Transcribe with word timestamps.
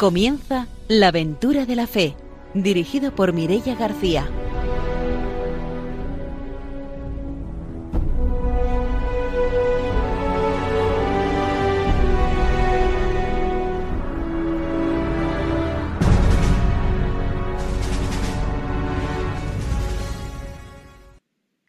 Comienza 0.00 0.66
La 0.88 1.08
aventura 1.08 1.66
de 1.66 1.76
la 1.76 1.86
fe, 1.86 2.16
dirigido 2.54 3.14
por 3.14 3.34
Mirella 3.34 3.74
García. 3.74 4.26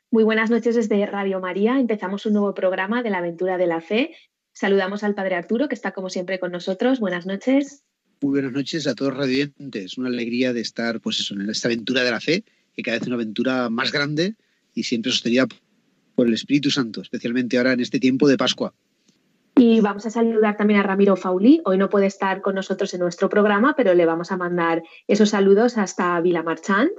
Muy 0.09 0.23
buenas 0.23 0.49
noches 0.49 0.75
desde 0.75 1.05
Radio 1.05 1.41
María. 1.41 1.81
Empezamos 1.81 2.25
un 2.25 2.31
nuevo 2.31 2.53
programa 2.53 3.03
de 3.03 3.09
la 3.09 3.17
aventura 3.17 3.57
de 3.57 3.67
la 3.67 3.81
fe. 3.81 4.15
Saludamos 4.53 5.03
al 5.03 5.15
Padre 5.15 5.35
Arturo, 5.35 5.67
que 5.67 5.75
está 5.75 5.91
como 5.91 6.09
siempre 6.09 6.39
con 6.39 6.53
nosotros. 6.53 7.01
Buenas 7.01 7.25
noches. 7.25 7.83
Muy 8.21 8.33
buenas 8.33 8.51
noches 8.51 8.85
a 8.85 8.93
todos 8.93 9.17
radiantes. 9.17 9.97
Una 9.97 10.09
alegría 10.09 10.53
de 10.53 10.61
estar 10.61 11.01
pues 11.01 11.19
eso, 11.19 11.33
en 11.33 11.49
esta 11.49 11.67
aventura 11.67 12.03
de 12.03 12.11
la 12.11 12.19
fe, 12.19 12.43
que 12.75 12.83
cada 12.83 12.95
vez 12.95 13.01
es 13.01 13.07
una 13.07 13.15
aventura 13.15 13.67
más 13.71 13.91
grande 13.91 14.35
y 14.75 14.83
siempre 14.83 15.11
sostenida 15.11 15.47
por 16.13 16.27
el 16.27 16.33
Espíritu 16.33 16.69
Santo, 16.69 17.01
especialmente 17.01 17.57
ahora 17.57 17.73
en 17.73 17.79
este 17.79 17.99
tiempo 17.99 18.27
de 18.27 18.37
Pascua. 18.37 18.75
Y 19.55 19.81
vamos 19.81 20.05
a 20.05 20.11
saludar 20.11 20.55
también 20.55 20.79
a 20.79 20.83
Ramiro 20.83 21.15
Fauli. 21.15 21.61
Hoy 21.65 21.79
no 21.79 21.89
puede 21.89 22.05
estar 22.05 22.41
con 22.41 22.53
nosotros 22.53 22.93
en 22.93 22.99
nuestro 22.99 23.27
programa, 23.27 23.75
pero 23.75 23.95
le 23.95 24.05
vamos 24.05 24.31
a 24.31 24.37
mandar 24.37 24.83
esos 25.07 25.29
saludos 25.29 25.79
hasta 25.79 26.21
Vila 26.21 26.43
Marchant. 26.43 26.91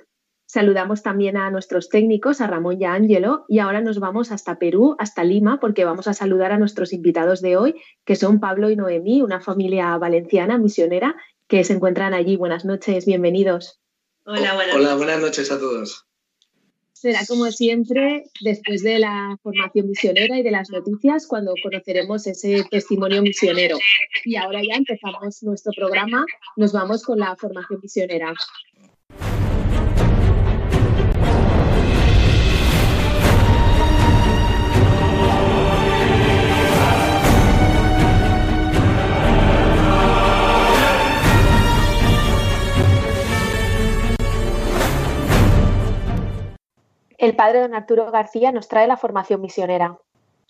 Saludamos 0.46 1.02
también 1.02 1.36
a 1.36 1.50
nuestros 1.50 1.88
técnicos, 1.88 2.40
a 2.40 2.46
Ramón 2.46 2.80
y 2.80 2.84
a 2.84 2.92
Ángelo, 2.92 3.44
y 3.48 3.58
ahora 3.58 3.80
nos 3.80 3.98
vamos 3.98 4.32
hasta 4.32 4.58
Perú, 4.58 4.96
hasta 4.98 5.24
Lima, 5.24 5.60
porque 5.60 5.84
vamos 5.84 6.08
a 6.08 6.14
saludar 6.14 6.52
a 6.52 6.58
nuestros 6.58 6.92
invitados 6.92 7.40
de 7.40 7.56
hoy, 7.56 7.74
que 8.04 8.16
son 8.16 8.38
Pablo 8.38 8.70
y 8.70 8.76
Noemí, 8.76 9.22
una 9.22 9.40
familia 9.40 9.96
valenciana 9.96 10.58
misionera 10.58 11.16
que 11.48 11.64
se 11.64 11.72
encuentran 11.72 12.14
allí. 12.14 12.36
Buenas 12.36 12.64
noches, 12.64 13.06
bienvenidos. 13.06 13.80
Hola, 14.24 14.54
buenas, 14.54 14.76
Hola, 14.76 14.94
buenas 14.94 15.20
noches 15.20 15.50
a 15.50 15.58
todos. 15.58 16.06
Será 17.02 17.26
como 17.26 17.50
siempre 17.50 18.22
después 18.40 18.84
de 18.84 19.00
la 19.00 19.36
formación 19.42 19.88
misionera 19.88 20.38
y 20.38 20.44
de 20.44 20.52
las 20.52 20.70
noticias 20.70 21.26
cuando 21.26 21.52
conoceremos 21.60 22.28
ese 22.28 22.62
testimonio 22.70 23.22
misionero. 23.22 23.76
Y 24.24 24.36
ahora 24.36 24.60
ya 24.62 24.76
empezamos 24.76 25.42
nuestro 25.42 25.72
programa, 25.76 26.24
nos 26.56 26.72
vamos 26.72 27.02
con 27.02 27.18
la 27.18 27.34
formación 27.34 27.80
misionera. 27.82 28.32
El 47.22 47.36
padre 47.36 47.60
don 47.60 47.72
Arturo 47.72 48.10
García 48.10 48.50
nos 48.50 48.66
trae 48.66 48.88
la 48.88 48.96
formación 48.96 49.40
misionera. 49.40 49.96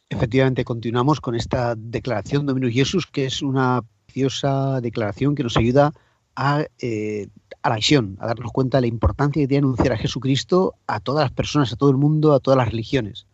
Efectivamente, 0.09 0.65
continuamos 0.65 1.21
con 1.21 1.35
esta 1.35 1.75
declaración 1.77 2.47
Dominus 2.47 2.73
Jesús, 2.73 3.07
que 3.07 3.27
es 3.27 3.43
una 3.43 3.83
preciosa 4.07 4.81
declaración 4.81 5.35
que 5.35 5.43
nos 5.43 5.59
ayuda 5.59 5.93
a, 6.35 6.65
eh, 6.79 7.29
a 7.61 7.69
la 7.69 7.77
visión, 7.77 8.17
a 8.21 8.27
darnos 8.29 8.51
cuenta 8.53 8.79
de 8.79 8.83
la 8.83 8.87
importancia 8.87 9.43
que 9.43 9.47
tiene 9.47 9.67
anunciar 9.67 9.93
a 9.93 9.99
Jesucristo 9.99 10.73
a 10.87 10.99
todas 11.01 11.25
las 11.25 11.33
personas, 11.33 11.71
a 11.75 11.77
todo 11.77 11.91
el 11.91 11.99
mundo, 11.99 12.33
a 12.33 12.41
todas 12.41 12.57
las 12.57 12.71
religiones. 12.71 13.27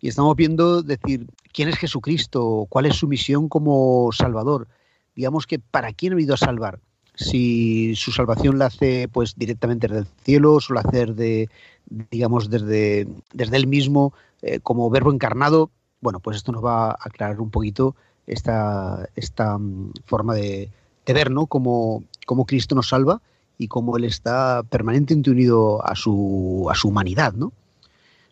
Y 0.00 0.06
estamos 0.06 0.36
viendo 0.36 0.82
decir 0.82 1.26
quién 1.52 1.68
es 1.68 1.78
Jesucristo, 1.78 2.68
cuál 2.68 2.86
es 2.86 2.94
su 2.94 3.08
misión 3.08 3.48
como 3.48 4.10
Salvador. 4.12 4.68
Digamos 5.16 5.48
que 5.48 5.58
para 5.58 5.92
quién 5.92 6.12
ha 6.12 6.16
venido 6.16 6.34
a 6.34 6.38
salvar. 6.38 6.78
Si 7.16 7.96
su 7.96 8.12
salvación 8.12 8.58
la 8.60 8.66
hace 8.66 9.08
pues 9.08 9.34
directamente 9.36 9.88
desde 9.88 10.02
el 10.02 10.06
cielo, 10.22 10.58
la 10.68 10.80
hacer 10.82 11.14
de, 11.14 11.48
digamos, 11.86 12.50
desde, 12.50 13.06
desde 13.32 13.56
él 13.56 13.66
mismo 13.66 14.12
eh, 14.42 14.60
como 14.60 14.90
verbo 14.90 15.12
encarnado, 15.12 15.70
bueno, 16.00 16.20
pues 16.20 16.36
esto 16.36 16.52
nos 16.52 16.64
va 16.64 16.90
a 16.90 16.98
aclarar 17.00 17.40
un 17.40 17.50
poquito 17.50 17.96
esta, 18.26 19.08
esta 19.16 19.56
um, 19.56 19.92
forma 20.04 20.34
de, 20.34 20.70
de, 21.04 21.12
ver, 21.12 21.30
¿no? 21.30 21.46
Cómo, 21.46 22.04
cómo, 22.26 22.44
Cristo 22.44 22.74
nos 22.74 22.88
salva 22.88 23.22
y 23.58 23.68
cómo 23.68 23.96
Él 23.96 24.04
está 24.04 24.62
permanentemente 24.64 25.30
unido 25.30 25.84
a 25.86 25.94
su, 25.94 26.66
a 26.70 26.74
su 26.74 26.88
humanidad, 26.88 27.32
¿no? 27.34 27.52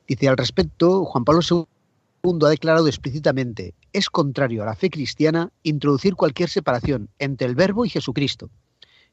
Dice, 0.07 0.29
al 0.29 0.37
respecto, 0.37 1.05
Juan 1.05 1.25
Pablo 1.25 1.41
II 1.49 2.39
ha 2.45 2.49
declarado 2.49 2.87
explícitamente, 2.87 3.75
es 3.93 4.11
contrario 4.11 4.63
a 4.63 4.67
la 4.67 4.75
fe 4.75 4.91
cristiana 4.91 5.51
introducir 5.63 6.15
cualquier 6.15 6.51
separación 6.51 7.09
entre 7.19 7.47
el 7.47 7.55
verbo 7.55 7.85
y 7.85 7.91
Jesucristo. 7.91 8.51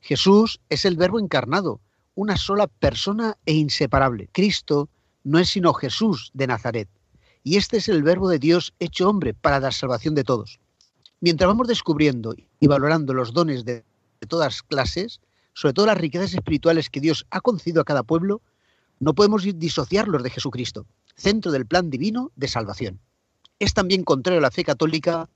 Jesús 0.02 0.60
es 0.70 0.86
el 0.86 0.98
verbo 0.98 1.20
encarnado, 1.20 1.80
una 2.16 2.38
sola 2.38 2.68
persona 2.68 3.38
e 3.46 3.54
inseparable. 3.54 4.30
Cristo 4.32 4.90
no 5.24 5.40
es 5.40 5.50
sino 5.50 5.74
Jesús 5.74 6.32
de 6.34 6.48
Nazaret. 6.48 6.90
Y 7.44 7.58
este 7.58 7.78
es 7.78 7.90
el 7.90 8.04
verbo 8.04 8.30
de 8.30 8.40
Dios 8.40 8.74
hecho 8.80 9.10
hombre 9.10 9.34
para 9.34 9.60
la 9.60 9.72
salvación 9.72 10.16
de 10.16 10.24
todos. 10.24 10.60
Mientras 11.20 11.48
vamos 11.48 11.68
descubriendo 11.68 12.36
y 12.60 12.68
valorando 12.68 13.14
los 13.14 13.34
dones 13.34 13.66
de, 13.66 13.84
de 14.20 14.28
todas 14.28 14.62
clases, 14.64 15.22
sobre 15.54 15.74
todo 15.74 15.86
las 15.88 15.98
riquezas 15.98 16.34
espirituales 16.34 16.90
que 16.90 17.02
Dios 17.02 17.26
ha 17.30 17.42
concedido 17.42 17.82
a 17.82 17.86
cada 17.86 18.04
pueblo, 18.04 18.42
no 19.00 19.16
podemos 19.16 19.44
disociarlos 19.44 20.24
de 20.24 20.30
Jesucristo, 20.30 20.86
centro 21.16 21.52
del 21.52 21.66
plan 21.66 21.90
divino 21.90 22.32
de 22.36 22.48
salvación. 22.48 23.00
Es 23.60 23.74
también 23.74 24.04
contrario 24.04 24.40
a 24.40 24.44
la 24.44 24.52
fe 24.52 24.64
católica 24.64 25.30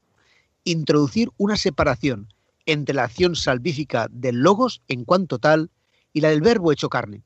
introducir 0.64 1.30
una 1.38 1.58
separación 1.58 2.28
entre 2.66 2.96
la 2.96 3.04
acción 3.04 3.36
salvífica 3.36 4.08
del 4.12 4.38
logos 4.38 4.82
en 4.88 5.06
cuanto 5.06 5.40
tal 5.40 5.70
y 6.16 6.22
la 6.22 6.30
del 6.30 6.42
verbo 6.42 6.72
hecho 6.72 6.88
carne. 6.88 7.24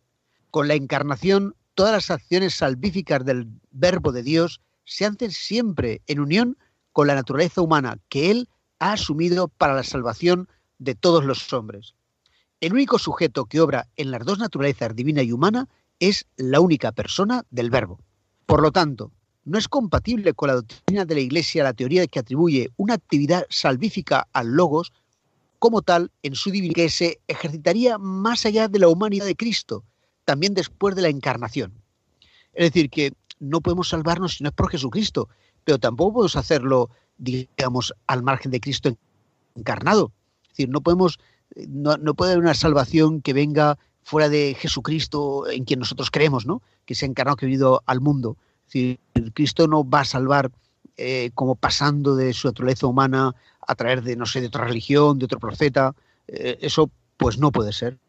Con 0.50 0.67
la 0.67 0.73
encarnación, 0.73 1.53
todas 1.75 1.94
las 1.94 2.09
acciones 2.09 2.55
salvíficas 2.55 3.23
del 3.23 3.47
verbo 3.69 4.11
de 4.11 4.23
Dios 4.23 4.61
se 4.83 5.05
hacen 5.05 5.29
siempre 5.29 6.01
en 6.07 6.19
unión 6.19 6.57
con 6.91 7.05
la 7.05 7.13
naturaleza 7.13 7.61
humana 7.61 7.99
que 8.09 8.31
Él 8.31 8.49
ha 8.79 8.94
asumido 8.94 9.47
para 9.47 9.75
la 9.75 9.83
salvación 9.83 10.49
de 10.79 10.95
todos 10.95 11.23
los 11.23 11.53
hombres. 11.53 11.94
El 12.61 12.73
único 12.73 12.97
sujeto 12.97 13.45
que 13.45 13.61
obra 13.61 13.88
en 13.95 14.09
las 14.09 14.25
dos 14.25 14.39
naturalezas 14.39 14.95
divina 14.95 15.22
y 15.22 15.33
humana 15.33 15.69
es 15.99 16.25
la 16.35 16.59
única 16.59 16.91
persona 16.91 17.45
del 17.51 17.69
verbo. 17.69 17.99
Por 18.47 18.63
lo 18.63 18.72
tanto, 18.72 19.11
no 19.45 19.59
es 19.59 19.67
compatible 19.67 20.33
con 20.33 20.47
la 20.47 20.55
doctrina 20.55 21.05
de 21.05 21.13
la 21.13 21.22
Iglesia 21.22 21.63
la 21.63 21.73
teoría 21.73 22.07
que 22.07 22.17
atribuye 22.17 22.72
una 22.75 22.95
actividad 22.95 23.45
salvífica 23.51 24.28
al 24.33 24.47
logos 24.47 24.94
como 25.59 25.81
tal 25.81 26.12
en 26.24 26.36
su 26.36 26.52
divinidad 26.52 26.75
que 26.75 26.90
se 26.90 27.20
ejercitaría 27.28 27.97
más 27.97 28.46
allá 28.46 28.68
de 28.68 28.80
la 28.80 28.88
humanidad 28.88 29.25
de 29.25 29.36
Cristo, 29.36 29.84
también 30.25 30.53
después 30.53 30.96
de 30.96 31.02
la 31.02 31.09
encarnación. 31.09 31.74
Es 32.53 32.72
decir, 32.72 32.90
que 32.90 33.14
no 33.40 33.61
podemos 33.61 33.90
salvarnos 33.90 34.38
si 34.38 34.44
no 34.44 34.50
es 34.50 34.56
por 34.56 34.72
Jesucristo, 34.72 35.29
pero 35.64 35.78
tampoco 35.78 36.14
podemos 36.14 36.35
hacerlo, 36.35 36.90
digamos, 37.17 37.94
al 38.08 38.23
margen 38.23 38.52
de 38.52 38.59
Cristo 38.59 38.97
encarnado. 39.56 40.11
Es 40.44 40.50
decir, 40.50 40.70
no 40.70 40.82
podemos, 40.82 41.20
no, 41.67 42.14
puede 42.16 42.32
haber 42.32 42.44
una 42.44 42.53
salvación 42.53 43.22
que 43.22 43.34
venga 43.34 43.78
fuera 44.03 44.29
de 44.29 44.55
Jesucristo 44.58 45.50
en 45.50 45.66
quien 45.66 45.79
nosotros 45.79 46.09
creemos, 46.09 46.46
¿no? 46.46 46.62
Que 46.85 46.96
se 46.96 47.05
ha 47.05 47.09
encarnado, 47.09 47.35
que 47.35 47.46
ha 47.46 47.47
venido 47.47 47.84
al 47.85 48.02
mundo. 48.02 48.38
Es 48.67 48.73
decir, 48.73 49.00
Cristo 49.34 49.67
no 49.67 49.88
va 49.88 50.02
a 50.02 50.05
salvar 50.05 50.52
eh, 50.97 51.32
como 51.34 51.55
pasando 51.55 52.16
de 52.16 52.34
su 52.34 52.47
naturaleza 52.47 52.88
humana 52.88 53.35
a 53.69 53.75
través 53.75 54.03
de, 54.03 54.16
no 54.16 54.25
sé, 54.25 54.41
de 54.41 54.47
otra 54.47 54.66
religión, 54.66 55.19
de 55.19 55.25
otro 55.25 55.39
profeta. 55.39 55.93
Eh, 56.27 56.57
eso 56.61 56.89
pues 57.17 57.37
no 57.37 57.51
puede 57.51 57.71
ser. 57.71 57.99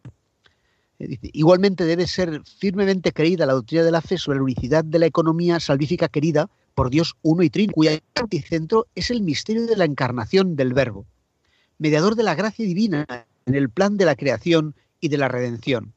Eh, 0.98 1.18
igualmente 1.34 1.84
debe 1.84 2.06
ser 2.06 2.42
firmemente 2.58 3.12
creída 3.12 3.44
la 3.44 3.52
doctrina 3.52 3.84
de 3.84 3.90
la 3.90 4.00
fe 4.00 4.16
sobre 4.16 4.38
la 4.38 4.44
unicidad 4.44 4.84
de 4.84 4.98
la 4.98 5.04
economía 5.04 5.60
salvífica 5.60 6.08
querida 6.08 6.48
por 6.74 6.88
Dios 6.88 7.14
uno 7.20 7.42
y 7.42 7.50
trino, 7.50 7.74
cuyo 7.74 7.90
anticentro 8.14 8.86
es 8.94 9.10
el 9.10 9.20
misterio 9.20 9.66
de 9.66 9.76
la 9.76 9.84
encarnación 9.84 10.56
del 10.56 10.72
Verbo, 10.72 11.04
mediador 11.76 12.14
de 12.16 12.22
la 12.22 12.34
gracia 12.34 12.64
divina 12.64 13.04
en 13.44 13.54
el 13.54 13.68
plan 13.68 13.98
de 13.98 14.06
la 14.06 14.16
creación 14.16 14.74
y 14.98 15.08
de 15.08 15.18
la 15.18 15.28
redención, 15.28 15.92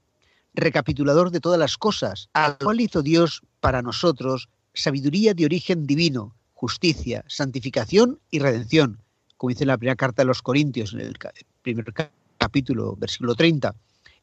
recapitulador 0.56 1.32
de 1.32 1.40
todas 1.40 1.60
las 1.60 1.78
cosas, 1.78 2.28
al 2.34 2.58
cual 2.58 2.82
hizo 2.82 3.02
Dios 3.02 3.44
para 3.62 3.82
nosotros 3.82 4.50
sabiduría 4.74 5.34
de 5.34 5.46
origen 5.46 5.88
divino, 5.88 6.36
justicia, 6.54 7.24
santificación 7.28 8.20
y 8.30 8.40
redención, 8.40 9.03
como 9.44 9.50
dice 9.50 9.66
en 9.66 9.68
la 9.68 9.78
primera 9.78 9.98
carta 9.98 10.22
de 10.22 10.28
los 10.28 10.42
Corintios, 10.42 10.94
en 10.94 11.02
el 11.02 11.18
primer 11.64 11.94
capítulo, 12.38 12.96
versículo 12.96 13.36
30. 13.36 13.76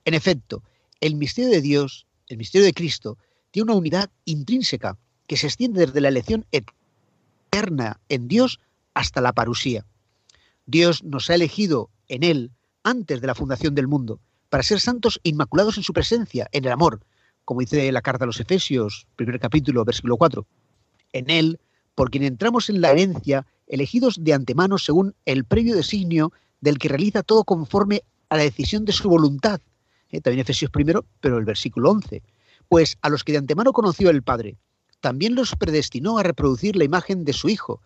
En 0.07 0.15
efecto, 0.15 0.63
el 0.99 1.15
misterio 1.15 1.51
de 1.51 1.61
Dios, 1.61 2.07
el 2.29 2.39
misterio 2.39 2.65
de 2.65 2.73
Cristo, 2.73 3.19
tiene 3.51 3.65
una 3.65 3.79
unidad 3.79 4.11
intrínseca 4.25 4.97
que 5.27 5.37
se 5.37 5.49
extiende 5.49 5.85
desde 5.85 6.01
la 6.01 6.09
elección 6.09 6.47
eterna 6.53 8.01
en 8.09 8.29
Dios 8.29 8.61
hasta 8.95 9.21
la 9.21 9.35
parusía. 9.35 9.85
Dios 10.65 11.05
nos 11.05 11.29
ha 11.29 11.35
elegido 11.35 11.91
en 12.09 12.23
Él 12.23 12.51
antes 12.83 13.21
de 13.21 13.27
la 13.27 13.35
fundación 13.35 13.75
del 13.75 13.89
mundo, 13.89 14.21
para 14.49 14.63
ser 14.63 14.81
santos 14.81 15.21
inmaculados 15.23 15.77
en 15.77 15.83
su 15.83 15.93
presencia, 15.93 16.49
en 16.53 16.65
el 16.65 16.73
amor, 16.73 17.05
como 17.45 17.61
dice 17.61 17.93
la 17.93 18.01
carta 18.01 18.25
a 18.25 18.27
los 18.27 18.41
Efesios, 18.41 19.07
primer 19.17 19.39
capítulo, 19.39 19.85
versículo 19.85 20.17
4. 20.17 20.47
En 21.13 21.29
Él, 21.29 21.61
por 21.95 22.11
quien 22.11 22.25
entramos 22.25 22.71
en 22.71 22.81
la 22.81 22.93
herencia, 22.93 23.45
elegidos 23.71 24.23
de 24.23 24.35
antemano 24.35 24.77
según 24.79 25.15
el 25.25 25.45
previo 25.45 25.77
designio 25.77 26.33
del 26.61 26.79
que 26.79 26.89
realiza 26.89 27.23
todo 27.23 27.45
conforme 27.45 28.03
a 28.29 28.37
la 28.37 28.43
decisión 28.43 28.85
de 28.85 28.93
su 28.93 29.09
voluntad. 29.09 29.61
¿eh? 30.11 30.21
también 30.21 30.41
Efesios 30.41 30.71
primero, 30.71 31.07
pero 31.21 31.39
el 31.39 31.45
versículo 31.45 31.91
11. 31.91 32.23
Pues 32.69 32.99
a 33.01 33.09
los 33.09 33.25
que 33.25 33.33
de 33.33 33.39
antemano 33.39 33.73
conoció 33.73 34.11
el 34.11 34.23
Padre, 34.23 34.57
también 35.01 35.35
los 35.35 35.57
predestinó 35.57 36.19
a 36.19 36.23
reproducir 36.23 36.77
la 36.77 36.85
imagen 36.85 37.25
de 37.25 37.33
su 37.33 37.49
Hijo, 37.49 37.81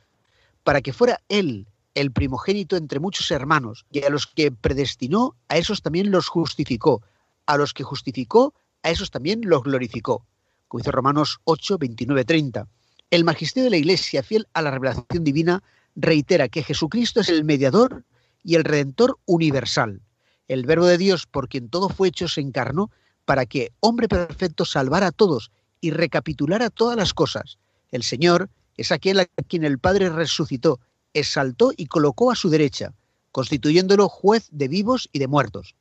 para 0.62 0.81
que 0.81 0.92
fuera 0.92 1.20
Él 1.28 1.66
el 1.94 2.10
primogénito 2.10 2.76
entre 2.76 2.98
muchos 2.98 3.30
hermanos, 3.30 3.87
y 3.90 4.02
a 4.02 4.10
los 4.10 4.26
que 4.26 4.50
predestinó, 4.50 5.37
a 5.48 5.58
esos 5.58 5.80
también 5.80 6.10
los 6.10 6.28
justificó, 6.28 7.02
a 7.46 7.56
los 7.56 7.72
que 7.72 7.84
justificó, 7.84 8.52
a 8.82 8.90
esos 8.90 9.10
también 9.10 9.42
los 9.44 9.62
glorificó. 9.62 10.26
Como 10.66 10.80
dice 10.80 10.90
Romanos 10.90 11.38
8, 11.44 11.78
29, 11.78 12.25
30. 12.25 12.66
El 13.14 13.22
magisterio 13.22 13.62
de 13.62 13.70
la 13.70 13.76
Iglesia, 13.76 14.25
fiel 14.25 14.49
a 14.55 14.61
la 14.61 14.72
revelación 14.72 15.22
divina, 15.22 15.62
reitera 15.94 16.49
que 16.49 16.64
Jesucristo 16.64 17.20
es 17.20 17.28
el 17.28 17.44
mediador 17.44 18.02
y 18.43 18.56
el 18.56 18.64
redentor 18.64 19.20
universal. 19.25 20.00
El 20.49 20.66
Verbo 20.66 20.87
de 20.87 20.99
Dios, 20.99 21.25
por 21.25 21.49
quien 21.49 21.69
todo 21.69 21.88
fue 21.88 22.08
hecho, 22.08 22.26
se 22.26 22.40
encarnó 22.40 22.90
para 23.25 23.46
que, 23.46 23.70
hombre 23.78 24.08
perfecto, 24.08 24.64
salvara 24.64 25.06
a 25.06 25.12
todos 25.12 25.52
y 25.81 25.93
recapitulara 25.93 26.70
todas 26.70 26.96
las 26.96 27.14
cosas. 27.14 27.58
El 27.93 28.02
Señor 28.02 28.50
es 28.76 28.90
aquel 28.90 29.20
a 29.20 29.26
quien 29.26 29.62
el 29.62 29.78
Padre 29.78 30.11
resucitó, 30.11 30.81
exaltó 31.12 31.70
y 31.76 31.87
colocó 31.87 32.32
a 32.32 32.34
su 32.34 32.50
derecha, 32.50 32.94
constituyéndolo 33.31 34.08
juez 34.08 34.49
de 34.50 34.66
vivos 34.66 35.08
y 35.12 35.20
de 35.20 35.28
muertos. 35.28 35.76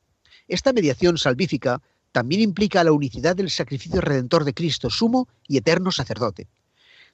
Esta 0.47 0.71
mediación 0.71 1.17
salvífica 1.17 1.81
también 2.11 2.41
implica 2.41 2.83
la 2.83 2.91
unicidad 2.91 3.35
del 3.35 3.49
sacrificio 3.49 4.01
redentor 4.01 4.43
de 4.43 4.53
Cristo, 4.53 4.91
sumo 4.91 5.27
y 5.47 5.57
eterno 5.57 5.91
sacerdote. 5.91 6.47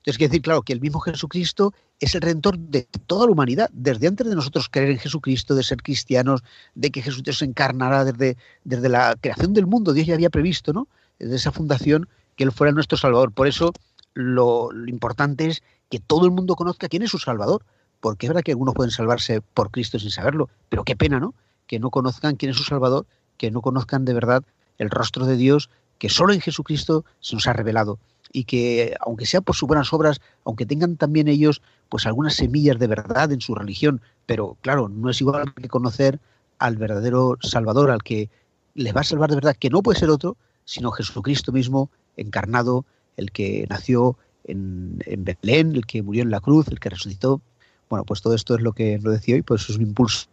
Entonces, 0.10 0.18
quiere 0.18 0.32
decir, 0.32 0.42
claro, 0.42 0.64
que 0.64 0.74
el 0.74 0.82
mismo 0.82 1.00
Jesucristo 1.02 1.72
es 2.00 2.16
el 2.16 2.22
redentor 2.22 2.58
de 2.58 2.88
toda 3.06 3.28
la 3.28 3.32
humanidad, 3.32 3.70
desde 3.72 4.08
antes 4.08 4.28
de 4.28 4.34
nosotros 4.34 4.68
creer 4.68 4.90
en 4.90 4.98
Jesucristo, 4.98 5.54
de 5.54 5.62
ser 5.62 5.84
cristianos, 5.84 6.42
de 6.74 6.90
que 6.90 7.04
Jesús 7.04 7.22
se 7.32 7.46
encarnará 7.46 8.04
desde, 8.04 8.36
desde 8.64 8.90
la 8.90 9.16
creación 9.22 9.54
del 9.54 9.68
mundo, 9.68 9.94
Dios 9.94 10.08
ya 10.08 10.16
había 10.16 10.32
previsto, 10.32 10.74
¿no? 10.74 10.88
Desde 11.20 11.36
esa 11.36 11.52
fundación, 11.52 12.10
que 12.36 12.44
Él 12.44 12.52
fuera 12.52 12.74
nuestro 12.74 12.98
Salvador. 12.98 13.32
Por 13.34 13.46
eso, 13.46 13.72
lo, 14.16 14.72
lo 14.72 14.90
importante 14.90 15.46
es 15.46 15.62
que 15.92 16.00
todo 16.00 16.26
el 16.26 16.32
mundo 16.32 16.56
conozca 16.56 16.90
quién 16.90 17.04
es 17.04 17.12
su 17.12 17.20
Salvador, 17.20 17.64
porque 18.00 18.26
es 18.26 18.30
verdad 18.32 18.42
que 18.42 18.54
algunos 18.54 18.74
pueden 18.74 18.90
salvarse 18.90 19.42
por 19.42 19.70
Cristo 19.70 20.00
sin 20.00 20.10
saberlo, 20.10 20.50
pero 20.70 20.84
qué 20.84 20.96
pena, 20.96 21.20
¿no? 21.20 21.36
Que 21.68 21.78
no 21.78 21.92
conozcan 21.92 22.36
quién 22.36 22.50
es 22.50 22.58
su 22.58 22.64
Salvador, 22.64 23.06
que 23.38 23.52
no 23.52 23.62
conozcan 23.62 24.06
de 24.06 24.16
verdad 24.16 24.44
el 24.80 24.90
rostro 24.90 25.28
de 25.28 25.38
Dios 25.38 25.70
que 26.00 26.10
solo 26.10 26.34
en 26.34 26.42
Jesucristo 26.42 27.06
se 27.20 27.36
nos 27.36 27.46
ha 27.46 27.54
revelado 27.54 28.00
y 28.32 28.44
que 28.44 28.96
aunque 29.02 29.26
sea 29.26 29.42
por 29.42 29.56
sus 29.56 29.68
buenas 29.68 29.92
obras, 29.94 30.22
aunque 30.46 30.66
tengan 30.66 30.98
también 30.98 31.28
ellos 31.28 31.62
pues 31.90 32.06
algunas 32.06 32.36
semillas 32.36 32.78
de 32.80 32.88
verdad 32.88 33.32
en 33.32 33.42
su 33.42 33.56
religión, 33.56 34.02
pero 34.26 34.58
claro, 34.62 34.90
no 34.90 35.10
es 35.10 35.20
igual 35.22 35.54
que 35.54 35.68
conocer 35.68 36.20
al 36.60 36.78
verdadero 36.78 37.38
Salvador, 37.42 37.90
al 37.90 38.04
que 38.04 38.30
les 38.76 38.96
va 38.96 39.02
a 39.02 39.06
salvar 39.06 39.30
de 39.30 39.36
verdad, 39.36 39.56
que 39.58 39.70
no 39.70 39.82
puede 39.82 40.00
ser 40.00 40.10
otro, 40.10 40.38
sino 40.66 40.92
Jesucristo 40.92 41.52
mismo 41.52 41.90
encarnado, 42.18 42.86
el 43.18 43.32
que 43.32 43.66
nació 43.70 44.18
en, 44.44 45.00
en 45.06 45.24
Belén, 45.24 45.76
el 45.76 45.86
que 45.86 46.04
murió 46.04 46.22
en 46.22 46.32
la 46.32 46.40
cruz, 46.40 46.68
el 46.68 46.80
que 46.80 46.90
resucitó. 46.90 47.42
Bueno, 47.90 48.06
pues 48.06 48.22
todo 48.22 48.36
esto 48.36 48.56
es 48.56 48.62
lo 48.62 48.74
que 48.74 49.00
lo 49.00 49.12
decía 49.12 49.36
hoy, 49.36 49.42
pues 49.42 49.68
es 49.70 49.78
un 49.78 49.82
impulso 49.82 50.28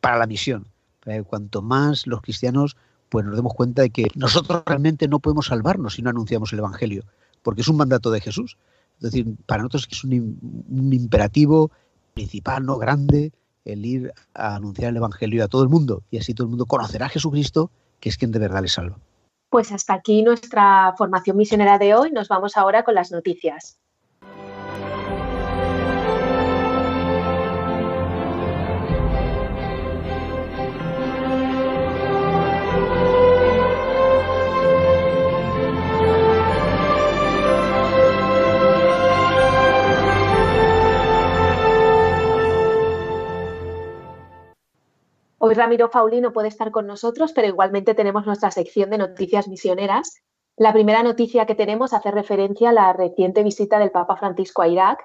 para 0.00 0.18
la 0.18 0.26
misión. 0.26 0.66
Cuanto 1.26 1.62
más 1.62 2.06
los 2.06 2.20
cristianos 2.20 2.76
pues 3.08 3.26
nos 3.26 3.36
demos 3.36 3.52
cuenta 3.54 3.82
de 3.82 3.90
que 3.90 4.06
nosotros 4.14 4.62
realmente 4.64 5.08
no 5.08 5.18
podemos 5.18 5.46
salvarnos 5.46 5.94
si 5.94 6.02
no 6.02 6.10
anunciamos 6.10 6.52
el 6.52 6.60
Evangelio 6.60 7.04
porque 7.42 7.62
es 7.62 7.68
un 7.68 7.76
mandato 7.76 8.10
de 8.10 8.20
Jesús. 8.20 8.56
Es 8.96 9.10
decir, 9.10 9.26
para 9.46 9.62
nosotros 9.62 9.88
es 9.90 10.04
un, 10.04 10.64
un 10.68 10.92
imperativo 10.92 11.70
principal, 12.14 12.64
no 12.64 12.78
grande, 12.78 13.32
el 13.64 13.84
ir 13.86 14.12
a 14.34 14.56
anunciar 14.56 14.90
el 14.90 14.96
Evangelio 14.96 15.44
a 15.44 15.48
todo 15.48 15.62
el 15.62 15.68
mundo 15.68 16.02
y 16.10 16.18
así 16.18 16.34
todo 16.34 16.46
el 16.46 16.50
mundo 16.50 16.66
conocerá 16.66 17.06
a 17.06 17.10
Jesucristo, 17.10 17.70
que 18.00 18.08
es 18.08 18.16
quien 18.16 18.32
de 18.32 18.38
verdad 18.38 18.62
le 18.62 18.68
salva. 18.68 18.98
Pues 19.50 19.70
hasta 19.70 19.94
aquí 19.94 20.22
nuestra 20.22 20.94
formación 20.96 21.36
misionera 21.36 21.78
de 21.78 21.94
hoy. 21.94 22.10
Nos 22.10 22.28
vamos 22.28 22.56
ahora 22.56 22.84
con 22.84 22.94
las 22.94 23.12
noticias. 23.12 23.78
Hoy 45.44 45.54
Ramiro 45.54 45.88
Fauli 45.88 46.20
no 46.20 46.32
puede 46.32 46.46
estar 46.46 46.70
con 46.70 46.86
nosotros, 46.86 47.32
pero 47.32 47.48
igualmente 47.48 47.94
tenemos 47.94 48.24
nuestra 48.24 48.52
sección 48.52 48.90
de 48.90 48.98
noticias 48.98 49.48
misioneras. 49.48 50.22
La 50.56 50.72
primera 50.72 51.02
noticia 51.02 51.46
que 51.46 51.56
tenemos 51.56 51.92
hace 51.92 52.12
referencia 52.12 52.70
a 52.70 52.72
la 52.72 52.92
reciente 52.92 53.42
visita 53.42 53.80
del 53.80 53.90
Papa 53.90 54.14
Francisco 54.14 54.62
a 54.62 54.68
Irak 54.68 55.02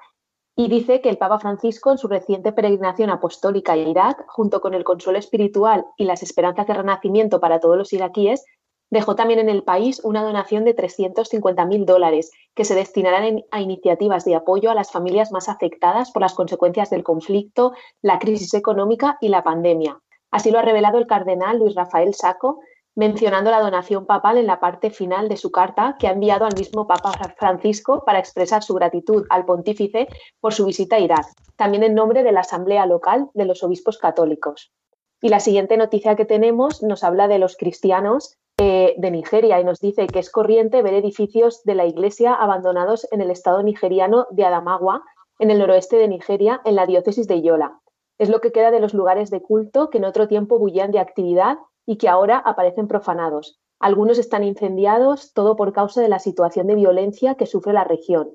y 0.54 0.68
dice 0.68 1.00
que 1.00 1.08
el 1.08 1.18
Papa 1.18 1.40
Francisco 1.40 1.90
en 1.90 1.98
su 1.98 2.06
reciente 2.06 2.52
peregrinación 2.52 3.10
apostólica 3.10 3.72
a 3.72 3.78
Irak, 3.78 4.26
junto 4.28 4.60
con 4.60 4.74
el 4.74 4.84
consuelo 4.84 5.18
espiritual 5.18 5.84
y 5.96 6.04
las 6.04 6.22
esperanzas 6.22 6.68
de 6.68 6.74
renacimiento 6.74 7.40
para 7.40 7.58
todos 7.58 7.76
los 7.76 7.92
iraquíes, 7.92 8.44
dejó 8.90 9.16
también 9.16 9.40
en 9.40 9.48
el 9.48 9.64
país 9.64 10.00
una 10.04 10.22
donación 10.22 10.64
de 10.64 10.76
350.000 10.76 11.84
dólares 11.84 12.30
que 12.54 12.64
se 12.64 12.76
destinarán 12.76 13.42
a 13.50 13.60
iniciativas 13.60 14.24
de 14.24 14.36
apoyo 14.36 14.70
a 14.70 14.76
las 14.76 14.92
familias 14.92 15.32
más 15.32 15.48
afectadas 15.48 16.12
por 16.12 16.22
las 16.22 16.34
consecuencias 16.34 16.90
del 16.90 17.02
conflicto, 17.02 17.72
la 18.02 18.20
crisis 18.20 18.54
económica 18.54 19.18
y 19.20 19.30
la 19.30 19.42
pandemia. 19.42 20.00
Así 20.30 20.50
lo 20.50 20.58
ha 20.58 20.62
revelado 20.62 20.98
el 20.98 21.06
cardenal 21.06 21.58
Luis 21.58 21.74
Rafael 21.74 22.14
Saco, 22.14 22.60
mencionando 22.94 23.50
la 23.50 23.60
donación 23.60 24.06
papal 24.06 24.38
en 24.38 24.46
la 24.46 24.58
parte 24.58 24.90
final 24.90 25.28
de 25.28 25.36
su 25.36 25.52
carta 25.52 25.96
que 25.98 26.08
ha 26.08 26.12
enviado 26.12 26.44
al 26.44 26.56
mismo 26.56 26.86
Papa 26.86 27.12
Francisco 27.36 28.02
para 28.04 28.18
expresar 28.18 28.62
su 28.62 28.74
gratitud 28.74 29.24
al 29.30 29.44
pontífice 29.44 30.08
por 30.40 30.52
su 30.52 30.66
visita 30.66 30.96
a 30.96 31.00
Irak, 31.00 31.26
también 31.56 31.84
en 31.84 31.94
nombre 31.94 32.24
de 32.24 32.32
la 32.32 32.40
Asamblea 32.40 32.86
Local 32.86 33.30
de 33.34 33.44
los 33.44 33.62
Obispos 33.62 33.98
Católicos. 33.98 34.72
Y 35.20 35.28
la 35.28 35.40
siguiente 35.40 35.76
noticia 35.76 36.16
que 36.16 36.24
tenemos 36.24 36.82
nos 36.82 37.04
habla 37.04 37.28
de 37.28 37.38
los 37.38 37.56
cristianos 37.56 38.36
eh, 38.60 38.94
de 38.98 39.10
Nigeria 39.12 39.60
y 39.60 39.64
nos 39.64 39.78
dice 39.78 40.08
que 40.08 40.18
es 40.18 40.30
corriente 40.30 40.82
ver 40.82 40.94
edificios 40.94 41.62
de 41.62 41.76
la 41.76 41.86
iglesia 41.86 42.34
abandonados 42.34 43.06
en 43.12 43.20
el 43.20 43.30
estado 43.30 43.62
nigeriano 43.62 44.26
de 44.30 44.44
Adamawa, 44.44 45.04
en 45.38 45.52
el 45.52 45.60
noroeste 45.60 45.96
de 45.96 46.08
Nigeria, 46.08 46.60
en 46.64 46.74
la 46.74 46.84
diócesis 46.84 47.28
de 47.28 47.42
Yola. 47.42 47.80
Es 48.18 48.28
lo 48.28 48.40
que 48.40 48.52
queda 48.52 48.70
de 48.70 48.80
los 48.80 48.94
lugares 48.94 49.30
de 49.30 49.40
culto 49.40 49.90
que 49.90 49.98
en 49.98 50.04
otro 50.04 50.26
tiempo 50.28 50.58
bullían 50.58 50.90
de 50.90 50.98
actividad 50.98 51.58
y 51.86 51.96
que 51.96 52.08
ahora 52.08 52.38
aparecen 52.38 52.88
profanados. 52.88 53.60
Algunos 53.80 54.18
están 54.18 54.42
incendiados, 54.42 55.32
todo 55.32 55.54
por 55.54 55.72
causa 55.72 56.02
de 56.02 56.08
la 56.08 56.18
situación 56.18 56.66
de 56.66 56.74
violencia 56.74 57.36
que 57.36 57.46
sufre 57.46 57.72
la 57.72 57.84
región. 57.84 58.30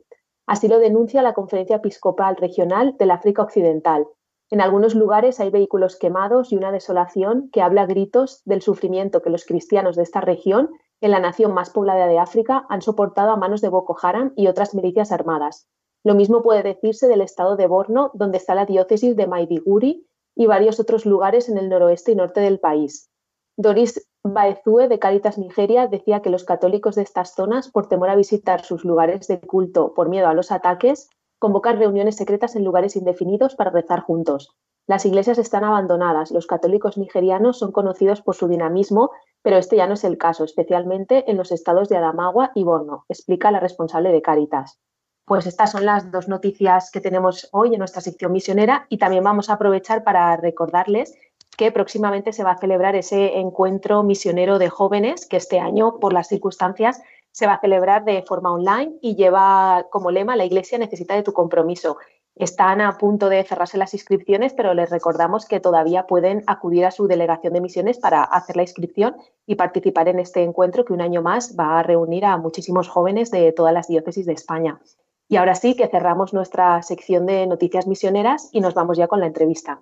Así 0.48 0.68
lo 0.70 0.80
denuncia 0.80 1.22
la 1.22 1.34
Conferencia 1.34 1.78
Episcopal 1.78 2.38
Regional 2.38 2.96
del 2.98 3.12
África 3.12 3.44
Occidental. 3.44 4.08
En 4.50 4.62
algunos 4.62 4.96
lugares 4.96 5.40
hay 5.40 5.50
vehículos 5.50 5.98
quemados 5.98 6.52
y 6.52 6.58
una 6.58 6.72
desolación 6.72 7.50
que 7.52 7.62
habla 7.62 7.82
a 7.82 7.86
gritos 7.86 8.42
del 8.46 8.62
sufrimiento 8.62 9.22
que 9.22 9.30
los 9.30 9.46
cristianos 9.46 9.96
de 9.96 10.04
esta 10.04 10.22
región, 10.22 10.70
en 11.02 11.12
la 11.12 11.20
nación 11.20 11.54
más 11.54 11.70
poblada 11.70 12.08
de 12.08 12.20
África, 12.20 12.66
han 12.70 12.82
soportado 12.82 13.32
a 13.32 13.38
manos 13.38 13.62
de 13.62 13.70
Boko 13.70 13.98
Haram 14.02 14.32
y 14.36 14.48
otras 14.48 14.76
milicias 14.76 15.12
armadas. 15.12 15.68
Lo 16.04 16.16
mismo 16.16 16.44
puede 16.44 16.64
decirse 16.64 17.08
del 17.08 17.22
estado 17.22 17.56
de 17.56 17.68
Borno, 17.68 18.12
donde 18.14 18.38
está 18.38 18.56
la 18.56 18.66
diócesis 18.66 19.16
de 19.16 19.28
Maiduguri 19.28 20.06
y 20.36 20.48
varios 20.48 20.80
otros 20.80 21.06
lugares 21.06 21.48
en 21.48 21.58
el 21.58 21.70
noroeste 21.70 22.12
y 22.12 22.16
norte 22.16 22.42
del 22.42 22.60
país. 22.60 23.10
Doris 23.56 24.06
Baezue 24.24 24.88
de 24.88 25.00
Caritas 25.00 25.38
Nigeria 25.38 25.88
decía 25.88 26.22
que 26.22 26.30
los 26.30 26.44
católicos 26.44 26.96
de 26.96 27.04
estas 27.04 27.36
zonas, 27.36 27.70
por 27.70 27.88
temor 27.88 28.10
a 28.10 28.16
visitar 28.16 28.64
sus 28.66 28.84
lugares 28.84 29.28
de 29.28 29.40
culto 29.40 29.94
por 29.94 30.10
miedo 30.10 30.28
a 30.28 30.34
los 30.34 30.52
ataques, 30.52 31.10
convocan 31.40 31.78
reuniones 31.78 32.16
secretas 32.16 32.56
en 32.56 32.64
lugares 32.64 32.96
indefinidos 32.96 33.56
para 33.56 33.70
rezar 33.70 34.02
juntos. 34.02 34.56
Las 34.88 35.06
iglesias 35.06 35.38
están 35.38 35.64
abandonadas, 35.64 36.32
los 36.32 36.48
católicos 36.48 36.98
nigerianos 36.98 37.60
son 37.60 37.72
conocidos 37.72 38.22
por 38.22 38.36
su 38.36 38.48
dinamismo, 38.48 39.12
pero 39.42 39.58
este 39.58 39.78
ya 39.78 39.88
no 39.88 39.94
es 39.94 40.04
el 40.04 40.18
caso, 40.18 40.44
especialmente 40.44 41.30
en 41.30 41.38
los 41.38 41.52
estados 41.52 41.88
de 41.88 41.98
Adamawa 41.98 42.52
y 42.56 42.64
Borno, 42.64 43.06
explica 43.08 43.52
la 43.52 43.60
responsable 43.62 44.12
de 44.12 44.22
Caritas. 44.22 44.80
Pues 45.26 45.48
estas 45.48 45.72
son 45.72 45.86
las 45.86 46.12
dos 46.12 46.28
noticias 46.28 46.92
que 46.92 47.00
tenemos 47.00 47.48
hoy 47.54 47.74
en 47.74 47.80
nuestra 47.80 48.02
sección 48.02 48.34
misionera 48.34 48.88
y 48.90 48.98
también 48.98 49.24
vamos 49.24 49.50
a 49.50 49.54
aprovechar 49.54 50.04
para 50.04 50.36
recordarles 50.36 51.16
que 51.58 51.72
próximamente 51.72 52.34
se 52.34 52.44
va 52.44 52.52
a 52.52 52.58
celebrar 52.58 52.96
ese 52.98 53.38
encuentro 53.38 54.04
misionero 54.04 54.60
de 54.60 54.70
jóvenes 54.70 55.26
que 55.26 55.38
este 55.38 55.62
año, 55.62 55.98
por 56.00 56.12
las 56.12 56.28
circunstancias, 56.28 57.02
se 57.32 57.48
va 57.48 57.54
a 57.54 57.62
celebrar 57.62 58.04
de 58.04 58.22
forma 58.24 58.52
online 58.52 58.98
y 59.02 59.16
lleva 59.16 59.88
como 59.92 60.12
lema 60.12 60.36
La 60.36 60.44
Iglesia 60.44 60.78
necesita 60.78 61.16
de 61.16 61.24
tu 61.24 61.32
compromiso. 61.32 61.98
Están 62.36 62.82
a 62.82 62.98
punto 62.98 63.30
de 63.30 63.44
cerrarse 63.46 63.78
las 63.78 63.94
inscripciones, 63.94 64.54
pero 64.54 64.74
les 64.74 64.90
recordamos 64.90 65.46
que 65.46 65.62
todavía 65.62 66.06
pueden 66.06 66.44
acudir 66.48 66.86
a 66.86 66.92
su 66.92 67.08
delegación 67.08 67.54
de 67.54 67.62
misiones 67.62 67.98
para 67.98 68.24
hacer 68.24 68.58
la 68.58 68.64
inscripción 68.64 69.16
y 69.46 69.56
participar 69.56 70.10
en 70.10 70.20
este 70.20 70.44
encuentro 70.44 70.84
que 70.84 70.94
un 70.94 71.02
año 71.02 71.22
más 71.22 71.56
va 71.58 71.80
a 71.80 71.84
reunir 71.84 72.26
a 72.26 72.36
muchísimos 72.38 72.90
jóvenes 72.90 73.32
de 73.32 73.54
todas 73.54 73.74
las 73.74 73.88
diócesis 73.88 74.26
de 74.26 74.34
España. 74.34 74.82
Y 75.28 75.38
ahora 75.38 75.56
sí 75.56 75.76
que 75.76 75.88
cerramos 75.88 76.34
nuestra 76.34 76.82
sección 76.82 77.26
de 77.26 77.48
noticias 77.48 77.88
misioneras 77.88 78.50
y 78.52 78.62
nos 78.62 78.74
vamos 78.74 78.98
ya 78.98 79.08
con 79.08 79.20
la 79.20 79.28
entrevista. 79.28 79.82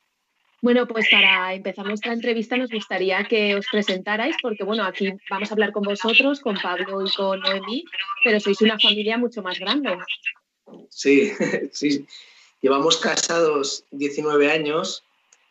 Bueno, 0.61 0.87
pues 0.87 1.07
para 1.09 1.55
empezar 1.55 1.85
nuestra 1.87 2.13
entrevista 2.13 2.55
nos 2.55 2.69
gustaría 2.69 3.23
que 3.23 3.55
os 3.55 3.65
presentarais, 3.71 4.35
porque 4.43 4.63
bueno, 4.63 4.83
aquí 4.83 5.11
vamos 5.27 5.49
a 5.49 5.53
hablar 5.55 5.71
con 5.71 5.81
vosotros, 5.81 6.39
con 6.39 6.55
Pablo 6.55 7.03
y 7.03 7.11
con 7.11 7.39
Noemí, 7.39 7.83
pero 8.23 8.39
sois 8.39 8.61
una 8.61 8.77
familia 8.77 9.17
mucho 9.17 9.41
más 9.41 9.57
grande. 9.59 9.97
Sí, 10.89 11.31
sí. 11.71 12.05
Llevamos 12.61 12.97
casados 12.97 13.85
19 13.89 14.51
años 14.51 15.03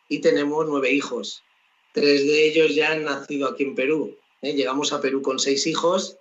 y 0.07 0.19
tenemos 0.19 0.65
nueve 0.65 0.91
hijos. 0.91 1.43
Tres 1.91 2.25
de 2.25 2.47
ellos 2.47 2.73
ya 2.73 2.93
han 2.93 3.03
nacido 3.03 3.49
aquí 3.49 3.63
en 3.63 3.75
Perú. 3.75 4.17
¿eh? 4.41 4.53
Llegamos 4.53 4.93
a 4.93 5.01
Perú 5.01 5.21
con 5.21 5.39
seis 5.39 5.67
hijos 5.67 6.17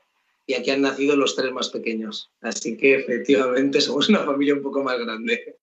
y 0.46 0.54
aquí 0.54 0.70
han 0.72 0.82
nacido 0.82 1.14
los 1.14 1.36
tres 1.36 1.52
más 1.52 1.68
pequeños. 1.68 2.28
Así 2.40 2.76
que 2.76 2.96
efectivamente 2.96 3.80
somos 3.80 4.08
una 4.08 4.24
familia 4.24 4.54
un 4.54 4.62
poco 4.62 4.82
más 4.82 4.98
grande. 4.98 5.59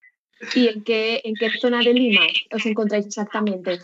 ¿Y 0.54 0.68
en 0.68 0.84
qué, 0.84 1.22
en 1.24 1.36
qué 1.36 1.50
zona 1.60 1.80
de 1.80 1.94
Lima 1.94 2.26
os 2.52 2.66
encontráis 2.66 3.06
exactamente? 3.06 3.80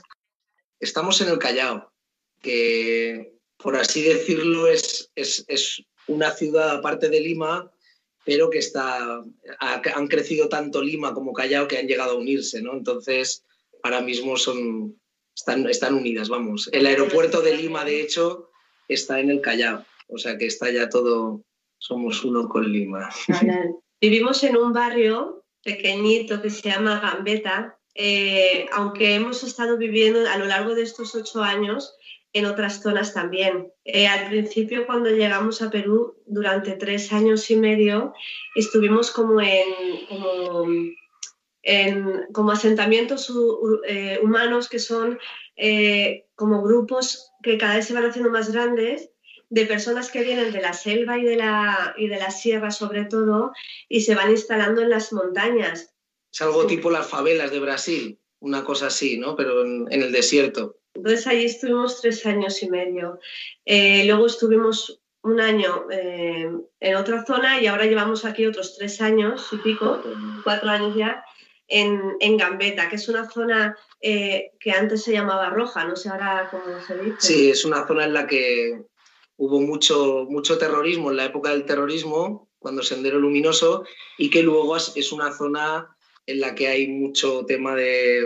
Estamos 0.80 1.20
en 1.22 1.30
el 1.30 1.40
Callao, 1.40 1.92
que 2.42 3.34
por 3.58 3.76
así 3.76 4.04
decirlo 4.04 4.68
es, 4.68 5.12
es, 5.16 5.46
es 5.48 5.84
una 6.08 6.32
ciudad 6.32 6.78
aparte 6.78 7.10
de 7.10 7.20
Lima, 7.22 7.72
pero 8.26 8.50
que 8.50 8.60
está, 8.60 9.24
han 9.60 10.08
crecido 10.08 10.50
tanto 10.50 10.82
Lima 10.82 11.14
como 11.14 11.34
Callao 11.34 11.68
que 11.68 11.78
han 11.78 11.88
llegado 11.88 12.12
a 12.12 12.20
unirse, 12.20 12.62
¿no? 12.62 12.74
Entonces, 12.74 13.44
ahora 13.84 14.02
mismo 14.02 14.38
son, 14.38 15.00
están, 15.36 15.68
están 15.70 15.96
unidas, 15.96 16.30
vamos. 16.30 16.70
El 16.72 16.86
aeropuerto 16.86 17.42
de 17.42 17.56
Lima, 17.56 17.84
de 17.84 18.02
hecho, 18.02 18.50
está 18.88 19.20
en 19.20 19.30
el 19.30 19.42
Callao, 19.42 19.86
o 20.08 20.18
sea 20.18 20.38
que 20.38 20.46
está 20.46 20.70
ya 20.72 20.90
todo, 20.90 21.44
somos 21.80 22.24
uno 22.24 22.48
con 22.48 22.72
Lima. 22.72 23.10
Vivimos 24.02 24.44
en 24.44 24.58
un 24.58 24.74
barrio 24.74 25.43
pequeñito 25.64 26.42
que 26.42 26.50
se 26.50 26.70
llama 26.70 27.00
Gambeta, 27.00 27.78
eh, 27.96 28.66
aunque 28.74 29.16
hemos 29.16 29.44
estado 29.44 29.78
viviendo 29.78 30.28
a 30.30 30.38
lo 30.38 30.46
largo 30.46 30.76
de 30.76 30.82
estos 30.84 31.16
ocho 31.16 31.42
años 31.44 31.96
en 32.34 32.46
otras 32.46 32.82
zonas 32.82 33.14
también. 33.14 33.72
Eh, 33.86 34.08
al 34.08 34.30
principio, 34.30 34.86
cuando 34.88 35.10
llegamos 35.10 35.62
a 35.62 35.70
Perú, 35.70 36.16
durante 36.26 36.72
tres 36.74 37.14
años 37.14 37.50
y 37.52 37.56
medio, 37.56 38.14
estuvimos 38.56 39.12
como 39.12 39.40
en, 39.40 40.96
como, 42.34 42.52
asentamientos 42.52 43.32
eh, 43.88 44.20
humanos 44.22 44.68
que 44.68 44.80
son 44.80 45.20
como 46.36 46.64
grupos 46.64 47.32
que 47.44 47.60
cada 47.60 47.76
vez 47.76 47.86
se 47.86 47.94
van 47.94 48.06
haciendo 48.06 48.32
más 48.32 48.52
grandes 48.52 49.13
de 49.50 49.66
personas 49.66 50.12
que 50.12 50.24
vienen 50.24 50.52
de 50.52 50.62
la 50.62 50.74
selva 50.74 51.18
y 51.18 51.24
de 51.24 51.36
la, 51.36 51.94
y 51.98 52.08
de 52.08 52.18
la 52.18 52.32
sierra 52.32 52.72
sobre 52.72 53.06
todo 53.06 53.52
y 53.88 54.02
se 54.02 54.16
van 54.16 54.32
instalando 54.32 54.82
en 54.82 54.90
las 54.90 55.14
montañas. 55.14 55.94
Es 56.32 56.42
algo 56.42 56.66
tipo 56.66 56.90
las 56.90 57.08
favelas 57.08 57.52
de 57.52 57.60
Brasil, 57.60 58.20
una 58.40 58.64
cosa 58.64 58.88
así, 58.88 59.18
¿no? 59.18 59.36
Pero 59.36 59.64
en, 59.64 59.88
el 59.92 60.12
desierto. 60.12 60.78
Entonces 60.96 61.28
ahí 61.28 61.46
estuvimos 61.46 62.02
tres 62.02 62.26
años 62.26 62.62
y 62.64 62.70
medio. 62.70 63.20
Eh, 63.66 64.06
luego 64.06 64.26
estuvimos 64.26 65.00
un 65.24 65.40
año 65.40 65.86
eh, 65.90 66.50
en 66.80 66.96
otra 66.96 67.26
zona 67.26 67.62
y 67.62 67.68
ahora 67.68 67.86
llevamos 67.86 68.26
aquí 68.26 68.46
otros 68.46 68.76
tres 68.78 69.02
años 69.02 69.48
y 69.52 69.58
pico, 69.58 70.02
cuatro 70.44 70.70
años 70.70 70.96
ya, 70.96 71.24
en, 71.68 72.18
en 72.20 72.38
Gambetta, 72.38 72.90
que 72.90 72.98
es 72.98 73.08
una 73.08 73.30
zona 73.30 73.78
eh, 74.02 74.52
que 74.60 74.72
antes 74.72 75.04
se 75.04 75.14
llamaba 75.14 75.50
Roja, 75.50 75.86
no 75.86 75.96
sé 75.96 76.10
ahora 76.10 76.50
cómo 76.52 76.80
se 76.86 76.98
dice. 76.98 77.18
Sí, 77.20 77.50
es 77.50 77.64
una 77.64 77.88
zona 77.88 78.06
en 78.06 78.14
la 78.14 78.28
que 78.28 78.84
hubo 79.38 79.62
mucho, 79.62 80.26
mucho 80.30 80.58
terrorismo 80.58 81.12
en 81.12 81.18
la 81.18 81.26
época 81.26 81.52
del 81.52 81.66
terrorismo, 81.66 82.50
cuando 82.60 82.84
Sendero 82.84 83.20
Luminoso, 83.20 83.84
y 84.18 84.30
que 84.30 84.44
luego 84.44 84.78
es 84.78 85.12
una 85.12 85.32
zona 85.34 85.96
en 86.26 86.40
la 86.40 86.56
que 86.56 86.68
hay 86.68 86.88
mucho 86.88 87.46
tema 87.46 87.76
de, 87.76 88.26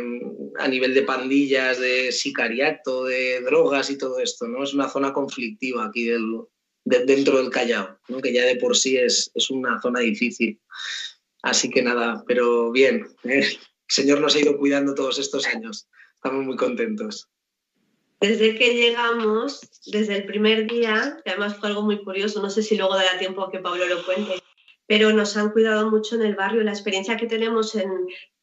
a 0.60 0.68
nivel 0.68 0.94
de 0.94 1.02
pandillas, 1.02 1.80
de 1.80 2.12
sicariato, 2.12 3.06
de 3.06 3.42
drogas 3.42 3.90
y 3.90 3.98
todo 3.98 4.20
esto, 4.20 4.48
¿no? 4.48 4.64
Es 4.64 4.74
una 4.74 4.90
zona 4.90 5.14
conflictiva 5.14 5.86
aquí 5.86 6.06
del, 6.06 6.42
dentro 6.86 7.38
del 7.38 7.50
Callao, 7.50 8.00
¿no? 8.08 8.22
que 8.22 8.34
ya 8.34 8.46
de 8.46 8.56
por 8.56 8.78
sí 8.78 8.98
es, 8.98 9.32
es 9.34 9.50
una 9.50 9.82
zona 9.82 10.02
difícil. 10.02 10.60
Así 11.42 11.70
que 11.70 11.82
nada, 11.82 12.24
pero 12.28 12.72
bien, 12.72 13.08
¿eh? 13.24 13.40
el 13.40 13.60
Señor 13.88 14.22
nos 14.22 14.36
ha 14.36 14.40
ido 14.40 14.58
cuidando 14.58 14.94
todos 14.94 15.18
estos 15.18 15.48
años. 15.48 15.88
Estamos 16.16 16.46
muy 16.46 16.56
contentos. 16.56 17.30
Desde 18.20 18.56
que 18.56 18.74
llegamos, 18.74 19.62
desde 19.86 20.16
el 20.16 20.26
primer 20.26 20.68
día, 20.68 21.20
que 21.24 21.32
además 21.32 21.56
fue 21.58 21.70
algo 21.70 21.84
muy 21.84 22.04
curioso, 22.04 22.42
no 22.42 22.50
sé 22.50 22.64
si 22.64 22.76
luego 22.76 22.96
dará 22.96 23.20
tiempo 23.20 23.44
a 23.44 23.52
que 23.52 23.60
Pablo 23.60 23.86
lo 23.86 24.04
cuente, 24.06 24.42
pero 24.88 25.12
nos 25.14 25.38
han 25.38 25.52
cuidado 25.52 25.92
mucho 25.92 26.16
en 26.16 26.24
el 26.24 26.36
barrio. 26.36 26.64
La 26.64 26.72
experiencia 26.72 27.18
que 27.18 27.28
tenemos 27.28 27.76
en, 27.76 27.92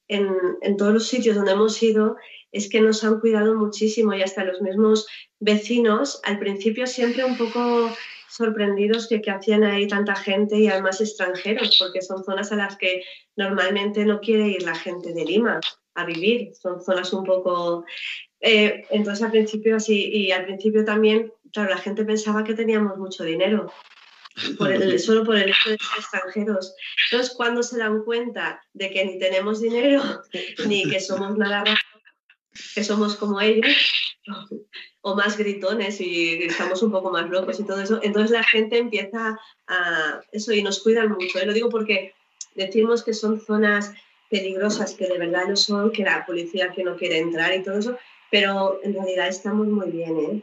en, 0.09 0.29
en, 0.63 0.77
todos 0.77 0.93
los 0.95 1.09
sitios 1.09 1.35
donde 1.35 1.53
hemos 1.53 1.83
ido 1.83 2.17
es 2.53 2.69
que 2.69 2.81
nos 2.81 3.03
han 3.03 3.19
cuidado 3.19 3.57
muchísimo 3.57 4.15
y 4.15 4.23
hasta 4.23 4.45
los 4.45 4.63
mismos 4.63 5.09
vecinos, 5.41 6.21
al 6.23 6.39
principio 6.39 6.87
siempre 6.87 7.25
un 7.25 7.37
poco 7.37 7.91
sorprendidos 8.35 9.09
de 9.09 9.21
que 9.21 9.31
hacían 9.31 9.65
ahí 9.65 9.87
tanta 9.87 10.15
gente 10.17 10.59
y 10.59 10.69
además 10.69 11.01
extranjeros, 11.01 11.77
porque 11.79 12.03
son 12.03 12.25
zonas 12.25 12.51
a 12.53 12.57
las 12.57 12.77
que 12.77 13.03
normalmente 13.37 14.05
no 14.05 14.21
quiere 14.21 14.49
ir 14.49 14.63
la 14.63 14.75
gente 14.75 15.13
de 15.13 15.25
Lima 15.25 15.61
a 15.95 16.05
vivir, 16.05 16.53
son 16.55 16.83
zonas 16.83 17.13
un 17.13 17.25
poco 17.25 17.85
eh, 18.47 18.87
entonces 18.91 19.25
al 19.25 19.31
principio 19.31 19.77
así, 19.77 20.11
y 20.13 20.31
al 20.31 20.45
principio 20.45 20.85
también, 20.85 21.33
claro, 21.51 21.71
la 21.71 21.79
gente 21.79 22.05
pensaba 22.05 22.45
que 22.45 22.53
teníamos 22.53 22.99
mucho 22.99 23.25
dinero, 23.25 23.73
solo 24.99 25.25
por 25.25 25.37
el 25.37 25.49
hecho 25.49 25.71
de 25.71 25.79
ser 25.79 25.99
extranjeros. 25.99 26.77
Entonces 27.11 27.35
cuando 27.35 27.63
se 27.63 27.79
dan 27.79 28.05
cuenta 28.05 28.63
de 28.75 28.91
que 28.91 29.03
ni 29.07 29.19
tenemos 29.19 29.63
dinero, 29.63 30.03
ni 30.69 30.85
que 30.85 31.01
somos 31.01 31.39
nada 31.39 31.65
que 32.75 32.85
somos 32.85 33.17
como 33.17 33.41
ellos, 33.41 33.67
o 35.01 35.15
más 35.17 35.39
gritones 35.39 36.01
y 36.01 36.45
estamos 36.45 36.83
un 36.83 36.93
poco 36.93 37.11
más 37.11 37.29
locos 37.31 37.59
y 37.59 37.65
todo 37.65 37.81
eso, 37.81 37.99
entonces 38.03 38.31
la 38.31 38.45
gente 38.45 38.77
empieza 38.77 39.39
a 39.67 40.21
eso 40.33 40.53
y 40.53 40.63
nos 40.63 40.83
cuidan 40.83 41.09
mucho. 41.09 41.39
¿eh? 41.39 41.47
Lo 41.47 41.55
digo 41.55 41.71
porque 41.71 42.15
decimos 42.55 43.03
que 43.03 43.15
son 43.15 43.41
zonas 43.41 43.93
peligrosas, 44.31 44.95
que 44.95 45.07
de 45.07 45.19
verdad 45.19 45.49
lo 45.49 45.57
son, 45.57 45.93
que 45.93 46.05
la 46.05 46.27
policía 46.27 46.73
que 46.73 46.85
no 46.85 46.97
quiere 46.97 47.19
entrar 47.19 47.55
y 47.55 47.63
todo 47.63 47.79
eso, 47.79 47.99
pero 48.35 48.81
en 48.83 48.95
realidad 48.95 49.29
estamos 49.29 49.69
muy 49.69 49.93
bien, 49.93 50.19
¿eh? 50.19 50.43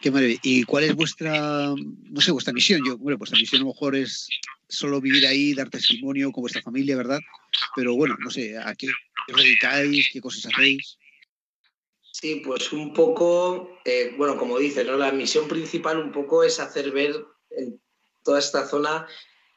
Qué 0.00 0.08
maravilla. 0.08 0.38
¿Y 0.44 0.62
cuál 0.62 0.84
es 0.84 0.94
vuestra, 0.94 1.74
no 1.74 2.20
sé, 2.20 2.30
vuestra 2.30 2.52
misión? 2.52 2.80
Yo, 2.86 2.96
bueno, 2.96 3.18
vuestra 3.18 3.36
misión 3.36 3.62
a 3.62 3.64
lo 3.64 3.72
mejor 3.72 3.96
es 3.96 4.28
solo 4.68 5.00
vivir 5.00 5.26
ahí, 5.26 5.52
dar 5.52 5.68
testimonio 5.68 6.30
con 6.30 6.42
vuestra 6.42 6.62
familia, 6.62 6.96
¿verdad? 6.96 7.18
Pero 7.74 7.96
bueno, 7.96 8.16
no 8.20 8.30
sé, 8.30 8.56
¿a 8.56 8.72
qué 8.76 8.86
os 9.34 9.42
dedicáis? 9.42 10.10
¿Qué 10.12 10.20
cosas 10.20 10.46
hacéis? 10.46 10.96
Sí, 12.12 12.40
pues 12.44 12.72
un 12.72 12.94
poco, 12.94 13.80
eh, 13.84 14.14
bueno, 14.16 14.36
como 14.36 14.56
dices, 14.60 14.86
¿no? 14.86 14.96
la 14.96 15.10
misión 15.10 15.48
principal 15.48 15.98
un 15.98 16.12
poco 16.12 16.44
es 16.44 16.60
hacer 16.60 16.92
ver 16.92 17.16
en 17.50 17.80
toda 18.22 18.38
esta 18.38 18.64
zona 18.64 19.08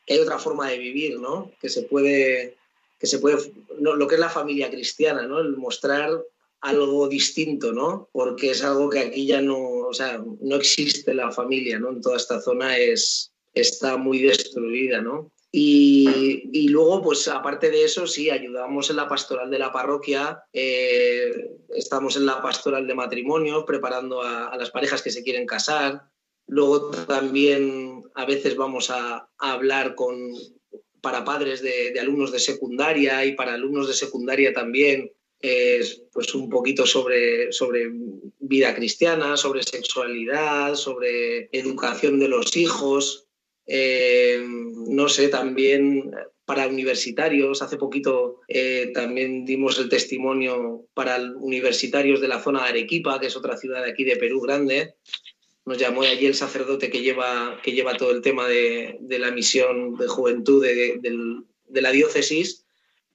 que 0.03 0.15
hay 0.15 0.19
otra 0.19 0.39
forma 0.39 0.67
de 0.67 0.79
vivir, 0.79 1.19
¿no? 1.19 1.51
Que 1.61 1.69
se 1.69 1.83
puede, 1.83 2.57
que 2.99 3.05
se 3.05 3.19
puede, 3.19 3.37
lo 3.79 4.07
que 4.07 4.15
es 4.15 4.21
la 4.21 4.29
familia 4.29 4.71
cristiana, 4.71 5.27
¿no? 5.27 5.39
El 5.41 5.57
mostrar 5.57 6.09
algo 6.61 7.07
distinto, 7.07 7.71
¿no? 7.71 8.09
Porque 8.11 8.51
es 8.51 8.63
algo 8.63 8.89
que 8.89 8.99
aquí 8.99 9.25
ya 9.25 9.41
no, 9.41 9.57
o 9.59 9.93
sea, 9.93 10.23
no 10.41 10.55
existe 10.55 11.13
la 11.13 11.31
familia, 11.31 11.79
¿no? 11.79 11.91
En 11.91 12.01
toda 12.01 12.17
esta 12.17 12.41
zona 12.41 12.77
es, 12.77 13.31
está 13.53 13.97
muy 13.97 14.21
destruida, 14.21 15.01
¿no? 15.01 15.31
Y, 15.51 16.67
luego, 16.69 17.01
pues 17.01 17.27
aparte 17.27 17.71
de 17.71 17.83
eso, 17.83 18.05
sí, 18.05 18.29
ayudamos 18.29 18.89
en 18.89 18.97
la 18.97 19.07
pastoral 19.07 19.49
de 19.49 19.57
la 19.57 19.71
parroquia, 19.71 20.43
eh, 20.53 21.31
estamos 21.69 22.15
en 22.17 22.25
la 22.25 22.41
pastoral 22.41 22.85
de 22.85 22.93
matrimonio, 22.93 23.65
preparando 23.65 24.21
a, 24.21 24.55
las 24.57 24.69
parejas 24.69 25.01
que 25.01 25.09
se 25.09 25.23
quieren 25.23 25.47
casar. 25.47 26.03
Luego 26.47 26.91
también 26.91 28.03
a 28.13 28.25
veces 28.25 28.55
vamos 28.55 28.89
a, 28.91 29.29
hablar 29.37 29.95
con, 29.95 30.31
para 31.01 31.25
padres 31.25 31.61
de, 31.61 31.91
de, 31.91 31.99
alumnos 31.99 32.31
de 32.31 32.39
secundaria 32.39 33.25
y 33.25 33.33
para 33.33 33.53
alumnos 33.53 33.87
de 33.87 33.93
secundaria 33.93 34.53
también 34.53 35.11
es 35.39 36.03
pues 36.11 36.33
un 36.33 36.49
poquito 36.49 36.85
sobre, 36.85 37.51
sobre 37.51 37.91
vida 38.39 38.73
cristiana, 38.75 39.37
sobre 39.37 39.63
sexualidad, 39.63 40.75
sobre 40.75 41.49
educación 41.51 42.19
de 42.19 42.27
los 42.27 42.55
hijos. 42.57 43.27
Eh, 43.65 44.43
no 44.87 45.09
sé, 45.09 45.27
también 45.27 46.11
para 46.45 46.67
universitarios. 46.67 47.61
Hace 47.61 47.77
poquito 47.77 48.39
eh, 48.47 48.91
también 48.93 49.45
dimos 49.45 49.77
el 49.79 49.89
testimonio 49.89 50.87
para 50.93 51.17
universitarios 51.17 52.21
de 52.21 52.29
la 52.29 52.41
zona 52.41 52.63
de 52.63 52.69
Arequipa, 52.69 53.19
que 53.19 53.27
es 53.27 53.35
otra 53.35 53.57
ciudad 53.57 53.83
de 53.83 53.91
aquí 53.91 54.05
de 54.05 54.15
Perú 54.15 54.41
grande. 54.41 54.95
Nos 55.65 55.77
llamó 55.77 56.03
allí 56.03 56.25
el 56.25 56.35
sacerdote 56.35 56.89
que 56.89 57.01
lleva, 57.01 57.59
que 57.61 57.73
lleva 57.73 57.97
todo 57.97 58.11
el 58.11 58.21
tema 58.21 58.47
de, 58.47 58.97
la 59.01 59.31
misión 59.31 59.97
de 59.97 60.07
juventud 60.07 60.63
de, 60.63 60.99
de 61.01 61.81
la 61.81 61.91
diócesis 61.91 62.66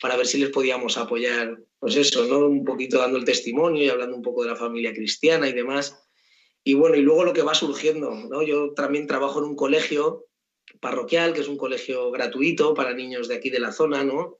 para 0.03 0.17
ver 0.17 0.27
si 0.27 0.39
les 0.39 0.51
podíamos 0.51 0.99
apoyar 0.99 1.63
pues 1.79 1.95
eso, 1.95 2.25
¿no? 2.25 2.49
Un 2.49 2.65
poquito 2.65 2.99
dando 2.99 3.19
el 3.19 3.25
testimonio 3.25 3.85
y 3.85 3.89
hablando 3.89 4.17
un 4.17 4.23
poco 4.23 4.43
de 4.43 4.51
la 4.51 4.57
familia 4.57 4.93
cristiana 4.93 5.49
y 5.49 5.53
demás. 5.53 5.97
Y 6.65 6.75
bueno, 6.75 6.97
y 6.97 7.03
luego 7.03 7.23
lo 7.23 7.33
que 7.33 7.43
va 7.43 7.55
surgiendo, 7.55 8.11
¿no? 8.11 8.43
Yo 8.43 8.73
también 8.75 9.07
trabajo 9.07 9.39
en 9.39 9.45
un 9.45 9.55
colegio 9.55 10.27
parroquial, 10.81 11.33
que 11.33 11.43
es 11.43 11.49
un 11.49 11.57
colegio 11.57 12.11
gratuito 12.11 12.75
para 12.75 12.95
niños 12.95 13.29
de 13.29 13.37
aquí 13.37 13.49
de 13.49 13.61
la 13.61 13.71
zona, 13.71 14.03
¿no? 14.03 14.39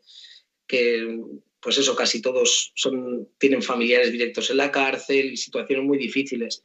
Que, 0.67 1.21
pues 1.61 1.79
eso, 1.79 1.95
casi 1.95 2.21
todos 2.21 2.73
son, 2.75 3.29
tienen 3.39 3.63
familiares 3.63 4.11
directos 4.11 4.51
en 4.51 4.57
la 4.57 4.73
cárcel 4.73 5.33
y 5.33 5.37
situaciones 5.37 5.85
muy 5.85 5.97
difíciles. 5.97 6.65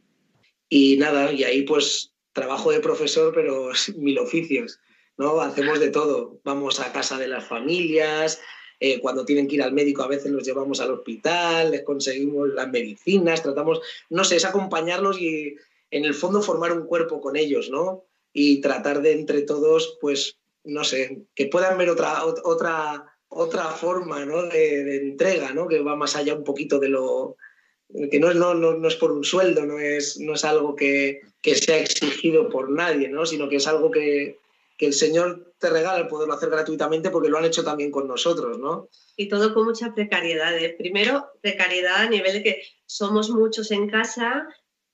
Y 0.70 0.98
nada, 0.98 1.32
y 1.32 1.44
ahí 1.44 1.62
pues 1.62 2.14
trabajo 2.34 2.72
de 2.72 2.80
profesor, 2.80 3.32
pero 3.32 3.70
mil 3.96 4.18
oficios, 4.18 4.80
¿no? 5.18 5.40
Hacemos 5.40 5.80
de 5.80 5.92
todo. 5.92 6.42
Vamos 6.44 6.80
a 6.80 6.92
casa 6.92 7.20
de 7.20 7.28
las 7.28 7.46
familias, 7.46 8.42
eh, 8.80 9.00
cuando 9.00 9.26
tienen 9.26 9.48
que 9.48 9.56
ir 9.56 9.64
al 9.64 9.74
médico 9.74 10.04
a 10.04 10.08
veces 10.08 10.32
los 10.32 10.44
llevamos 10.44 10.80
al 10.80 10.92
hospital, 10.92 11.72
les 11.72 11.84
conseguimos 11.84 12.50
las 12.50 12.70
medicinas, 12.70 13.42
tratamos, 13.42 13.82
no 14.10 14.24
sé, 14.24 14.36
es 14.36 14.46
acompañarlos 14.46 15.20
y 15.20 15.56
en 15.90 16.06
el 16.06 16.14
fondo 16.14 16.42
formar 16.42 16.74
un 16.74 16.86
cuerpo 16.86 17.20
con 17.20 17.36
ellos, 17.36 17.70
¿no? 17.70 18.04
Y 18.34 18.62
tratar 18.62 19.02
de 19.02 19.14
entre 19.14 19.42
todos, 19.42 19.98
pues, 20.00 20.38
no 20.64 20.84
sé, 20.84 21.24
que 21.34 21.48
puedan 21.48 21.78
ver 21.78 21.90
otra, 21.90 22.24
otra, 22.26 23.06
otra 23.30 23.66
forma 23.66 24.26
¿no? 24.26 24.44
de, 24.44 24.98
entrega, 24.98 25.54
¿no? 25.54 25.68
Que 25.68 25.82
va 25.82 25.96
más 25.96 26.16
allá 26.16 26.36
un 26.36 26.44
poquito 26.44 26.78
de 26.78 26.90
lo, 26.90 27.38
que 28.12 28.20
no, 28.20 28.34
no, 28.34 28.54
no, 28.54 28.88
es 28.88 28.96
por 28.96 29.12
un 29.12 29.24
sueldo, 29.24 29.66
no 29.66 29.80
es, 29.80 30.20
no 30.20 30.34
es 30.34 30.46
algo 30.46 30.76
que, 30.76 31.22
que, 31.42 31.56
sea 31.56 31.80
exigido 31.80 32.50
por 32.50 32.70
nadie, 32.70 33.08
¿no? 33.08 33.26
sino 33.26 33.50
que 33.50 33.56
es 33.56 33.68
algo 33.68 33.90
que, 33.90 34.38
que 34.78 34.86
el 34.86 34.94
Señor 34.94 35.54
te 35.58 35.70
regala 35.70 36.00
el 36.00 36.08
poderlo 36.08 36.36
hacer 36.36 36.50
gratuitamente 36.50 37.10
porque 37.10 37.30
lo 37.30 37.38
han 37.38 37.46
hecho 37.46 37.64
también 37.64 37.92
con 37.92 38.08
nosotros, 38.08 38.60
¿no? 38.60 38.90
Y 39.16 39.28
todo 39.28 39.54
con 39.54 39.66
mucha 39.66 39.94
precariedad. 39.94 40.56
¿eh? 40.56 40.76
Primero, 40.78 41.26
precariedad 41.42 41.98
a 41.98 42.10
nivel 42.10 42.34
de 42.34 42.44
que 42.44 42.62
somos 42.86 43.30
muchos 43.30 43.72
en 43.72 43.90
casa, 43.90 44.48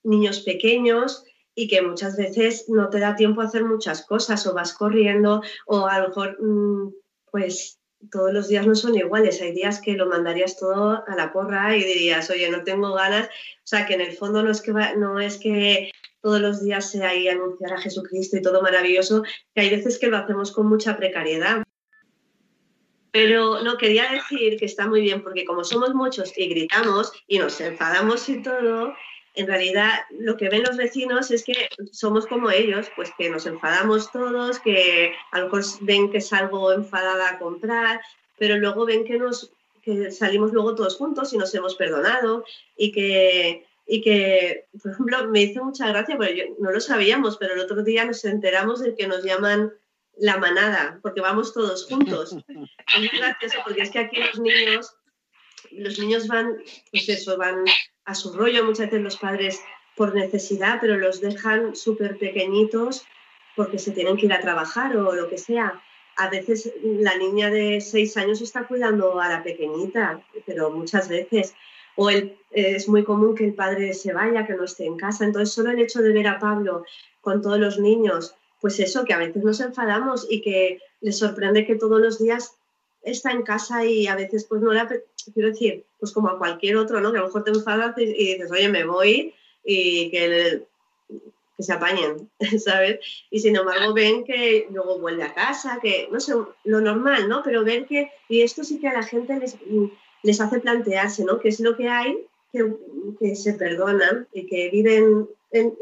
niños 0.04 0.40
pequeños, 0.40 1.26
y 1.56 1.68
que 1.68 1.82
muchas 1.82 2.18
veces 2.18 2.66
no 2.70 2.90
te 2.90 3.00
da 3.00 3.16
tiempo 3.16 3.42
a 3.42 3.46
hacer 3.46 3.64
muchas 3.64 4.06
cosas, 4.06 4.48
o 4.48 4.54
vas 4.54 4.74
corriendo, 4.74 5.44
o 5.68 5.86
a 5.86 6.00
lo 6.00 6.08
mejor, 6.08 6.38
mm, 6.42 6.94
pues 7.30 7.80
todos 8.12 8.34
los 8.34 8.48
días 8.48 8.66
no 8.66 8.76
son 8.76 8.96
iguales. 8.96 9.42
Hay 9.42 9.54
días 9.54 9.82
que 9.82 9.94
lo 9.94 10.08
mandarías 10.08 10.58
todo 10.58 11.04
a 11.06 11.16
la 11.16 11.32
porra 11.32 11.76
y 11.76 11.84
dirías, 11.84 12.30
oye, 12.30 12.50
no 12.50 12.64
tengo 12.64 12.94
ganas. 12.94 13.28
O 13.28 13.66
sea, 13.66 13.86
que 13.86 13.94
en 13.94 14.02
el 14.02 14.14
fondo 14.14 14.44
no 14.44 14.52
es 14.52 14.62
que, 14.62 14.72
no 14.72 15.20
es 15.20 15.38
que 15.38 15.92
todos 16.24 16.40
los 16.40 16.64
días 16.64 16.90
sea 16.90 17.10
ahí 17.10 17.28
anunciar 17.28 17.74
a 17.74 17.82
Jesucristo 17.82 18.38
y 18.38 18.42
todo 18.42 18.62
maravilloso, 18.62 19.24
que 19.54 19.62
hay 19.62 19.70
veces 19.70 20.00
que 20.00 20.08
lo 20.08 20.18
hacemos 20.18 20.54
con 20.54 20.68
mucha 20.68 20.96
precariedad. 20.96 21.64
Pero 23.12 23.62
no 23.62 23.78
quería 23.78 24.10
decir 24.10 24.58
que 24.58 24.66
está 24.66 24.88
muy 24.88 25.02
bien, 25.02 25.22
porque 25.22 25.44
como 25.44 25.66
somos 25.66 25.94
muchos 25.94 26.32
y 26.38 26.48
gritamos 26.48 27.12
y 27.28 27.40
nos 27.40 27.60
enfadamos 27.60 28.28
y 28.30 28.42
todo, 28.42 28.96
en 29.36 29.48
realidad 29.48 30.00
lo 30.18 30.38
que 30.38 30.48
ven 30.48 30.64
los 30.64 30.78
vecinos 30.78 31.30
es 31.30 31.44
que 31.44 31.68
somos 31.92 32.26
como 32.26 32.50
ellos, 32.50 32.88
pues 32.96 33.12
que 33.18 33.30
nos 33.30 33.46
enfadamos 33.46 34.10
todos, 34.10 34.60
que 34.60 35.12
a 35.34 35.46
ven 35.82 36.10
que 36.10 36.22
salgo 36.22 36.72
enfadada 36.72 37.32
a 37.32 37.40
comprar, 37.40 38.00
pero 38.40 38.58
luego 38.58 38.86
ven 38.86 39.04
que 39.04 39.20
nos 39.20 39.52
que 39.82 40.12
salimos 40.12 40.54
luego 40.54 40.76
todos 40.76 40.96
juntos 40.96 41.34
y 41.34 41.38
nos 41.38 41.54
hemos 41.54 41.76
perdonado 41.76 42.46
y 42.78 42.94
que 42.94 43.66
y 43.86 44.02
que, 44.02 44.68
por 44.82 44.92
ejemplo, 44.92 45.28
me 45.28 45.42
hizo 45.42 45.64
mucha 45.64 45.88
gracia, 45.90 46.16
porque 46.16 46.54
no 46.60 46.72
lo 46.72 46.80
sabíamos, 46.80 47.38
pero 47.38 47.54
el 47.54 47.60
otro 47.60 47.84
día 47.84 48.06
nos 48.06 48.24
enteramos 48.26 48.82
de 48.82 48.96
que 48.96 49.08
nos 49.08 49.24
llaman 49.24 49.74
la 50.18 50.38
manada, 50.38 51.00
porque 51.02 51.22
vamos 51.22 51.54
todos 51.54 51.86
juntos. 51.88 52.36
es 52.48 53.00
muy 53.00 53.10
gracioso, 53.10 53.58
porque 53.66 53.82
es 53.82 53.92
que 53.92 54.00
aquí 54.00 54.18
los 54.20 54.40
niños, 54.40 54.96
los 55.72 56.00
niños 56.00 56.28
van, 56.28 56.58
pues 56.92 57.10
eso, 57.10 57.38
van 57.38 57.66
a 58.06 58.16
su 58.16 58.34
rollo, 58.34 58.64
muchas 58.64 58.88
veces 58.88 59.02
los 59.02 59.18
padres 59.18 59.62
por 59.96 60.16
necesidad, 60.16 60.80
pero 60.82 60.98
los 60.98 61.22
dejan 61.22 61.76
súper 61.76 62.18
pequeñitos 62.18 63.06
porque 63.56 63.78
se 63.78 63.92
tienen 63.92 64.18
que 64.18 64.26
ir 64.26 64.34
a 64.34 64.42
trabajar 64.42 64.96
o 64.98 65.14
lo 65.14 65.30
que 65.30 65.38
sea. 65.38 65.82
A 66.16 66.30
veces 66.30 66.72
la 66.84 67.18
niña 67.18 67.50
de 67.50 67.82
seis 67.82 68.18
años 68.18 68.42
está 68.42 68.68
cuidando 68.68 69.20
a 69.20 69.30
la 69.30 69.44
pequeñita, 69.44 70.22
pero 70.46 70.72
muchas 70.72 71.10
veces 71.10 71.56
o 71.96 72.10
es 72.10 72.88
muy 72.88 73.04
común 73.04 73.36
que 73.36 73.46
el 73.46 73.54
padre 73.54 73.94
se 73.94 74.14
vaya, 74.14 74.46
que 74.46 74.54
no 74.54 74.64
esté 74.64 74.86
en 74.86 74.98
casa. 74.98 75.26
Entonces, 75.26 75.54
solo 75.54 75.72
el 75.72 75.80
hecho 75.80 76.02
de 76.02 76.14
ver 76.14 76.28
a 76.28 76.40
Pablo 76.40 76.84
con 77.22 77.42
todos 77.42 77.60
los 77.60 77.80
niños, 77.80 78.36
pues 78.62 78.80
eso, 78.80 79.06
que 79.06 79.14
a 79.14 79.18
veces 79.18 79.44
nos 79.44 79.60
enfadamos 79.60 80.28
y 80.30 80.42
que 80.42 80.80
le 81.02 81.12
sorprende 81.12 81.66
que 81.66 81.76
todos 81.76 82.00
los 82.00 82.20
días 82.20 82.56
está 83.04 83.32
en 83.32 83.44
casa 83.44 83.86
y 83.86 84.08
a 84.08 84.16
veces 84.16 84.46
pues 84.46 84.62
no 84.62 84.72
le 84.72 84.82
quiero 85.34 85.50
decir, 85.50 85.84
pues 86.00 86.12
como 86.12 86.30
a 86.30 86.38
cualquier 86.38 86.78
otro, 86.78 87.02
¿no? 87.02 87.12
Que 87.12 87.18
a 87.18 87.22
lo 87.22 87.28
mejor 87.28 87.44
te 87.44 87.52
enfadas 87.52 87.94
y, 87.98 88.06
dices, 88.06 88.52
oye, 88.52 88.70
me 88.70 88.86
voy 88.86 89.34
y 89.64 90.10
que, 90.12 90.66
que 91.58 91.64
se 91.64 91.74
apañen, 91.74 92.30
¿sabes? 92.64 93.00
Y 93.30 93.40
sin 93.40 93.56
embargo 93.56 93.94
ven 93.94 94.24
que 94.24 94.68
luego 94.72 95.00
vuelve 95.00 95.24
a 95.24 95.34
casa, 95.34 95.80
que 95.82 96.08
no 96.12 96.20
sé, 96.20 96.34
lo 96.64 96.82
normal, 96.82 97.28
¿no? 97.28 97.44
Pero 97.44 97.64
ver 97.64 97.86
que, 97.86 98.12
y 98.30 98.42
esto 98.42 98.64
sí 98.64 98.80
que 98.80 98.88
a 98.88 98.94
la 98.94 99.04
gente 99.04 99.38
les, 99.38 99.58
les 100.24 100.42
hace 100.42 100.60
plantearse, 100.60 101.24
¿no? 101.24 101.40
¿Qué 101.40 101.50
es 101.50 101.60
lo 101.60 101.76
que 101.78 101.88
hay 101.88 102.26
que, 103.20 103.36
se 103.36 103.54
perdonan 103.54 104.28
y 104.32 104.48
que 104.48 104.70
viven, 104.70 105.28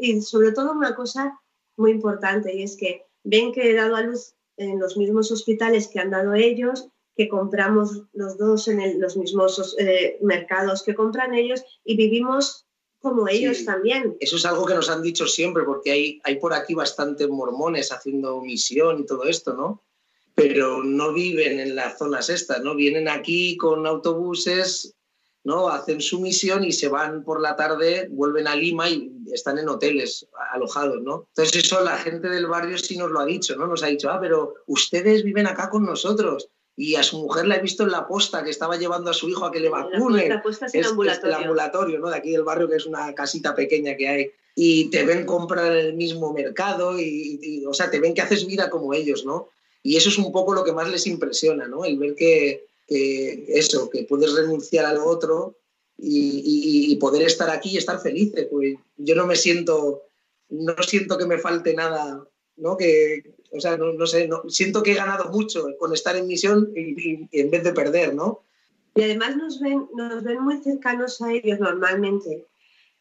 y 0.00 0.20
sobre 0.20 0.52
todo 0.52 0.72
una 0.72 0.94
cosa 0.94 1.38
muy 1.76 1.92
importante, 1.92 2.54
y 2.54 2.62
es 2.62 2.76
que 2.76 3.04
ven 3.24 3.52
que 3.52 3.70
he 3.70 3.74
dado 3.74 3.96
a 3.96 4.02
luz 4.02 4.34
en 4.56 4.78
los 4.78 4.96
mismos 4.96 5.30
hospitales 5.30 5.88
que 5.88 6.00
han 6.00 6.10
dado 6.10 6.34
ellos, 6.34 6.88
que 7.16 7.28
compramos 7.28 8.02
los 8.14 8.38
dos 8.38 8.68
en 8.68 9.00
los 9.00 9.16
mismos 9.16 9.76
eh, 9.78 10.18
mercados 10.22 10.82
que 10.82 10.94
compran 10.94 11.34
ellos 11.34 11.62
y 11.84 11.96
vivimos 11.96 12.66
como 13.00 13.28
ellos 13.28 13.64
también. 13.64 14.16
Eso 14.20 14.36
es 14.36 14.46
algo 14.46 14.64
que 14.64 14.74
nos 14.74 14.88
han 14.88 15.02
dicho 15.02 15.26
siempre, 15.26 15.64
porque 15.64 15.90
hay, 15.90 16.20
hay 16.24 16.36
por 16.36 16.54
aquí 16.54 16.74
bastantes 16.74 17.28
mormones 17.28 17.92
haciendo 17.92 18.40
misión 18.40 19.00
y 19.00 19.06
todo 19.06 19.24
esto, 19.24 19.54
¿no? 19.54 19.82
Pero 20.34 20.82
no 20.82 21.12
viven 21.12 21.60
en 21.60 21.74
las 21.74 21.98
zonas 21.98 22.30
estas, 22.30 22.62
¿no? 22.62 22.74
Vienen 22.74 23.08
aquí 23.08 23.56
con 23.56 23.86
autobuses, 23.86 24.94
¿no? 25.44 25.68
Hacen 25.68 26.00
su 26.00 26.20
misión 26.20 26.64
y 26.64 26.72
se 26.72 26.88
van 26.88 27.24
por 27.24 27.40
la 27.40 27.56
tarde, 27.56 28.08
vuelven 28.10 28.46
a 28.46 28.56
Lima 28.56 28.88
y 28.88 29.10
están 29.32 29.58
en 29.58 29.68
hoteles 29.68 30.26
alojados, 30.52 31.02
¿no? 31.02 31.26
Entonces 31.28 31.64
eso 31.64 31.82
la 31.82 31.98
gente 31.98 32.28
del 32.28 32.46
barrio 32.46 32.78
sí 32.78 32.96
nos 32.96 33.10
lo 33.10 33.20
ha 33.20 33.24
dicho, 33.24 33.56
¿no? 33.56 33.66
Nos 33.66 33.82
ha 33.82 33.88
dicho, 33.88 34.10
ah, 34.10 34.20
pero 34.20 34.54
ustedes 34.66 35.24
viven 35.24 35.46
acá 35.46 35.68
con 35.68 35.84
nosotros. 35.84 36.48
y 36.74 36.94
a 36.94 37.02
su 37.02 37.18
mujer 37.18 37.46
la 37.46 37.56
he 37.56 37.60
visto 37.60 37.82
en 37.82 37.90
la 37.90 38.08
posta 38.08 38.42
que 38.42 38.50
estaba 38.50 38.78
llevando 38.78 39.10
a 39.10 39.14
su 39.14 39.28
hijo 39.28 39.44
a 39.44 39.52
que 39.52 39.60
le 39.60 39.68
vacune. 39.68 40.26
La, 40.26 40.42
posta 40.42 40.66
es 40.66 40.74
el 40.74 40.86
ambulatorio. 40.86 41.36
el 41.36 41.42
ambulatorio, 41.42 41.98
¿no? 41.98 42.08
De 42.08 42.16
aquí 42.16 42.30
del 42.30 42.44
barrio, 42.44 42.66
que 42.66 42.76
es 42.76 42.86
una 42.86 43.14
casita 43.14 43.54
pequeña 43.54 43.94
que 43.94 44.08
hay. 44.08 44.30
Y 44.54 44.88
te 44.90 45.04
ven 45.04 45.26
comprar 45.26 45.66
en 45.72 45.86
el 45.86 45.94
mismo 45.94 46.32
mercado 46.32 46.98
y, 46.98 47.62
o 47.66 47.74
sea, 47.74 47.90
te 47.90 48.00
ven 48.00 48.14
que 48.14 48.22
haces 48.22 48.46
vida 48.46 48.70
como 48.70 48.94
ellos, 48.94 49.24
¿no? 49.24 49.50
Y 49.82 49.96
eso 49.96 50.08
es 50.08 50.18
un 50.18 50.30
poco 50.32 50.54
lo 50.54 50.64
que 50.64 50.72
más 50.72 50.88
les 50.90 51.06
impresiona, 51.06 51.66
¿no? 51.66 51.84
El 51.84 51.98
ver 51.98 52.14
que, 52.14 52.66
eso, 52.88 53.90
que 53.90 54.04
puedes 54.04 54.32
renunciar 54.34 54.84
al 54.84 54.98
otro 54.98 55.56
y, 55.98 56.96
poder 56.96 57.22
estar 57.22 57.50
aquí 57.50 57.70
y 57.70 57.78
estar 57.78 58.00
felices. 58.00 58.46
Pues 58.50 58.76
yo 58.96 59.14
no 59.14 59.26
me 59.26 59.36
siento, 59.36 60.02
no 60.50 60.74
siento 60.82 61.18
que 61.18 61.26
me 61.26 61.38
falte 61.38 61.74
nada, 61.74 62.24
¿no? 62.56 62.76
Que, 62.76 63.34
o 63.50 63.60
sea, 63.60 63.76
no, 63.76 64.06
sé, 64.06 64.28
siento 64.48 64.82
que 64.82 64.92
he 64.92 64.96
ganado 64.96 65.30
mucho 65.30 65.66
con 65.78 65.92
estar 65.92 66.16
en 66.16 66.28
misión 66.28 66.72
y, 66.76 67.28
en 67.32 67.50
vez 67.50 67.64
de 67.64 67.72
perder, 67.72 68.14
¿no? 68.14 68.42
Y 68.94 69.02
además 69.02 69.36
nos 69.36 69.58
ven, 69.58 69.88
nos 69.94 70.22
ven 70.22 70.42
muy 70.42 70.58
cercanos 70.62 71.20
a 71.22 71.32
ellos 71.32 71.58
normalmente. 71.58 72.44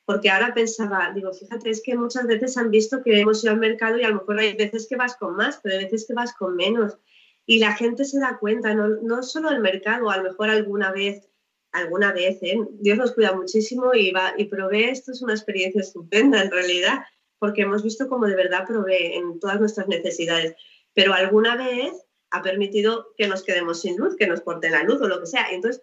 Porque 0.05 0.29
ahora 0.29 0.53
pensaba, 0.53 1.11
digo, 1.13 1.31
fíjate, 1.33 1.69
es 1.69 1.81
que 1.83 1.95
muchas 1.95 2.25
veces 2.27 2.57
han 2.57 2.71
visto 2.71 3.03
que 3.03 3.19
hemos 3.19 3.43
ido 3.43 3.53
al 3.53 3.59
mercado 3.59 3.97
y 3.97 4.03
a 4.03 4.09
lo 4.09 4.15
mejor 4.15 4.39
hay 4.39 4.55
veces 4.55 4.87
que 4.87 4.95
vas 4.95 5.15
con 5.15 5.35
más, 5.35 5.59
pero 5.61 5.77
hay 5.77 5.85
veces 5.85 6.05
que 6.07 6.13
vas 6.13 6.33
con 6.33 6.55
menos. 6.55 6.97
Y 7.45 7.59
la 7.59 7.73
gente 7.73 8.05
se 8.05 8.19
da 8.19 8.37
cuenta, 8.39 8.73
no, 8.73 8.87
no 8.87 9.23
solo 9.23 9.49
el 9.49 9.59
mercado, 9.59 10.09
a 10.09 10.17
lo 10.17 10.23
mejor 10.23 10.49
alguna 10.49 10.91
vez, 10.91 11.27
alguna 11.71 12.11
vez, 12.13 12.41
¿eh? 12.41 12.59
Dios 12.79 12.97
nos 12.97 13.13
cuida 13.13 13.33
muchísimo 13.33 13.93
y, 13.93 14.11
va, 14.11 14.33
y 14.37 14.45
provee, 14.45 14.85
esto 14.85 15.11
es 15.11 15.21
una 15.21 15.33
experiencia 15.33 15.81
estupenda 15.81 16.41
en 16.41 16.51
realidad, 16.51 16.99
porque 17.39 17.61
hemos 17.61 17.83
visto 17.83 18.07
cómo 18.07 18.27
de 18.27 18.35
verdad 18.35 18.67
provee 18.67 19.13
en 19.13 19.39
todas 19.39 19.59
nuestras 19.59 19.87
necesidades. 19.87 20.55
Pero 20.93 21.13
alguna 21.13 21.55
vez 21.55 21.93
ha 22.31 22.41
permitido 22.41 23.13
que 23.17 23.27
nos 23.27 23.43
quedemos 23.43 23.81
sin 23.81 23.97
luz, 23.97 24.15
que 24.15 24.27
nos 24.27 24.41
corten 24.41 24.71
la 24.71 24.83
luz 24.83 25.01
o 25.01 25.07
lo 25.07 25.19
que 25.19 25.25
sea. 25.25 25.47
Entonces, 25.51 25.81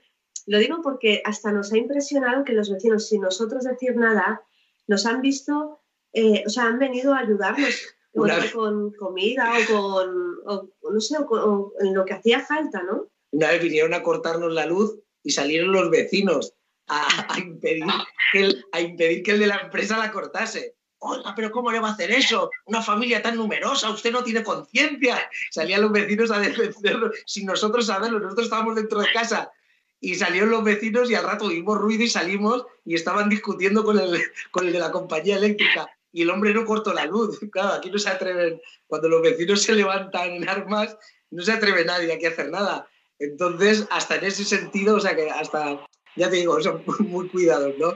lo 0.48 0.58
digo 0.58 0.80
porque 0.82 1.20
hasta 1.24 1.52
nos 1.52 1.72
ha 1.72 1.76
impresionado 1.76 2.42
que 2.42 2.54
los 2.54 2.70
vecinos, 2.70 3.06
sin 3.06 3.20
nosotros 3.20 3.64
decir 3.64 3.94
nada, 3.96 4.42
nos 4.86 5.04
han 5.04 5.20
visto, 5.20 5.82
eh, 6.14 6.42
o 6.46 6.48
sea, 6.48 6.64
han 6.64 6.78
venido 6.78 7.12
a 7.12 7.18
ayudarnos 7.18 7.94
con 8.54 8.92
comida 8.92 9.52
o 9.70 9.72
con, 9.72 10.70
no 10.94 11.00
sé, 11.00 11.16
o 11.18 11.72
en 11.80 11.94
lo 11.94 12.04
que 12.06 12.14
hacía 12.14 12.40
falta, 12.40 12.82
¿no? 12.82 13.08
Una 13.30 13.50
vez 13.50 13.62
vinieron 13.62 13.92
a 13.92 14.02
cortarnos 14.02 14.50
la 14.54 14.64
luz 14.64 14.98
y 15.22 15.30
salieron 15.32 15.70
los 15.70 15.90
vecinos 15.90 16.54
a, 16.86 17.38
impedir, 17.38 17.84
que 18.32 18.40
el, 18.40 18.64
a 18.72 18.80
impedir 18.80 19.22
que 19.22 19.32
el 19.32 19.40
de 19.40 19.46
la 19.48 19.56
empresa 19.56 19.98
la 19.98 20.10
cortase. 20.10 20.76
Oiga, 21.00 21.34
pero 21.36 21.52
¿cómo 21.52 21.70
le 21.70 21.78
va 21.78 21.90
a 21.90 21.92
hacer 21.92 22.10
eso? 22.10 22.50
Una 22.64 22.80
familia 22.80 23.20
tan 23.20 23.36
numerosa, 23.36 23.90
usted 23.90 24.10
no 24.10 24.24
tiene 24.24 24.42
conciencia. 24.42 25.30
Salían 25.50 25.82
los 25.82 25.92
vecinos 25.92 26.30
a 26.30 26.40
defenderlo 26.40 27.10
sin 27.26 27.44
nosotros 27.44 27.86
saberlo. 27.86 28.18
Nosotros 28.18 28.46
estábamos 28.46 28.74
dentro 28.76 29.00
de 29.00 29.12
casa 29.12 29.52
y 30.00 30.14
salieron 30.14 30.50
los 30.50 30.64
vecinos 30.64 31.10
y 31.10 31.14
al 31.14 31.24
rato 31.24 31.46
oímos 31.46 31.78
ruido 31.78 32.04
y 32.04 32.08
salimos 32.08 32.64
y 32.84 32.94
estaban 32.94 33.28
discutiendo 33.28 33.84
con 33.84 33.98
el, 33.98 34.22
con 34.50 34.66
el 34.66 34.72
de 34.72 34.78
la 34.78 34.90
compañía 34.90 35.36
eléctrica 35.36 35.88
y 36.12 36.22
el 36.22 36.30
hombre 36.30 36.54
no 36.54 36.64
cortó 36.64 36.92
la 36.92 37.06
luz. 37.06 37.38
Claro, 37.52 37.74
aquí 37.74 37.90
no 37.90 37.98
se 37.98 38.10
atreven, 38.10 38.60
cuando 38.86 39.08
los 39.08 39.22
vecinos 39.22 39.62
se 39.62 39.74
levantan 39.74 40.30
en 40.30 40.48
armas, 40.48 40.96
no 41.30 41.42
se 41.42 41.52
atreve 41.52 41.84
nadie 41.84 42.12
aquí 42.12 42.26
a 42.26 42.30
hacer 42.30 42.50
nada. 42.50 42.88
Entonces, 43.18 43.86
hasta 43.90 44.16
en 44.16 44.24
ese 44.24 44.44
sentido, 44.44 44.96
o 44.96 45.00
sea 45.00 45.16
que 45.16 45.28
hasta, 45.30 45.84
ya 46.16 46.30
te 46.30 46.36
digo, 46.36 46.60
son 46.62 46.82
muy 47.00 47.28
cuidados, 47.28 47.74
¿no? 47.78 47.94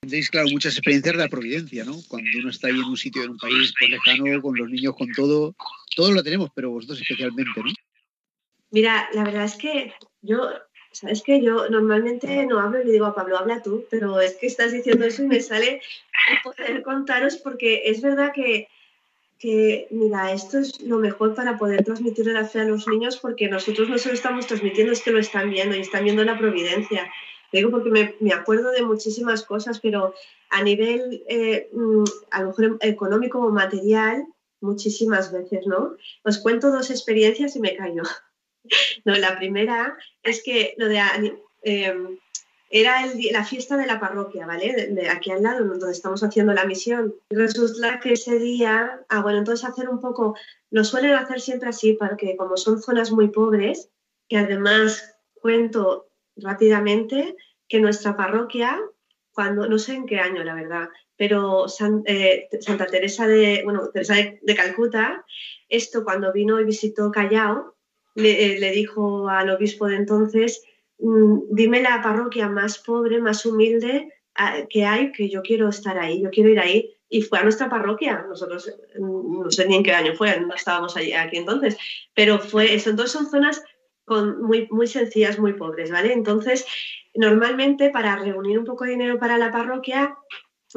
Tendréis, 0.00 0.30
claro, 0.30 0.48
muchas 0.52 0.74
experiencias 0.74 1.16
de 1.16 1.22
la 1.22 1.28
providencia, 1.28 1.84
¿no? 1.84 1.96
Cuando 2.06 2.30
uno 2.38 2.50
está 2.50 2.68
ahí 2.68 2.74
en 2.74 2.84
un 2.84 2.96
sitio, 2.96 3.24
en 3.24 3.30
un 3.30 3.38
país 3.38 3.74
pues, 3.78 3.90
lejano, 3.90 4.40
con 4.40 4.56
los 4.56 4.70
niños, 4.70 4.94
con 4.96 5.10
todo, 5.12 5.56
todos 5.96 6.12
lo 6.12 6.22
tenemos, 6.22 6.50
pero 6.54 6.70
vosotros 6.70 7.00
especialmente, 7.00 7.50
¿no? 7.56 7.72
Mira, 8.70 9.08
la 9.14 9.24
verdad 9.24 9.44
es 9.44 9.56
que 9.56 9.94
yo 10.22 10.50
Sabes 10.96 11.22
que 11.22 11.42
yo 11.42 11.68
normalmente 11.68 12.46
no 12.46 12.58
hablo 12.58 12.80
y 12.80 12.86
le 12.86 12.92
digo 12.92 13.04
a 13.04 13.14
Pablo, 13.14 13.36
habla 13.36 13.62
tú, 13.62 13.84
pero 13.90 14.18
es 14.18 14.36
que 14.36 14.46
estás 14.46 14.72
diciendo 14.72 15.04
eso 15.04 15.22
y 15.22 15.26
me 15.26 15.40
sale 15.40 15.82
poder 16.42 16.82
contaros 16.82 17.36
porque 17.36 17.82
es 17.84 18.00
verdad 18.00 18.32
que, 18.34 18.68
que, 19.38 19.88
mira, 19.90 20.32
esto 20.32 20.58
es 20.58 20.80
lo 20.80 20.96
mejor 20.96 21.34
para 21.34 21.58
poder 21.58 21.84
transmitirle 21.84 22.32
la 22.32 22.46
fe 22.46 22.60
a 22.60 22.64
los 22.64 22.88
niños 22.88 23.18
porque 23.18 23.46
nosotros 23.46 23.90
no 23.90 23.98
se 23.98 24.08
lo 24.08 24.14
estamos 24.14 24.46
transmitiendo, 24.46 24.90
es 24.90 25.02
que 25.02 25.10
lo 25.10 25.18
están 25.18 25.50
viendo 25.50 25.76
y 25.76 25.80
están 25.80 26.02
viendo 26.02 26.24
la 26.24 26.38
providencia. 26.38 27.12
Digo 27.52 27.70
porque 27.70 27.90
me, 27.90 28.14
me 28.20 28.32
acuerdo 28.32 28.70
de 28.70 28.80
muchísimas 28.80 29.42
cosas, 29.42 29.80
pero 29.80 30.14
a 30.48 30.62
nivel, 30.62 31.22
eh, 31.28 31.68
mm, 31.74 32.04
a 32.30 32.40
lo 32.40 32.48
mejor 32.48 32.78
económico 32.80 33.38
o 33.40 33.50
material, 33.50 34.24
muchísimas 34.62 35.30
veces, 35.30 35.66
¿no? 35.66 35.94
Os 36.22 36.38
cuento 36.38 36.72
dos 36.72 36.90
experiencias 36.90 37.54
y 37.54 37.60
me 37.60 37.76
callo. 37.76 38.02
No, 39.04 39.14
la 39.14 39.36
primera 39.36 39.96
es 40.22 40.42
que 40.42 40.74
lo 40.78 40.88
de 40.88 41.00
em, 41.62 42.18
era 42.70 42.96
la 43.30 43.44
fiesta 43.44 43.76
de 43.76 43.86
la 43.86 44.00
parroquia, 44.00 44.46
¿vale? 44.46 44.88
De, 44.90 45.08
aquí 45.08 45.30
al 45.30 45.42
lado, 45.42 45.64
donde 45.64 45.92
estamos 45.92 46.22
haciendo 46.22 46.52
la 46.52 46.64
misión. 46.64 47.14
Resulta 47.30 48.00
que 48.00 48.14
ese 48.14 48.38
día, 48.38 49.00
ah, 49.08 49.22
bueno, 49.22 49.38
entonces 49.38 49.68
hacer 49.68 49.88
un 49.88 50.00
poco, 50.00 50.36
lo 50.70 50.84
suelen 50.84 51.14
hacer 51.14 51.40
siempre 51.40 51.68
así, 51.68 51.92
porque 51.92 52.36
como 52.36 52.56
son 52.56 52.82
zonas 52.82 53.12
muy 53.12 53.28
pobres, 53.28 53.90
que 54.28 54.38
además 54.38 55.16
cuento 55.34 56.08
rápidamente 56.36 57.36
que 57.68 57.80
nuestra 57.80 58.16
parroquia, 58.16 58.80
cuando, 59.32 59.68
no 59.68 59.78
sé 59.78 59.94
en 59.94 60.06
qué 60.06 60.18
año, 60.18 60.42
la 60.42 60.54
verdad, 60.54 60.88
pero 61.16 61.66
eh, 62.06 62.48
Santa 62.60 62.86
Teresa 62.86 63.26
de, 63.26 63.62
bueno, 63.64 63.88
Teresa 63.92 64.14
de 64.14 64.54
Calcuta, 64.54 65.24
esto 65.68 66.04
cuando 66.04 66.32
vino 66.32 66.60
y 66.60 66.64
visitó 66.64 67.10
Callao, 67.10 67.75
eh, 68.16 68.56
le, 68.58 68.70
dijo 68.70 69.28
al 69.28 69.50
obispo 69.50 69.86
de 69.86 69.96
entonces, 69.96 70.62
mm, 70.98 71.38
dime 71.50 71.82
la 71.82 72.02
parroquia 72.02 72.48
más 72.48 72.78
pobre, 72.78 73.20
más 73.20 73.44
humilde 73.44 74.12
ah, 74.34 74.62
que 74.68 74.84
hay, 74.84 75.12
que 75.12 75.28
yo 75.28 75.42
quiero 75.42 75.68
estar 75.68 75.98
ahí, 75.98 76.22
yo 76.22 76.30
quiero 76.30 76.50
ir 76.50 76.60
ahí. 76.60 76.92
Y 77.08 77.22
fue 77.22 77.38
a 77.38 77.44
nuestra 77.44 77.68
parroquia. 77.68 78.26
Nosotros 78.28 78.74
mm, 78.98 79.42
no 79.42 79.50
sé 79.50 79.68
ni 79.68 79.76
en 79.76 79.82
qué 79.82 79.92
año 79.92 80.14
fue, 80.14 80.40
no 80.40 80.54
estábamos 80.54 80.96
allí, 80.96 81.12
aquí 81.12 81.36
entonces, 81.36 81.76
pero 82.14 82.38
fue 82.38 82.74
eso. 82.74 82.90
Entonces 82.90 83.12
son 83.12 83.30
zonas 83.30 83.62
con 84.06 84.40
muy, 84.42 84.68
muy 84.70 84.86
sencillas, 84.86 85.38
muy 85.38 85.52
pobres, 85.52 85.90
¿vale? 85.90 86.12
Entonces, 86.12 86.64
normalmente 87.14 87.90
para 87.90 88.16
reunir 88.16 88.58
un 88.58 88.64
poco 88.64 88.84
de 88.84 88.90
dinero 88.92 89.18
para 89.18 89.36
la 89.36 89.50
parroquia, 89.50 90.16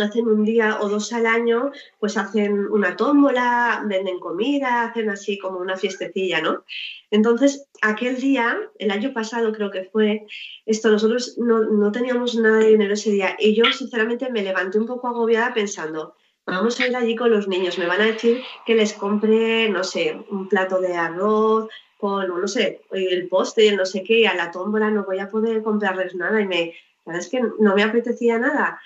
hacen 0.04 0.28
un 0.28 0.44
día 0.44 0.80
o 0.82 0.90
dos 0.90 1.12
al 1.14 1.26
año, 1.26 1.72
pues 2.00 2.18
hacen 2.18 2.68
una 2.68 2.96
tómbola, 2.96 3.84
venden 3.86 4.20
comida, 4.20 4.84
hacen 4.84 5.10
así 5.10 5.38
como 5.38 5.60
una 5.60 5.78
fiestecilla, 5.78 6.42
¿no? 6.42 6.64
Entonces, 7.12 7.68
aquel 7.82 8.18
día, 8.18 8.58
el 8.78 8.92
año 8.92 9.14
pasado 9.14 9.52
creo 9.52 9.72
que 9.72 9.86
fue, 9.86 10.26
esto, 10.66 10.92
nosotros 10.92 11.38
no, 11.38 11.62
no 11.62 11.92
teníamos 11.92 12.36
nada 12.36 12.60
de 12.60 12.70
dinero 12.70 12.94
ese 12.94 13.12
día 13.12 13.36
y 13.40 13.56
yo 13.56 13.66
sinceramente 13.66 14.30
me 14.32 14.44
levanté 14.44 14.78
un 14.80 14.86
poco 14.86 15.08
agobiada 15.08 15.54
pensando, 15.54 16.16
vamos 16.46 16.80
a 16.80 16.88
ir 16.88 16.96
allí 16.96 17.16
con 17.16 17.32
los 17.32 17.48
niños, 17.48 17.78
me 17.78 17.88
van 17.88 18.02
a 18.02 18.06
decir 18.06 18.42
que 18.66 18.76
les 18.76 18.94
compre, 18.94 19.70
no 19.70 19.84
sé, 19.84 20.20
un 20.30 20.48
plato 20.48 20.80
de 20.80 20.96
arroz, 20.96 21.70
con, 21.98 22.28
no 22.28 22.48
sé, 22.48 22.82
el 22.92 23.28
postre, 23.28 23.68
el 23.68 23.76
no 23.76 23.86
sé 23.86 24.04
qué, 24.04 24.22
y 24.22 24.26
a 24.26 24.34
la 24.34 24.52
tómbola 24.52 24.90
no 24.90 25.04
voy 25.04 25.20
a 25.20 25.30
poder 25.30 25.62
comprarles 25.64 26.16
nada 26.16 26.40
y 26.40 26.48
me, 26.48 26.74
la 27.06 27.14
verdad 27.14 27.22
es 27.22 27.30
que 27.30 27.42
no 27.60 27.76
me 27.76 27.84
apetecía 27.84 28.40
nada. 28.40 28.80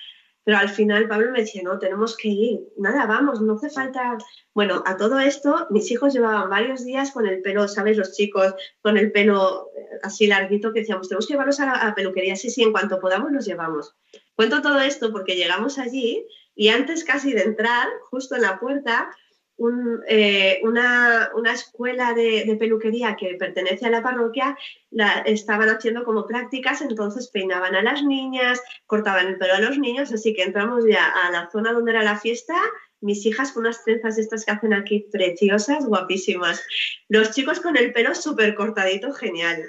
Pero 0.44 0.58
al 0.58 0.70
final 0.70 1.08
Pablo 1.08 1.32
me 1.32 1.40
decía, 1.40 1.62
no, 1.64 1.80
tenemos 1.80 2.18
que 2.18 2.28
ir. 2.28 2.60
Nada, 2.78 3.06
vamos, 3.06 3.42
no 3.42 3.54
hace 3.54 3.70
falta. 3.70 4.18
Bueno, 4.54 4.84
a 4.86 4.98
todo 4.98 5.20
esto, 5.20 5.68
mis 5.70 5.90
hijos 5.92 6.14
llevaban 6.14 6.50
varios 6.50 6.84
días 6.84 7.12
con 7.12 7.26
el 7.26 7.42
pelo, 7.42 7.68
¿sabes? 7.68 7.98
Los 7.98 8.14
chicos 8.14 8.54
con 8.82 8.98
el 8.98 9.12
pelo 9.12 9.70
eh, 9.78 10.00
así 10.04 10.28
larguito 10.28 10.74
que 10.74 10.82
decíamos, 10.82 11.08
tenemos 11.08 11.28
que 11.28 11.34
llevarlos 11.34 11.60
a 11.62 11.66
la, 11.66 11.96
peluquería. 11.96 12.36
Sí, 12.36 12.50
sí, 12.50 12.62
en 12.62 12.74
cuanto 12.74 13.00
podamos 13.00 13.32
los 13.32 13.46
llevamos. 13.46 13.96
Cuento 14.36 14.62
todo 14.62 14.80
esto 14.80 15.12
porque 15.12 15.36
llegamos 15.36 15.80
allí 15.80 16.26
y 16.56 16.68
antes 16.70 17.04
casi 17.04 17.34
de 17.34 17.44
entrar, 17.44 17.88
justo 18.10 18.36
en 18.36 18.42
la 18.42 18.60
puerta, 18.60 19.10
eh, 20.08 20.60
una, 20.64 21.30
escuela 21.54 22.14
de, 22.14 22.56
peluquería 22.60 23.16
que 23.16 23.36
pertenece 23.36 23.86
a 23.86 23.92
la 23.92 24.02
parroquia 24.02 24.58
la, 24.90 25.20
estaban 25.26 25.70
haciendo 25.70 26.04
como 26.04 26.26
prácticas, 26.26 26.82
entonces 26.82 27.30
peinaban 27.30 27.76
a 27.76 27.84
las 27.84 28.04
niñas, 28.04 28.62
cortaban 28.88 29.28
el 29.28 29.38
pelo 29.38 29.54
a 29.54 29.62
los 29.62 29.78
niños, 29.78 30.12
así 30.12 30.34
que 30.34 30.44
entramos 30.44 30.86
ya 30.88 31.06
a 31.08 31.32
la 31.32 31.50
zona 31.52 31.72
donde 31.72 31.92
era 31.92 32.04
la 32.04 32.20
fiesta, 32.20 32.56
mis 33.00 33.26
hijas 33.26 33.52
con 33.52 33.62
unas 33.62 33.84
trenzas 33.84 34.18
estas 34.18 34.46
que 34.46 34.52
hacen 34.52 34.74
aquí 34.74 35.08
preciosas, 35.12 35.86
guapísimas, 35.86 36.64
los 37.08 37.32
chicos 37.32 37.60
con 37.60 37.78
el 37.78 37.94
pelo 37.94 38.16
súper 38.16 38.56
cortadito, 38.56 39.14
genial. 39.14 39.64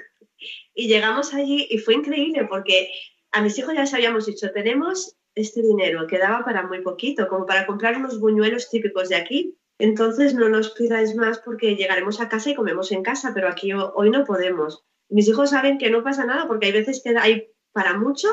Y 0.73 0.87
llegamos 0.87 1.33
allí 1.33 1.67
y 1.69 1.77
fue 1.77 1.93
increíble 1.93 2.45
porque 2.49 2.89
a 3.31 3.41
mis 3.41 3.57
hijos 3.59 3.73
ya 3.73 3.81
les 3.81 3.93
habíamos 3.93 4.25
dicho, 4.25 4.51
tenemos 4.51 5.15
este 5.35 5.61
dinero 5.61 6.07
que 6.07 6.17
daba 6.17 6.43
para 6.43 6.65
muy 6.65 6.81
poquito, 6.81 7.27
como 7.27 7.45
para 7.45 7.65
comprar 7.65 7.97
unos 7.97 8.19
buñuelos 8.19 8.69
típicos 8.69 9.09
de 9.09 9.17
aquí, 9.17 9.57
entonces 9.77 10.33
no 10.33 10.49
nos 10.49 10.71
pidáis 10.71 11.15
más 11.15 11.39
porque 11.39 11.75
llegaremos 11.75 12.21
a 12.21 12.29
casa 12.29 12.49
y 12.49 12.55
comemos 12.55 12.91
en 12.91 13.03
casa, 13.03 13.31
pero 13.33 13.49
aquí 13.49 13.73
hoy 13.73 14.09
no 14.09 14.23
podemos. 14.23 14.83
Mis 15.09 15.27
hijos 15.27 15.51
saben 15.51 15.77
que 15.77 15.89
no 15.89 16.03
pasa 16.03 16.25
nada 16.25 16.47
porque 16.47 16.67
hay 16.67 16.71
veces 16.71 17.01
que 17.03 17.17
hay 17.17 17.49
para 17.71 17.97
mucho, 17.97 18.29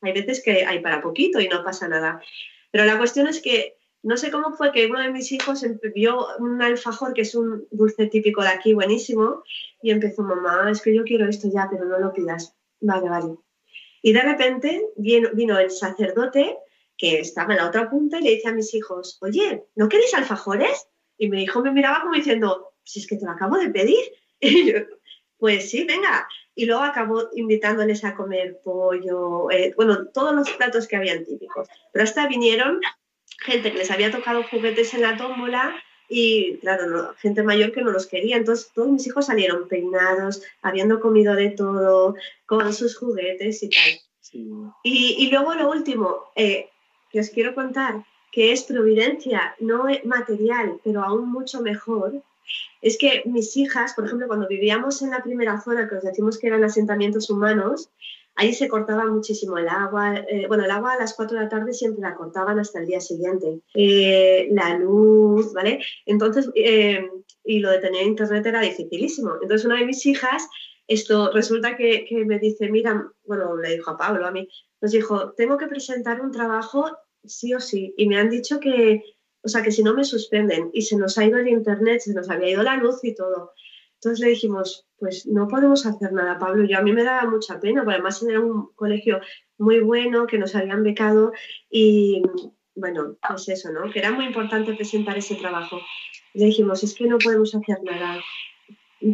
hay 0.00 0.12
veces 0.12 0.42
que 0.42 0.64
hay 0.64 0.80
para 0.80 1.02
poquito 1.02 1.40
y 1.40 1.48
no 1.48 1.64
pasa 1.64 1.88
nada. 1.88 2.22
Pero 2.70 2.84
la 2.84 2.96
cuestión 2.96 3.26
es 3.26 3.42
que 3.42 3.76
no 4.04 4.16
sé 4.16 4.30
cómo 4.30 4.52
fue 4.52 4.70
que 4.70 4.86
uno 4.86 5.00
de 5.00 5.10
mis 5.10 5.32
hijos 5.32 5.64
vio 5.94 6.26
un 6.38 6.62
alfajor, 6.62 7.14
que 7.14 7.22
es 7.22 7.34
un 7.34 7.66
dulce 7.70 8.06
típico 8.06 8.42
de 8.42 8.48
aquí, 8.48 8.74
buenísimo, 8.74 9.42
y 9.82 9.90
empezó, 9.90 10.22
mamá, 10.22 10.70
es 10.70 10.82
que 10.82 10.94
yo 10.94 11.04
quiero 11.04 11.26
esto 11.26 11.48
ya, 11.52 11.68
pero 11.70 11.86
no 11.86 11.98
lo 11.98 12.12
pidas. 12.12 12.54
Vale, 12.80 13.08
vale. 13.08 13.36
Y 14.02 14.12
de 14.12 14.20
repente 14.20 14.82
vino 14.96 15.58
el 15.58 15.70
sacerdote 15.70 16.58
que 16.96 17.20
estaba 17.20 17.52
en 17.52 17.58
la 17.58 17.68
otra 17.68 17.90
punta 17.90 18.18
y 18.18 18.22
le 18.22 18.30
dice 18.30 18.48
a 18.48 18.52
mis 18.52 18.74
hijos, 18.74 19.18
oye, 19.20 19.64
¿no 19.74 19.88
queréis 19.88 20.14
alfajores? 20.14 20.88
Y 21.18 21.28
mi 21.28 21.42
hijo 21.42 21.62
me 21.62 21.72
miraba 21.72 22.02
como 22.02 22.14
diciendo, 22.14 22.72
si 22.84 23.00
es 23.00 23.06
que 23.06 23.16
te 23.16 23.24
lo 23.24 23.32
acabo 23.32 23.56
de 23.56 23.70
pedir. 23.70 24.04
Y 24.40 24.72
yo, 24.72 24.78
pues 25.38 25.70
sí, 25.70 25.84
venga. 25.84 26.28
Y 26.54 26.66
luego 26.66 26.82
acabó 26.82 27.30
invitándoles 27.34 28.04
a 28.04 28.14
comer 28.14 28.60
pollo, 28.62 29.50
eh, 29.50 29.72
bueno, 29.76 30.08
todos 30.08 30.34
los 30.34 30.50
platos 30.50 30.86
que 30.86 30.96
habían 30.96 31.24
típicos. 31.24 31.66
Pero 31.92 32.04
hasta 32.04 32.28
vinieron 32.28 32.80
gente 33.38 33.72
que 33.72 33.78
les 33.78 33.90
había 33.90 34.10
tocado 34.10 34.42
juguetes 34.42 34.92
en 34.92 35.02
la 35.02 35.16
tómbola 35.16 35.74
y, 36.08 36.58
claro, 36.58 37.14
gente 37.18 37.42
mayor 37.42 37.72
que 37.72 37.82
no 37.82 37.90
los 37.90 38.06
quería. 38.06 38.36
Entonces, 38.36 38.70
todos 38.74 38.88
mis 38.88 39.06
hijos 39.06 39.26
salieron 39.26 39.66
peinados, 39.68 40.42
habiendo 40.62 41.00
comido 41.00 41.34
de 41.34 41.50
todo, 41.50 42.14
con 42.46 42.72
sus 42.74 42.96
juguetes 42.96 43.62
y 43.62 43.70
tal. 43.70 44.00
Y, 44.82 45.30
luego 45.30 45.54
lo 45.54 45.70
último 45.70 46.24
eh, 46.34 46.68
que 47.14 47.20
os 47.20 47.30
quiero 47.30 47.54
contar, 47.54 48.04
que 48.32 48.50
es 48.50 48.64
providencia, 48.64 49.54
no 49.60 49.84
material, 50.04 50.80
pero 50.82 51.04
aún 51.04 51.30
mucho 51.30 51.62
mejor, 51.62 52.10
es 52.82 52.98
que 52.98 53.22
mis 53.24 53.56
hijas, 53.56 53.94
por 53.94 54.04
ejemplo, 54.04 54.26
cuando 54.26 54.48
vivíamos 54.48 55.00
en 55.00 55.12
la 55.12 55.22
primera 55.22 55.60
zona, 55.60 55.88
que 55.88 55.94
os 55.94 56.02
decimos 56.02 56.38
que 56.38 56.48
eran 56.48 56.64
asentamientos 56.64 57.30
humanos, 57.30 57.88
Ahí 58.36 58.52
se 58.52 58.66
cortaba 58.66 59.06
muchísimo 59.06 59.58
el 59.58 59.68
agua. 59.68 60.16
Eh, 60.28 60.46
bueno, 60.48 60.64
el 60.64 60.70
agua 60.72 60.94
a 60.94 60.98
las 60.98 61.14
4 61.14 61.38
de 61.38 61.44
la 61.44 61.48
tarde 61.48 61.72
siempre 61.72 62.02
la 62.02 62.16
cortaban 62.16 62.58
hasta 62.58 62.80
el 62.80 62.86
día 62.86 63.00
siguiente. 63.00 63.60
Eh, 63.74 64.48
la 64.50 64.76
luz, 64.76 65.52
¿vale? 65.52 65.78
Entonces, 66.04 66.50
eh, 66.56 67.08
y 67.44 67.60
lo 67.60 67.70
de 67.70 67.78
tener 67.78 68.02
internet 68.02 68.44
era 68.44 68.60
dificilísimo. 68.60 69.34
Entonces, 69.40 69.64
una 69.64 69.78
de 69.78 69.86
mis 69.86 70.04
hijas, 70.06 70.48
esto 70.88 71.30
resulta 71.30 71.76
que, 71.76 72.06
que 72.08 72.24
me 72.24 72.40
dice, 72.40 72.68
mira, 72.70 73.06
bueno, 73.24 73.56
le 73.56 73.76
dijo 73.76 73.92
a 73.92 73.96
Pablo, 73.96 74.26
a 74.26 74.32
mí, 74.32 74.48
nos 74.80 74.90
dijo, 74.90 75.32
tengo 75.34 75.56
que 75.56 75.68
presentar 75.68 76.20
un 76.20 76.32
trabajo 76.32 76.90
sí 77.26 77.54
o 77.54 77.60
sí. 77.60 77.94
Y 77.96 78.06
me 78.06 78.18
han 78.18 78.30
dicho 78.30 78.60
que, 78.60 79.02
o 79.42 79.48
sea, 79.48 79.62
que 79.62 79.70
si 79.70 79.82
no 79.82 79.94
me 79.94 80.04
suspenden. 80.04 80.70
Y 80.72 80.82
se 80.82 80.96
nos 80.96 81.18
ha 81.18 81.24
ido 81.24 81.38
el 81.38 81.48
internet, 81.48 82.00
se 82.00 82.14
nos 82.14 82.30
había 82.30 82.50
ido 82.50 82.62
la 82.62 82.76
luz 82.76 83.02
y 83.02 83.14
todo. 83.14 83.52
Entonces 83.94 84.20
le 84.20 84.30
dijimos, 84.30 84.86
pues 84.98 85.26
no 85.26 85.48
podemos 85.48 85.86
hacer 85.86 86.12
nada, 86.12 86.38
Pablo. 86.38 86.66
Yo 86.66 86.78
a 86.78 86.82
mí 86.82 86.92
me 86.92 87.04
daba 87.04 87.30
mucha 87.30 87.58
pena, 87.60 87.82
porque 87.82 87.94
además 87.94 88.22
era 88.22 88.40
un 88.40 88.72
colegio 88.74 89.20
muy 89.58 89.80
bueno, 89.80 90.26
que 90.26 90.38
nos 90.38 90.54
habían 90.54 90.82
becado 90.82 91.32
y 91.70 92.22
bueno, 92.74 93.16
pues 93.26 93.48
eso, 93.48 93.70
¿no? 93.72 93.90
Que 93.90 94.00
era 94.00 94.10
muy 94.12 94.26
importante 94.26 94.74
presentar 94.74 95.16
ese 95.16 95.36
trabajo. 95.36 95.80
Le 96.34 96.46
dijimos, 96.46 96.82
es 96.82 96.94
que 96.94 97.06
no 97.06 97.18
podemos 97.18 97.54
hacer 97.54 97.82
nada, 97.82 98.20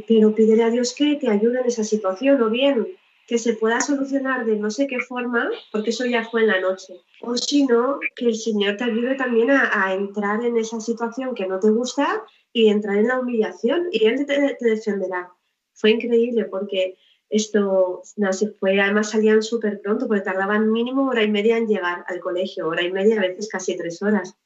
pero 0.09 0.35
pídele 0.35 0.65
a 0.65 0.71
Dios 0.71 0.95
que 0.95 1.17
te 1.17 1.29
ayude 1.29 1.61
en 1.61 1.67
esa 1.67 1.85
situación 1.85 2.43
o 2.43 2.51
bien 2.51 2.87
que 3.27 3.39
se 3.39 3.55
pueda 3.55 3.81
solucionar 3.81 4.45
de 4.45 4.57
no 4.57 4.71
sé 4.71 4.87
qué 4.87 4.99
forma, 4.99 5.51
porque 5.73 5.91
eso 5.91 6.05
ya 6.05 6.25
fue 6.25 6.43
en 6.43 6.49
la 6.49 6.61
noche. 6.61 6.95
O 7.21 7.37
si 7.37 7.65
no, 7.65 8.01
que 8.17 8.27
el 8.27 8.35
Señor 8.35 8.77
te 8.77 8.85
ayude 8.85 9.15
también 9.15 9.51
a, 9.51 9.95
entrar 9.95 10.45
en 10.45 10.57
esa 10.57 10.81
situación 10.81 11.35
que 11.35 11.47
no 11.47 11.61
te 11.61 11.71
gusta 11.71 12.25
y 12.53 12.69
entrar 12.69 12.97
en 12.97 13.09
la 13.09 13.21
humillación 13.21 13.89
y 13.93 14.07
él 14.07 14.27
te, 14.27 14.57
defenderá. 14.61 15.33
Fue 15.75 15.91
increíble 15.91 16.47
porque 16.47 16.97
esto 17.29 18.03
no 18.17 18.33
se 18.33 18.51
fue, 18.51 18.81
además 18.81 19.11
salían 19.11 19.43
súper 19.43 19.81
pronto 19.81 20.09
porque 20.09 20.23
tardaban 20.23 20.73
mínimo 20.73 21.09
hora 21.09 21.23
y 21.23 21.31
media 21.31 21.57
en 21.57 21.69
llegar 21.69 22.05
al 22.09 22.19
colegio, 22.19 22.67
hora 22.67 22.83
y 22.83 22.91
media, 22.91 23.19
a 23.19 23.29
veces 23.29 23.49
casi 23.49 23.77
tres 23.77 24.03
horas. 24.03 24.37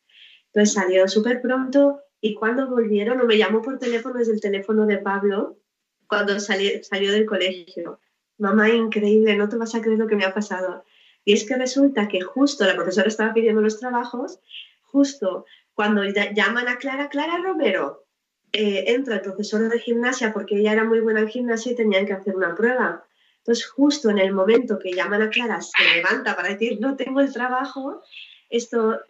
Entonces 0.52 0.74
salieron 0.74 1.08
súper 1.08 1.40
pronto 1.40 2.00
y 2.20 2.34
cuando 2.34 2.68
volvieron, 2.68 3.20
o 3.20 3.24
me 3.24 3.38
llamó 3.38 3.62
por 3.62 3.78
teléfono 3.78 4.18
desde 4.18 4.32
el 4.32 4.40
teléfono 4.40 4.86
de 4.86 4.98
Pablo, 4.98 5.58
cuando 6.06 6.38
salió, 6.40 6.82
salió 6.82 7.12
del 7.12 7.26
colegio. 7.26 7.98
Mamá, 8.38 8.68
increíble, 8.70 9.36
no 9.36 9.48
te 9.48 9.56
vas 9.56 9.74
a 9.74 9.80
creer 9.80 9.98
lo 9.98 10.06
que 10.06 10.16
me 10.16 10.24
ha 10.24 10.34
pasado. 10.34 10.84
Y 11.24 11.32
es 11.32 11.44
que 11.44 11.56
resulta 11.56 12.08
que 12.08 12.20
justo 12.20 12.64
la 12.64 12.74
profesora 12.74 13.08
estaba 13.08 13.32
pidiendo 13.32 13.60
los 13.60 13.78
trabajos, 13.80 14.40
justo 14.82 15.46
cuando 15.74 16.02
llaman 16.04 16.68
a 16.68 16.76
Clara, 16.78 17.08
Clara 17.08 17.38
Romero, 17.38 18.04
eh, 18.52 18.84
entra 18.88 19.16
el 19.16 19.22
profesor 19.22 19.68
de 19.68 19.80
gimnasia 19.80 20.32
porque 20.32 20.56
ella 20.56 20.72
era 20.72 20.84
muy 20.84 21.00
buena 21.00 21.20
en 21.20 21.28
gimnasia 21.28 21.72
y 21.72 21.76
tenían 21.76 22.06
que 22.06 22.12
hacer 22.12 22.36
una 22.36 22.54
prueba. 22.54 23.04
Entonces, 23.38 23.66
justo 23.66 24.10
en 24.10 24.18
el 24.18 24.32
momento 24.32 24.78
que 24.78 24.92
llaman 24.92 25.22
a 25.22 25.30
Clara, 25.30 25.60
se 25.60 25.82
levanta 25.96 26.36
para 26.36 26.50
decir, 26.50 26.78
no 26.80 26.96
tengo 26.96 27.20
el 27.20 27.32
trabajo, 27.32 28.02
esto 28.48 29.00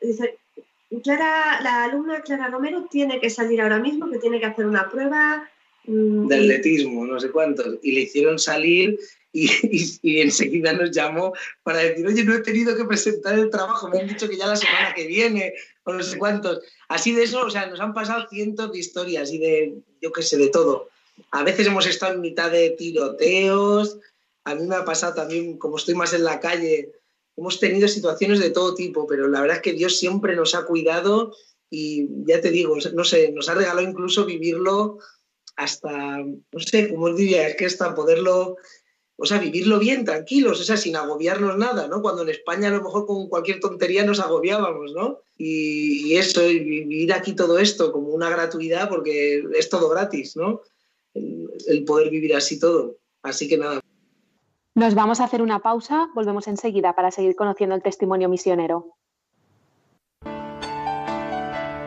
Clara, 1.02 1.60
la 1.60 1.84
alumna 1.84 2.20
Clara 2.20 2.48
Romero 2.48 2.86
tiene 2.90 3.20
que 3.20 3.30
salir 3.30 3.60
ahora 3.60 3.78
mismo, 3.78 4.10
que 4.10 4.18
tiene 4.18 4.40
que 4.40 4.46
hacer 4.46 4.66
una 4.66 4.88
prueba. 4.88 5.48
Mm, 5.86 6.28
de 6.28 6.36
atletismo, 6.36 7.06
no 7.06 7.20
sé 7.20 7.30
cuántos. 7.30 7.78
Y 7.82 7.92
le 7.92 8.02
hicieron 8.02 8.38
salir 8.38 8.98
y, 9.32 10.20
enseguida 10.20 10.72
nos 10.72 10.92
llamó 10.92 11.32
para 11.62 11.80
decir, 11.80 12.06
oye, 12.06 12.24
no 12.24 12.34
he 12.34 12.40
tenido 12.40 12.76
que 12.76 12.84
presentar 12.84 13.38
el 13.38 13.50
trabajo, 13.50 13.88
me 13.88 13.98
han 13.98 14.06
dicho 14.06 14.28
que 14.28 14.36
ya 14.36 14.46
la 14.46 14.56
semana 14.56 14.94
que 14.94 15.06
viene, 15.06 15.54
o 15.82 15.92
no 15.92 16.02
sé 16.02 16.16
cuántos. 16.18 16.60
Así 16.88 17.12
de 17.12 17.24
eso, 17.24 17.44
o 17.44 17.50
sea, 17.50 17.66
nos 17.66 17.80
han 17.80 17.94
pasado 17.94 18.28
cientos 18.30 18.72
de 18.72 18.78
historias 18.78 19.32
y 19.32 19.38
de, 19.38 19.74
yo 20.00 20.12
qué 20.12 20.22
sé, 20.22 20.36
de 20.38 20.48
todo. 20.48 20.88
A 21.30 21.42
veces 21.42 21.66
hemos 21.66 21.86
estado 21.86 22.14
en 22.14 22.20
mitad 22.20 22.50
de 22.50 22.70
tiroteos, 22.70 23.98
a 24.44 24.54
mí 24.54 24.66
me 24.66 24.76
ha 24.76 24.84
pasado 24.84 25.14
también, 25.14 25.58
como 25.58 25.76
estoy 25.76 25.94
más 25.94 26.12
en 26.12 26.24
la 26.24 26.38
calle, 26.38 26.92
hemos 27.36 27.58
tenido 27.58 27.88
situaciones 27.88 28.38
de 28.38 28.50
todo 28.50 28.74
tipo, 28.74 29.06
pero 29.06 29.28
la 29.28 29.40
verdad 29.40 29.56
es 29.56 29.62
que 29.62 29.72
Dios 29.72 29.98
siempre 29.98 30.36
nos 30.36 30.54
ha 30.54 30.64
cuidado 30.64 31.34
y 31.70 32.06
ya 32.24 32.40
te 32.40 32.50
digo, 32.50 32.76
no 32.92 33.04
sé, 33.04 33.32
nos 33.32 33.48
ha 33.48 33.54
regalado 33.54 33.88
incluso 33.88 34.24
vivirlo 34.24 34.98
hasta, 35.56 36.18
no 36.18 36.60
sé, 36.60 36.88
cómo 36.90 37.12
diría, 37.12 37.48
es 37.48 37.56
que 37.56 37.66
hasta 37.66 37.94
poderlo 37.94 38.56
o 39.16 39.26
sea, 39.26 39.38
vivirlo 39.38 39.78
bien, 39.78 40.04
tranquilos, 40.04 40.60
o 40.60 40.64
sea, 40.64 40.76
sin 40.76 40.96
agobiarnos 40.96 41.56
nada, 41.56 41.86
¿no? 41.86 42.02
Cuando 42.02 42.22
en 42.22 42.30
España 42.30 42.68
a 42.68 42.72
lo 42.72 42.82
mejor 42.82 43.06
con 43.06 43.28
cualquier 43.28 43.60
tontería 43.60 44.04
nos 44.04 44.18
agobiábamos, 44.18 44.92
¿no? 44.92 45.20
Y, 45.38 46.16
eso, 46.16 46.44
y 46.48 46.58
vivir 46.58 47.12
aquí 47.12 47.34
todo 47.34 47.58
esto 47.58 47.92
como 47.92 48.08
una 48.08 48.28
gratuidad, 48.28 48.88
porque 48.88 49.44
es 49.54 49.68
todo 49.68 49.88
gratis, 49.88 50.36
¿no? 50.36 50.62
El, 51.14 51.84
poder 51.84 52.10
vivir 52.10 52.34
así 52.34 52.58
todo. 52.58 52.96
Así 53.22 53.48
que 53.48 53.56
nada. 53.56 53.80
Nos 54.74 54.96
vamos 54.96 55.20
a 55.20 55.24
hacer 55.24 55.42
una 55.42 55.60
pausa, 55.60 56.08
volvemos 56.14 56.48
enseguida 56.48 56.96
para 56.96 57.12
seguir 57.12 57.36
conociendo 57.36 57.76
el 57.76 57.82
testimonio 57.82 58.28
misionero. 58.28 58.96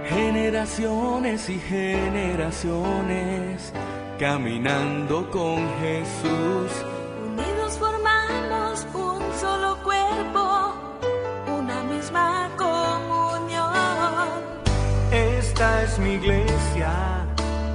Generaciones 0.09 1.49
y 1.49 1.59
generaciones 1.59 3.71
caminando 4.19 5.29
con 5.29 5.69
Jesús 5.79 6.71
Esta 15.11 15.81
es 15.81 15.97
mi 15.97 16.13
iglesia, 16.13 17.25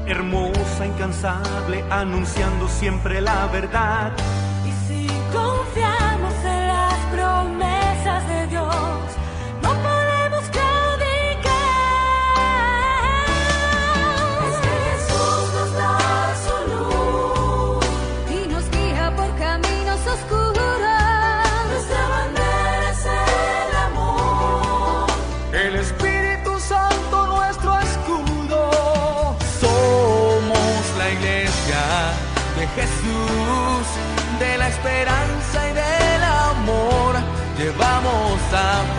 hermosa, 0.06 0.86
incansable, 0.86 1.84
anunciando 1.90 2.68
siempre 2.68 3.20
la 3.20 3.46
verdad. 3.46 4.12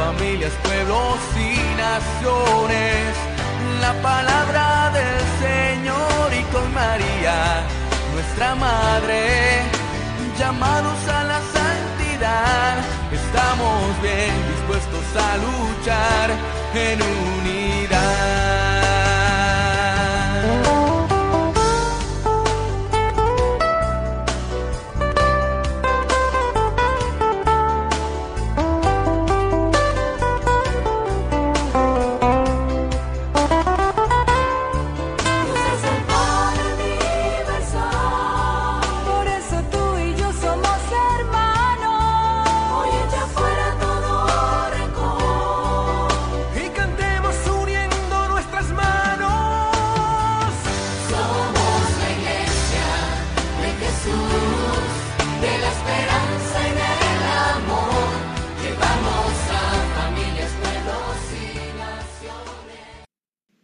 Familias, 0.06 0.54
pueblos 0.64 1.20
y 1.38 1.56
naciones 1.78 3.16
la 3.80 3.94
palabra 4.02 4.92
del 4.98 5.22
Señor 5.46 6.26
y 6.42 6.44
con 6.54 6.74
María, 6.74 7.64
nuestra 8.14 8.56
Madre, 8.56 9.62
llamados 10.40 11.00
a 11.08 11.24
la 11.32 11.40
santidad. 11.58 12.74
Estamos 13.12 14.02
bien 14.02 14.34
dispuestos 14.54 15.06
a 15.28 15.30
luchar 15.46 16.28
en 16.76 17.02
unidad. 17.02 17.63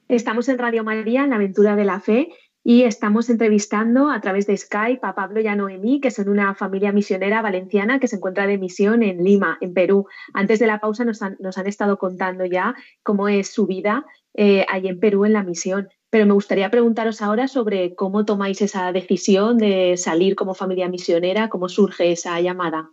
Estamos 0.09 0.49
en 0.49 0.57
Radio 0.57 0.83
María, 0.83 1.23
en 1.23 1.29
la 1.29 1.35
aventura 1.35 1.75
de 1.75 1.85
la 1.85 1.99
fe, 1.99 2.29
y 2.63 2.81
estamos 2.81 3.29
entrevistando 3.29 4.09
a 4.09 4.19
través 4.19 4.47
de 4.47 4.57
Skype 4.57 5.05
a 5.05 5.13
Pablo 5.13 5.39
y 5.39 5.45
a 5.45 5.55
Noemí, 5.55 6.01
que 6.01 6.09
son 6.09 6.29
una 6.29 6.55
familia 6.55 6.91
misionera 6.91 7.43
valenciana 7.43 7.99
que 7.99 8.07
se 8.07 8.15
encuentra 8.15 8.47
de 8.47 8.57
misión 8.57 9.03
en 9.03 9.23
Lima, 9.23 9.59
en 9.61 9.75
Perú. 9.75 10.07
Antes 10.33 10.57
de 10.57 10.65
la 10.65 10.79
pausa 10.79 11.05
nos 11.05 11.21
han, 11.21 11.37
estado 11.67 11.99
contando 11.99 12.43
ya 12.43 12.73
cómo 13.03 13.27
es 13.27 13.49
su 13.49 13.67
vida 13.67 14.03
eh, 14.33 14.65
ahí 14.67 14.87
en 14.87 14.99
Perú 14.99 15.25
en 15.25 15.33
la 15.33 15.43
misión. 15.43 15.89
Pero 16.09 16.25
me 16.25 16.33
gustaría 16.33 16.71
preguntaros 16.71 17.21
ahora 17.21 17.47
sobre 17.47 17.93
cómo 17.93 18.25
tomáis 18.25 18.63
esa 18.63 18.91
decisión 18.91 19.59
de 19.59 19.95
salir 19.95 20.35
como 20.35 20.55
familia 20.55 20.89
misionera, 20.89 21.49
cómo 21.49 21.69
surge 21.69 22.11
esa 22.11 22.41
llamada. 22.41 22.89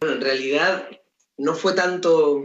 Bueno, 0.00 0.16
en 0.16 0.20
realidad 0.20 0.88
no 1.38 1.54
fue 1.54 1.74
tanto 1.74 2.44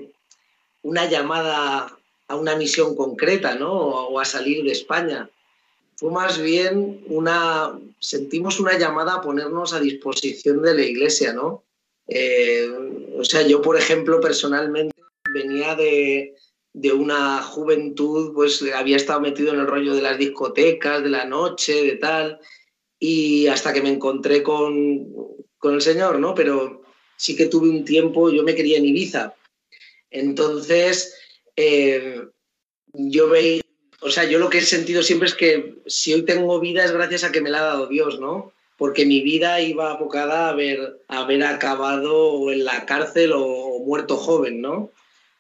una 0.83 1.05
llamada 1.05 1.87
a 2.27 2.35
una 2.35 2.55
misión 2.55 2.95
concreta, 2.95 3.55
¿no? 3.55 3.71
O 3.71 4.19
a 4.19 4.25
salir 4.25 4.63
de 4.63 4.71
España. 4.71 5.29
Fue 5.97 6.11
más 6.11 6.41
bien 6.41 7.03
una, 7.07 7.79
sentimos 7.99 8.59
una 8.59 8.77
llamada 8.77 9.15
a 9.15 9.21
ponernos 9.21 9.73
a 9.73 9.79
disposición 9.79 10.61
de 10.61 10.75
la 10.75 10.81
iglesia, 10.83 11.33
¿no? 11.33 11.63
Eh, 12.07 12.69
o 13.17 13.23
sea, 13.23 13.41
yo, 13.43 13.61
por 13.61 13.77
ejemplo, 13.77 14.19
personalmente 14.19 14.93
venía 15.33 15.75
de, 15.75 16.35
de 16.73 16.91
una 16.91 17.41
juventud, 17.41 18.33
pues 18.33 18.61
había 18.75 18.97
estado 18.97 19.21
metido 19.21 19.53
en 19.53 19.61
el 19.61 19.67
rollo 19.67 19.95
de 19.95 20.01
las 20.01 20.17
discotecas, 20.17 21.01
de 21.01 21.09
la 21.09 21.25
noche, 21.25 21.83
de 21.83 21.95
tal, 21.95 22.39
y 22.99 23.47
hasta 23.47 23.71
que 23.71 23.81
me 23.81 23.89
encontré 23.89 24.43
con, 24.43 25.07
con 25.57 25.75
el 25.75 25.81
Señor, 25.81 26.19
¿no? 26.19 26.35
Pero 26.35 26.83
sí 27.15 27.35
que 27.35 27.45
tuve 27.45 27.69
un 27.69 27.85
tiempo, 27.85 28.29
yo 28.29 28.43
me 28.43 28.55
quería 28.55 28.77
en 28.77 28.85
Ibiza. 28.85 29.33
Entonces, 30.11 31.15
eh, 31.55 32.27
yo 32.93 33.29
veía, 33.29 33.61
o 34.01 34.09
sea, 34.09 34.25
yo 34.25 34.39
lo 34.39 34.49
que 34.49 34.59
he 34.59 34.61
sentido 34.61 35.03
siempre 35.03 35.27
es 35.27 35.35
que 35.35 35.75
si 35.85 36.13
hoy 36.13 36.23
tengo 36.23 36.59
vida 36.59 36.85
es 36.85 36.91
gracias 36.91 37.23
a 37.23 37.31
que 37.31 37.41
me 37.41 37.49
la 37.49 37.59
ha 37.59 37.65
dado 37.65 37.87
Dios, 37.87 38.19
¿no? 38.19 38.51
Porque 38.77 39.05
mi 39.05 39.21
vida 39.21 39.61
iba 39.61 39.91
abocada 39.91 40.47
a 40.47 40.49
haber, 40.49 41.01
a 41.07 41.19
haber 41.21 41.43
acabado 41.43 42.51
en 42.51 42.65
la 42.65 42.85
cárcel 42.85 43.31
o 43.33 43.79
muerto 43.85 44.17
joven, 44.17 44.61
¿no? 44.61 44.91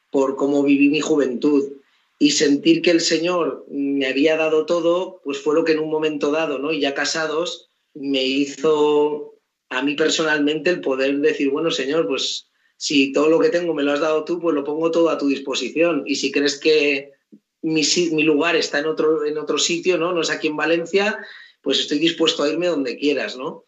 Por 0.09 0.35
cómo 0.35 0.63
viví 0.63 0.89
mi 0.89 1.01
juventud. 1.01 1.73
Y 2.17 2.31
sentir 2.31 2.81
que 2.81 2.91
el 2.91 3.01
Señor 3.01 3.65
me 3.69 4.07
había 4.07 4.37
dado 4.37 4.65
todo, 4.65 5.19
pues 5.25 5.39
fue 5.39 5.53
lo 5.53 5.65
que 5.65 5.73
en 5.73 5.79
un 5.79 5.89
momento 5.89 6.31
dado, 6.31 6.59
¿no? 6.59 6.71
Y 6.71 6.79
ya 6.79 6.93
casados, 6.93 7.67
me 7.93 8.23
hizo 8.23 9.35
a 9.69 9.81
mí 9.81 9.95
personalmente 9.95 10.69
el 10.69 10.79
poder 10.79 11.17
decir, 11.17 11.49
bueno, 11.49 11.71
Señor, 11.71 12.07
pues 12.07 12.47
si 12.77 13.13
todo 13.13 13.29
lo 13.29 13.39
que 13.39 13.49
tengo 13.49 13.73
me 13.73 13.83
lo 13.83 13.93
has 13.93 13.99
dado 13.99 14.25
tú, 14.25 14.39
pues 14.39 14.53
lo 14.53 14.63
pongo 14.63 14.91
todo 14.91 15.09
a 15.09 15.17
tu 15.17 15.27
disposición. 15.27 16.03
Y 16.05 16.15
si 16.15 16.31
crees 16.31 16.59
que 16.59 17.11
mi, 17.61 17.81
mi, 18.11 18.23
lugar 18.23 18.55
está 18.55 18.79
en 18.79 18.85
otro, 18.85 19.25
en 19.25 19.37
otro 19.37 19.57
sitio, 19.57 19.97
¿no? 19.97 20.13
No 20.13 20.21
es 20.21 20.29
aquí 20.29 20.47
en 20.47 20.57
Valencia, 20.57 21.17
pues 21.61 21.79
estoy 21.79 21.99
dispuesto 21.99 22.43
a 22.43 22.49
irme 22.49 22.67
donde 22.67 22.97
quieras, 22.97 23.37
¿no? 23.37 23.65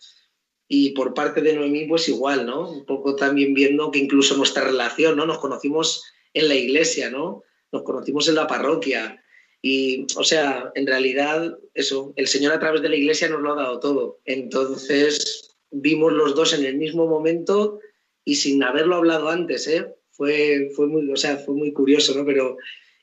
Y 0.67 0.91
por 0.91 1.13
parte 1.13 1.41
de 1.41 1.53
Noemí, 1.53 1.85
pues 1.85 2.09
igual, 2.09 2.45
¿no? 2.45 2.69
Un 2.69 2.85
poco 2.85 3.15
también 3.15 3.53
viendo 3.53 3.89
que 3.89 3.99
incluso 3.99 4.35
nuestra 4.35 4.63
relación, 4.63 5.15
¿no? 5.15 5.25
Nos 5.25 5.39
conocimos 5.39 6.03
en 6.33 6.49
la 6.49 6.55
iglesia, 6.55 7.09
¿no? 7.09 7.43
Nos 7.71 7.83
conocimos 7.83 8.27
en 8.27 8.35
la 8.35 8.47
parroquia. 8.47 9.23
Y, 9.61 10.05
o 10.15 10.23
sea, 10.23 10.71
en 10.75 10.85
realidad, 10.85 11.57
eso, 11.73 12.13
el 12.17 12.27
Señor 12.27 12.53
a 12.53 12.59
través 12.59 12.81
de 12.81 12.89
la 12.89 12.97
iglesia 12.97 13.29
nos 13.29 13.41
lo 13.41 13.53
ha 13.53 13.63
dado 13.63 13.79
todo. 13.79 14.19
Entonces, 14.25 15.55
vimos 15.71 16.13
los 16.13 16.35
dos 16.35 16.53
en 16.53 16.65
el 16.65 16.75
mismo 16.75 17.07
momento 17.07 17.79
y 18.27 18.35
sin 18.35 18.61
haberlo 18.61 18.97
hablado 18.97 19.29
antes, 19.29 19.67
¿eh? 19.67 19.87
Fue, 20.11 20.69
fue, 20.75 20.87
muy, 20.87 21.09
o 21.09 21.15
sea, 21.15 21.37
fue 21.37 21.55
muy 21.55 21.71
curioso, 21.71 22.13
¿no? 22.13 22.25
Pero 22.25 22.57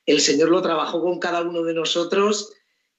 el 0.04 0.20
Señor 0.20 0.50
lo 0.50 0.60
trabajó 0.60 1.00
con 1.00 1.18
cada 1.18 1.40
uno 1.40 1.62
de 1.62 1.72
nosotros 1.72 2.52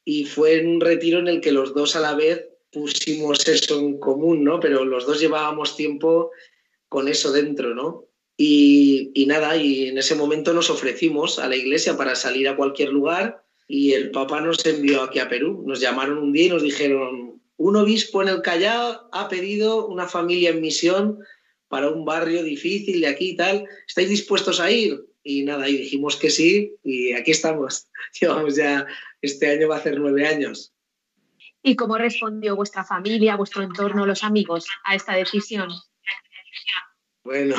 y 0.04 0.26
fue 0.26 0.56
en 0.56 0.68
un 0.68 0.82
retiro 0.82 1.20
en 1.20 1.28
el 1.28 1.40
que 1.40 1.52
los 1.52 1.76
dos 1.76 1.96
a 1.96 2.00
la 2.00 2.16
vez 2.16 2.44
pusimos 2.72 3.48
eso 3.48 3.78
en 3.78 4.00
común, 4.00 4.44
¿no? 4.44 4.60
Pero 4.60 4.86
los 4.86 5.06
dos 5.06 5.20
llevábamos 5.20 5.76
tiempo 5.76 6.32
con 6.90 7.08
eso 7.08 7.32
dentro, 7.32 7.76
¿no? 7.76 8.06
Y, 8.36 9.12
y, 9.14 9.28
nada, 9.28 9.56
y 9.56 9.90
en 9.90 10.00
ese 10.00 10.16
momento 10.16 10.52
nos 10.52 10.72
ofrecimos 10.72 11.38
a 11.38 11.48
la 11.48 11.56
iglesia 11.56 11.96
para 11.96 12.16
salir 12.16 12.50
a 12.50 12.56
cualquier 12.56 12.90
lugar 12.90 13.44
y 13.68 13.94
el 13.94 14.10
Papa 14.10 14.42
nos 14.42 14.66
envió 14.66 15.04
aquí 15.04 15.20
a 15.20 15.30
Perú. 15.30 15.64
Nos 15.68 15.80
llamaron 15.80 16.18
un 16.18 16.34
día 16.34 16.48
y 16.48 16.50
nos 16.50 16.64
dijeron, 16.64 17.40
un 17.58 17.76
obispo 17.76 18.24
en 18.24 18.30
el 18.30 18.42
Callao 18.42 19.10
ha 19.12 19.30
pedido 19.30 19.86
una 19.86 20.08
familia 20.08 20.50
en 20.50 20.62
misión 20.62 21.20
para 21.68 21.90
un 21.90 22.06
barrio 22.06 22.44
difícil 22.44 23.02
de 23.02 23.08
aquí 23.08 23.32
y 23.32 23.36
tal. 23.36 23.68
¿Estáis 23.88 24.10
dispuestos 24.10 24.60
a 24.60 24.72
ir? 24.72 25.06
Y 25.24 25.44
nada, 25.44 25.68
y 25.68 25.78
dijimos 25.78 26.18
que 26.18 26.30
sí 26.30 26.76
y 26.84 27.14
aquí 27.14 27.32
estamos. 27.32 27.88
Llevamos 28.20 28.56
ya, 28.56 28.86
este 29.22 29.50
año 29.50 29.68
va 29.68 29.76
a 29.76 29.80
hacer 29.80 30.00
nueve 30.00 30.28
años. 30.28 30.74
¿Y 31.64 31.76
cómo 31.76 31.98
respondió 31.98 32.56
vuestra 32.56 32.84
familia, 32.84 33.36
vuestro 33.36 33.64
entorno, 33.64 34.06
los 34.06 34.24
amigos 34.24 34.68
a 34.84 34.94
esta 34.94 35.16
decisión? 35.16 35.70
Bueno, 37.24 37.56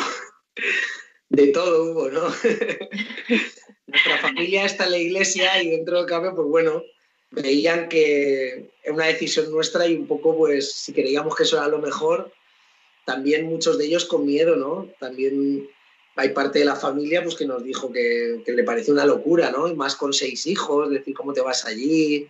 de 1.29 1.49
todo 1.49 1.91
hubo, 1.91 2.09
¿no? 2.09 2.23
Nuestra 3.89 4.19
familia 4.19 4.65
está 4.65 4.85
en 4.85 4.91
la 4.93 4.99
iglesia 4.99 5.61
y 5.61 5.71
dentro 5.71 5.99
del 5.99 6.07
cambio, 6.07 6.37
pues 6.37 6.47
bueno, 6.47 6.85
veían 7.33 7.89
que 7.89 8.71
era 8.83 8.95
una 8.95 9.07
decisión 9.07 9.51
nuestra 9.51 9.87
y 9.89 9.97
un 9.97 10.07
poco, 10.07 10.37
pues, 10.37 10.73
si 10.73 10.93
creíamos 10.93 11.35
que 11.35 11.43
eso 11.43 11.57
era 11.57 11.67
lo 11.67 11.79
mejor, 11.79 12.33
también 13.07 13.47
muchos 13.47 13.79
de 13.79 13.87
ellos 13.87 14.05
con 14.05 14.27
miedo, 14.27 14.57
¿no? 14.57 14.89
También 14.99 15.71
hay 16.17 16.31
parte 16.31 16.59
de 16.59 16.65
la 16.65 16.75
familia 16.75 17.23
pues, 17.23 17.37
que 17.37 17.47
nos 17.47 17.63
dijo 17.63 17.93
que, 17.93 18.43
le 18.45 18.65
pareció 18.65 18.93
una 18.93 19.07
locura, 19.07 19.53
¿no? 19.53 19.69
Y 19.69 19.75
más 19.75 19.95
con 19.95 20.13
seis 20.13 20.45
hijos, 20.47 20.91
decir, 20.91 21.15
¿cómo 21.15 21.33
te 21.33 21.41
vas 21.41 21.65
allí? 21.65 22.29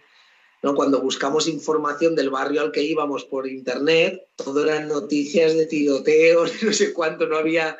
¿No? 0.62 0.74
Cuando 0.74 1.00
buscamos 1.00 1.48
información 1.48 2.14
del 2.14 2.28
barrio 2.28 2.60
al 2.60 2.72
que 2.72 2.82
íbamos 2.82 3.24
por 3.24 3.48
internet, 3.48 4.22
todo 4.36 4.64
eran 4.64 4.86
noticias 4.86 5.54
de 5.54 5.64
tiroteos, 5.64 6.52
no 6.62 6.72
sé 6.72 6.92
cuánto, 6.92 7.26
no 7.26 7.38
había... 7.38 7.78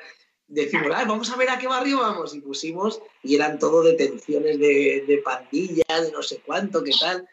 Decimos, 0.48 0.86
ah, 0.94 1.04
vamos 1.06 1.30
a 1.30 1.36
ver 1.36 1.50
a 1.50 1.58
qué 1.58 1.66
barrio 1.66 1.98
vamos, 1.98 2.34
y 2.34 2.40
pusimos, 2.40 3.02
y 3.22 3.34
eran 3.34 3.58
todo 3.58 3.82
detenciones 3.82 4.58
de, 4.58 5.04
de 5.06 5.18
pandillas, 5.18 6.02
de 6.02 6.12
no 6.12 6.22
sé 6.22 6.40
cuánto, 6.46 6.82
qué 6.82 6.92
tal. 6.98 7.28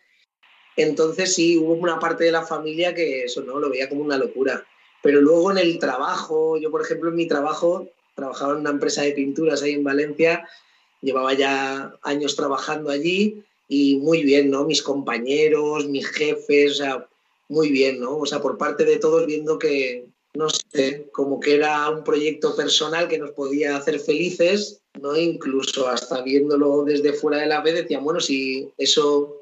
Entonces 0.75 1.33
sí, 1.33 1.57
hubo 1.57 1.73
una 1.73 1.99
parte 1.99 2.25
de 2.25 2.31
la 2.31 2.45
familia 2.45 2.93
que 2.93 3.25
eso 3.25 3.43
no 3.43 3.59
lo 3.59 3.69
veía 3.69 3.87
como 3.87 4.01
una 4.01 4.17
locura. 4.17 4.65
Pero 5.03 5.21
luego 5.21 5.51
en 5.51 5.57
el 5.59 5.77
trabajo, 5.77 6.57
yo 6.57 6.71
por 6.71 6.81
ejemplo 6.81 7.09
en 7.09 7.17
mi 7.17 7.27
trabajo 7.27 7.89
trabajaba 8.15 8.53
en 8.53 8.59
una 8.59 8.69
empresa 8.71 9.01
de 9.01 9.11
pinturas 9.11 9.61
ahí 9.61 9.73
en 9.73 9.83
Valencia, 9.83 10.47
llevaba 11.01 11.33
ya 11.33 11.93
años 12.03 12.35
trabajando 12.37 12.89
allí 12.89 13.43
y 13.67 13.97
muy 13.97 14.23
bien, 14.23 14.49
¿no? 14.49 14.63
Mis 14.63 14.81
compañeros, 14.81 15.87
mis 15.87 16.07
jefes, 16.07 16.71
o 16.71 16.75
sea, 16.75 17.07
muy 17.49 17.69
bien, 17.69 17.99
¿no? 17.99 18.17
O 18.17 18.25
sea, 18.25 18.41
por 18.41 18.57
parte 18.57 18.85
de 18.85 18.97
todos 18.97 19.25
viendo 19.25 19.59
que, 19.59 20.05
no 20.35 20.47
sé, 20.49 21.09
como 21.11 21.41
que 21.41 21.55
era 21.55 21.89
un 21.89 22.05
proyecto 22.05 22.55
personal 22.55 23.09
que 23.09 23.19
nos 23.19 23.31
podía 23.31 23.75
hacer 23.75 23.99
felices, 23.99 24.79
¿no? 25.01 25.17
Incluso 25.17 25.89
hasta 25.89 26.21
viéndolo 26.21 26.85
desde 26.85 27.11
fuera 27.11 27.39
de 27.39 27.47
la 27.47 27.61
vez 27.61 27.75
decían, 27.75 28.05
bueno, 28.05 28.21
si 28.21 28.71
eso 28.77 29.41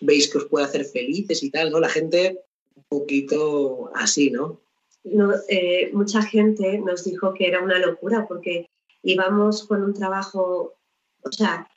veis 0.00 0.28
que 0.28 0.38
os 0.38 0.46
puede 0.46 0.66
hacer 0.66 0.84
felices 0.84 1.44
y 1.44 1.50
tal, 1.50 1.70
¿no? 1.70 1.78
La 1.78 1.88
gente 1.88 2.40
un 2.74 2.84
poquito 2.88 3.90
así, 3.94 4.30
¿no? 4.30 4.58
Eh, 5.48 5.90
mucha 5.92 6.22
gente 6.22 6.78
nos 6.78 7.04
dijo 7.04 7.34
que 7.34 7.46
era 7.48 7.62
una 7.62 7.78
locura 7.78 8.26
porque 8.26 8.70
íbamos 9.02 9.66
con 9.66 9.82
un 9.82 9.94
trabajo, 9.94 10.76
o 11.22 11.32
sea, 11.32 11.68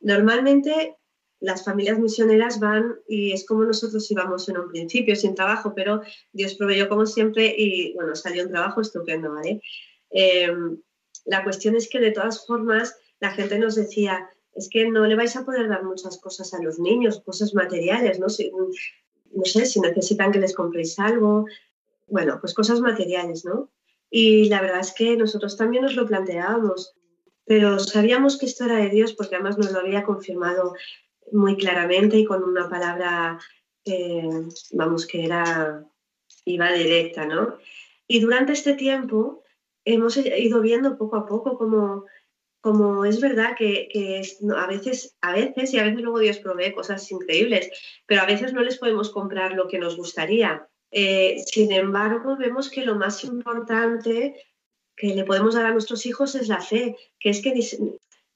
normalmente 0.00 0.96
las 1.40 1.64
familias 1.64 1.98
misioneras 1.98 2.60
van 2.60 2.96
y 3.08 3.32
es 3.32 3.44
como 3.44 3.64
nosotros 3.64 4.10
íbamos 4.10 4.48
en 4.48 4.58
un 4.58 4.68
principio, 4.68 5.16
sin 5.16 5.34
trabajo, 5.34 5.74
pero 5.74 6.02
Dios 6.32 6.54
proveyó 6.54 6.88
como 6.88 7.06
siempre 7.06 7.54
y 7.56 7.92
bueno, 7.94 8.14
salió 8.14 8.44
un 8.44 8.50
trabajo 8.50 8.80
estupendo, 8.80 9.32
¿vale? 9.32 9.60
Eh, 10.10 10.52
la 11.24 11.44
cuestión 11.44 11.76
es 11.76 11.88
que 11.88 11.98
de 11.98 12.12
todas 12.12 12.46
formas 12.46 12.96
la 13.20 13.32
gente 13.32 13.58
nos 13.58 13.74
decía, 13.74 14.30
es 14.54 14.68
que 14.70 14.88
no 14.88 15.04
le 15.04 15.16
vais 15.16 15.36
a 15.36 15.44
poder 15.44 15.68
dar 15.68 15.84
muchas 15.84 16.18
cosas 16.18 16.54
a 16.54 16.62
los 16.62 16.78
niños, 16.78 17.20
cosas 17.20 17.52
materiales, 17.52 18.18
¿no? 18.18 18.28
Si, 18.28 18.50
no 18.50 19.44
sé, 19.44 19.66
si 19.66 19.80
necesitan 19.80 20.32
que 20.32 20.40
les 20.40 20.54
compréis 20.54 20.98
algo, 20.98 21.46
bueno, 22.06 22.38
pues 22.40 22.54
cosas 22.54 22.80
materiales, 22.80 23.44
¿no? 23.44 23.70
Y 24.10 24.48
la 24.48 24.60
verdad 24.60 24.80
es 24.80 24.92
que 24.92 25.16
nosotros 25.16 25.56
también 25.56 25.82
nos 25.82 25.96
lo 25.96 26.06
planteábamos, 26.06 26.94
pero 27.44 27.78
sabíamos 27.78 28.38
que 28.38 28.46
esto 28.46 28.64
era 28.64 28.76
de 28.76 28.90
Dios 28.90 29.12
porque 29.12 29.36
además 29.36 29.58
nos 29.58 29.72
lo 29.72 29.80
había 29.80 30.04
confirmado 30.04 30.74
muy 31.32 31.56
claramente 31.56 32.16
y 32.16 32.24
con 32.24 32.44
una 32.44 32.68
palabra, 32.68 33.38
eh, 33.84 34.28
vamos, 34.72 35.06
que 35.06 35.24
era, 35.24 35.84
iba 36.44 36.72
directa, 36.72 37.26
¿no? 37.26 37.58
Y 38.08 38.20
durante 38.20 38.52
este 38.52 38.74
tiempo 38.74 39.42
hemos 39.84 40.16
ido 40.16 40.60
viendo 40.60 40.96
poco 40.96 41.16
a 41.16 41.26
poco 41.26 41.58
cómo, 41.58 42.04
como 42.60 43.04
es 43.04 43.20
verdad 43.20 43.56
que, 43.56 43.88
a, 44.56 44.66
veces, 44.66 45.16
a 45.20 45.32
veces, 45.32 45.72
y 45.72 45.78
a 45.78 45.84
veces 45.84 46.00
luego 46.00 46.18
Dios 46.18 46.38
provee 46.38 46.74
cosas 46.74 47.10
increíbles, 47.10 47.70
pero 48.06 48.22
a 48.22 48.26
veces 48.26 48.52
no 48.52 48.62
les 48.62 48.78
podemos 48.78 49.10
comprar 49.10 49.52
lo 49.52 49.68
que 49.68 49.78
nos 49.78 49.96
gustaría. 49.96 50.68
Eh, 50.90 51.42
sin 51.46 51.72
embargo, 51.72 52.36
vemos 52.36 52.70
que 52.70 52.84
lo 52.84 52.94
más 52.94 53.24
importante 53.24 54.34
que 54.96 55.08
le 55.08 55.24
podemos 55.24 55.54
dar 55.54 55.66
a 55.66 55.72
nuestros 55.72 56.06
hijos 56.06 56.34
es 56.34 56.48
la 56.48 56.60
fe, 56.60 56.96
que 57.20 57.30
es 57.30 57.42
que 57.42 57.52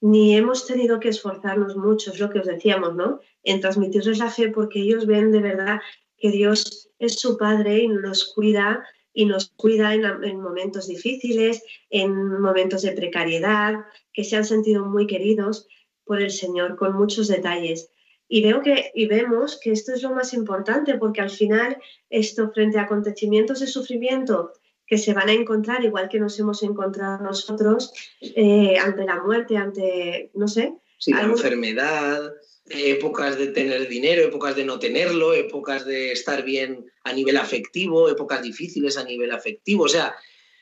ni 0.01 0.35
hemos 0.35 0.65
tenido 0.65 0.99
que 0.99 1.09
esforzarnos 1.09 1.75
mucho, 1.75 2.11
es 2.11 2.19
lo 2.19 2.29
que 2.29 2.39
os 2.39 2.47
decíamos, 2.47 2.95
¿no? 2.95 3.19
En 3.43 3.61
transmitirles 3.61 4.19
la 4.19 4.29
fe 4.29 4.49
porque 4.49 4.79
ellos 4.79 5.05
ven 5.05 5.31
de 5.31 5.39
verdad 5.39 5.79
que 6.17 6.31
Dios 6.31 6.89
es 6.99 7.19
su 7.19 7.37
Padre 7.37 7.79
y 7.79 7.87
nos 7.87 8.33
cuida 8.33 8.83
y 9.13 9.25
nos 9.25 9.49
cuida 9.49 9.93
en 9.93 10.39
momentos 10.39 10.87
difíciles, 10.87 11.63
en 11.89 12.39
momentos 12.39 12.81
de 12.83 12.93
precariedad, 12.93 13.75
que 14.13 14.23
se 14.23 14.37
han 14.37 14.45
sentido 14.45 14.85
muy 14.85 15.05
queridos 15.05 15.67
por 16.05 16.21
el 16.21 16.31
Señor 16.31 16.77
con 16.77 16.95
muchos 16.95 17.27
detalles. 17.27 17.90
Y, 18.33 18.41
veo 18.41 18.61
que, 18.61 18.91
y 18.95 19.07
vemos 19.07 19.59
que 19.61 19.73
esto 19.73 19.91
es 19.91 20.01
lo 20.03 20.11
más 20.11 20.33
importante, 20.33 20.97
porque 20.97 21.19
al 21.19 21.29
final, 21.29 21.77
esto 22.09 22.49
frente 22.53 22.79
a 22.79 22.83
acontecimientos 22.83 23.59
de 23.59 23.67
sufrimiento 23.67 24.53
que 24.87 24.97
se 24.97 25.13
van 25.13 25.27
a 25.27 25.33
encontrar, 25.33 25.83
igual 25.83 26.07
que 26.07 26.17
nos 26.17 26.39
hemos 26.39 26.63
encontrado 26.63 27.21
nosotros, 27.21 27.91
eh, 28.21 28.77
ante 28.77 29.03
la 29.03 29.21
muerte, 29.21 29.57
ante, 29.57 30.31
no 30.33 30.47
sé. 30.47 30.73
Sí, 30.97 31.11
la 31.11 31.23
enfermedad, 31.23 32.31
épocas 32.69 33.37
de 33.37 33.47
tener 33.47 33.89
dinero, 33.89 34.23
épocas 34.23 34.55
de 34.55 34.63
no 34.63 34.79
tenerlo, 34.79 35.33
épocas 35.33 35.85
de 35.85 36.13
estar 36.13 36.45
bien 36.45 36.85
a 37.03 37.11
nivel 37.11 37.35
afectivo, 37.35 38.07
épocas 38.07 38.41
difíciles 38.41 38.97
a 38.97 39.03
nivel 39.03 39.31
afectivo. 39.31 39.83
O 39.83 39.89
sea, 39.89 40.15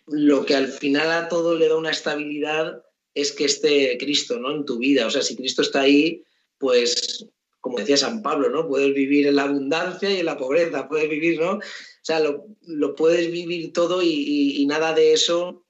lo 0.08 0.44
que 0.44 0.56
al 0.56 0.70
final 0.70 1.12
a 1.12 1.30
todo 1.30 1.54
le 1.54 1.68
da 1.68 1.78
una 1.78 1.92
estabilidad 1.92 2.82
es 3.14 3.32
que 3.32 3.46
esté 3.46 3.96
Cristo 4.00 4.40
¿no? 4.40 4.56
en 4.56 4.66
tu 4.66 4.80
vida. 4.80 5.06
O 5.06 5.12
sea, 5.12 5.22
si 5.22 5.36
Cristo 5.36 5.62
está 5.62 5.82
ahí, 5.82 6.24
pues, 6.58 7.28
como 7.60 7.78
decía 7.78 7.98
San 7.98 8.22
Pablo, 8.22 8.50
¿no? 8.50 8.68
Puedes 8.68 8.94
vivir 8.94 9.28
en 9.28 9.36
la 9.36 9.44
abundancia 9.44 10.10
y 10.10 10.20
en 10.20 10.26
la 10.26 10.38
pobreza, 10.38 10.88
puedes 10.88 11.10
vivir, 11.10 11.40
¿no? 11.40 11.58
O 11.58 11.62
sea, 12.02 12.20
lo, 12.20 12.46
lo 12.62 12.96
puedes 12.96 13.32
vivir 13.32 13.74
todo 13.74 14.02
y, 14.02 14.66
nada 14.68 14.94
de 14.94 15.14
eso, 15.14 15.66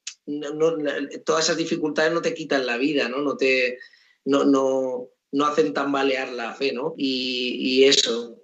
todas 1.26 1.46
esas 1.46 1.58
dificultades 1.58 2.14
no 2.14 2.22
te 2.22 2.34
quitan 2.34 2.66
la 2.66 2.78
vida, 2.78 3.10
¿no? 3.10 3.22
No 3.22 3.36
te, 3.38 3.80
no, 4.26 4.46
no, 4.46 5.10
no 5.32 5.46
hacen 5.46 5.74
tambalear 5.74 6.32
la 6.32 6.54
fe, 6.54 6.72
¿no? 6.74 6.94
Y, 6.96 7.84
eso. 7.84 8.36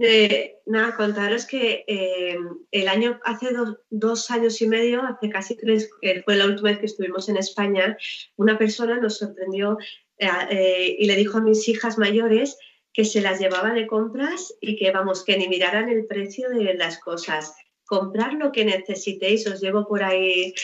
Eh, 0.00 0.56
nada, 0.66 0.96
contaros 0.96 1.46
que 1.46 1.84
eh, 1.86 2.36
el 2.70 2.88
año, 2.88 3.20
hace 3.24 3.52
dos, 3.52 3.78
dos 3.90 4.30
años 4.30 4.60
y 4.60 4.68
medio, 4.68 5.02
hace 5.02 5.28
casi 5.30 5.56
tres, 5.56 5.90
que 6.00 6.22
fue 6.22 6.36
la 6.36 6.46
última 6.46 6.70
vez 6.70 6.78
que 6.78 6.86
estuvimos 6.86 7.28
en 7.28 7.36
España, 7.36 7.96
una 8.36 8.58
persona 8.58 9.00
nos 9.00 9.18
sorprendió 9.18 9.78
eh, 10.18 10.96
y 10.98 11.06
le 11.06 11.16
dijo 11.16 11.38
a 11.38 11.42
mis 11.42 11.68
hijas 11.68 11.98
mayores 11.98 12.56
que 12.94 13.04
se 13.04 13.20
las 13.20 13.40
llevaba 13.40 13.74
de 13.74 13.88
compras 13.88 14.54
y 14.60 14.76
que, 14.76 14.92
vamos, 14.92 15.24
que 15.24 15.36
ni 15.36 15.48
miraran 15.48 15.88
el 15.88 16.06
precio 16.06 16.48
de 16.48 16.74
las 16.74 16.98
cosas. 17.00 17.54
Comprar 17.84 18.34
lo 18.34 18.52
que 18.52 18.64
necesitéis, 18.64 19.46
os 19.48 19.60
llevo 19.60 19.86
por 19.86 20.04
ahí. 20.04 20.54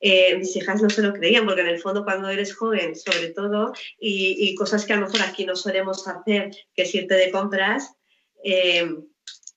Eh, 0.00 0.36
mis 0.38 0.56
hijas 0.56 0.82
no 0.82 0.88
se 0.88 1.02
lo 1.02 1.12
creían 1.12 1.44
porque 1.44 1.60
en 1.60 1.68
el 1.68 1.78
fondo 1.78 2.02
cuando 2.02 2.30
eres 2.30 2.56
joven, 2.56 2.96
sobre 2.96 3.28
todo, 3.28 3.72
y, 3.98 4.54
cosas 4.54 4.86
que 4.86 4.94
a 4.94 4.96
lo 4.96 5.06
mejor 5.06 5.22
aquí 5.22 5.44
no 5.44 5.54
solemos 5.54 6.08
hacer, 6.08 6.50
que 6.74 6.82
es 6.82 6.94
irte 6.94 7.14
de 7.14 7.30
compras, 7.30 7.94
eh, 8.42 8.88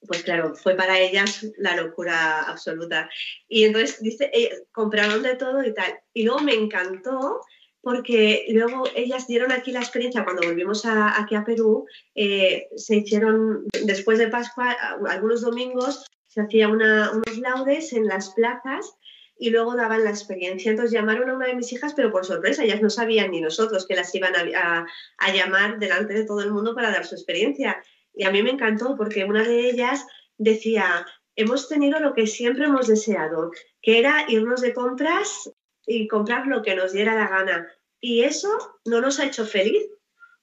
pues 0.05 0.23
claro, 0.23 0.53
fue 0.53 0.75
para 0.75 0.99
ellas 0.99 1.45
la 1.57 1.77
locura 1.77 2.41
absoluta. 2.41 3.09
Y 3.47 3.63
entonces 3.63 4.01
dice, 4.01 4.29
eh, 4.33 4.63
compraron 4.73 5.23
de 5.23 5.35
todo 5.35 5.63
y 5.63 5.73
tal. 5.73 5.97
Y 6.13 6.23
luego 6.23 6.41
me 6.41 6.53
encantó 6.53 7.41
porque 7.87 8.43
luego 8.49 8.83
ellas 8.97 9.27
dieron 9.27 9.53
aquí 9.53 9.71
la 9.71 9.79
experiencia 9.79 10.25
cuando 10.25 10.45
volvimos 10.45 10.85
a- 10.85 11.17
aquí 11.21 11.35
a 11.35 11.45
Perú, 11.45 11.85
eh, 12.15 12.67
se 12.75 12.97
hicieron, 12.97 13.63
después 13.85 14.17
de 14.19 14.27
Pascua, 14.27 14.75
algunos 15.07 15.39
domingos, 15.39 16.05
se 16.27 16.41
hacía 16.41 16.67
unos 16.67 17.11
laudes 17.39 17.93
en 17.93 18.05
las 18.05 18.31
plazas 18.31 18.93
y 19.39 19.51
luego 19.51 19.73
daban 19.77 20.03
la 20.03 20.09
experiencia. 20.09 20.69
Entonces 20.69 20.91
llamaron 20.91 21.29
a 21.29 21.35
una 21.35 21.47
de 21.47 21.55
mis 21.55 21.71
hijas, 21.71 21.93
pero 21.93 22.11
por 22.11 22.25
sorpresa, 22.25 22.65
ellas 22.65 22.81
no 22.81 22.89
sabían 22.89 23.31
ni 23.31 23.39
nosotros 23.39 23.87
que 23.87 23.95
las 23.95 24.13
iban 24.13 24.33
a, 24.35 24.41
a- 24.61 24.85
a 25.19 25.33
llamar 25.33 25.79
delante 25.79 26.13
de 26.13 26.25
todo 26.25 26.41
el 26.41 26.51
mundo 26.51 26.75
para 26.75 26.91
dar 26.91 27.05
su 27.05 27.15
experiencia. 27.15 27.81
Y 28.13 28.25
a 28.25 28.31
mí 28.31 28.43
me 28.43 28.51
encantó 28.51 28.97
porque 28.97 29.23
una 29.23 29.43
de 29.47 29.69
ellas 29.69 30.05
decía, 30.37 31.05
hemos 31.37 31.69
tenido 31.69 32.01
lo 32.01 32.13
que 32.13 32.27
siempre 32.27 32.65
hemos 32.65 32.87
deseado, 32.87 33.51
que 33.81 33.97
era 33.99 34.25
irnos 34.27 34.59
de 34.59 34.73
compras 34.73 35.49
y 35.89 36.05
comprar 36.09 36.47
lo 36.47 36.61
que 36.63 36.75
nos 36.75 36.91
diera 36.91 37.15
la 37.15 37.29
gana. 37.29 37.65
Y 38.01 38.23
eso 38.23 38.49
no 38.85 39.01
nos 39.01 39.19
ha 39.19 39.25
hecho 39.25 39.45
feliz. 39.45 39.83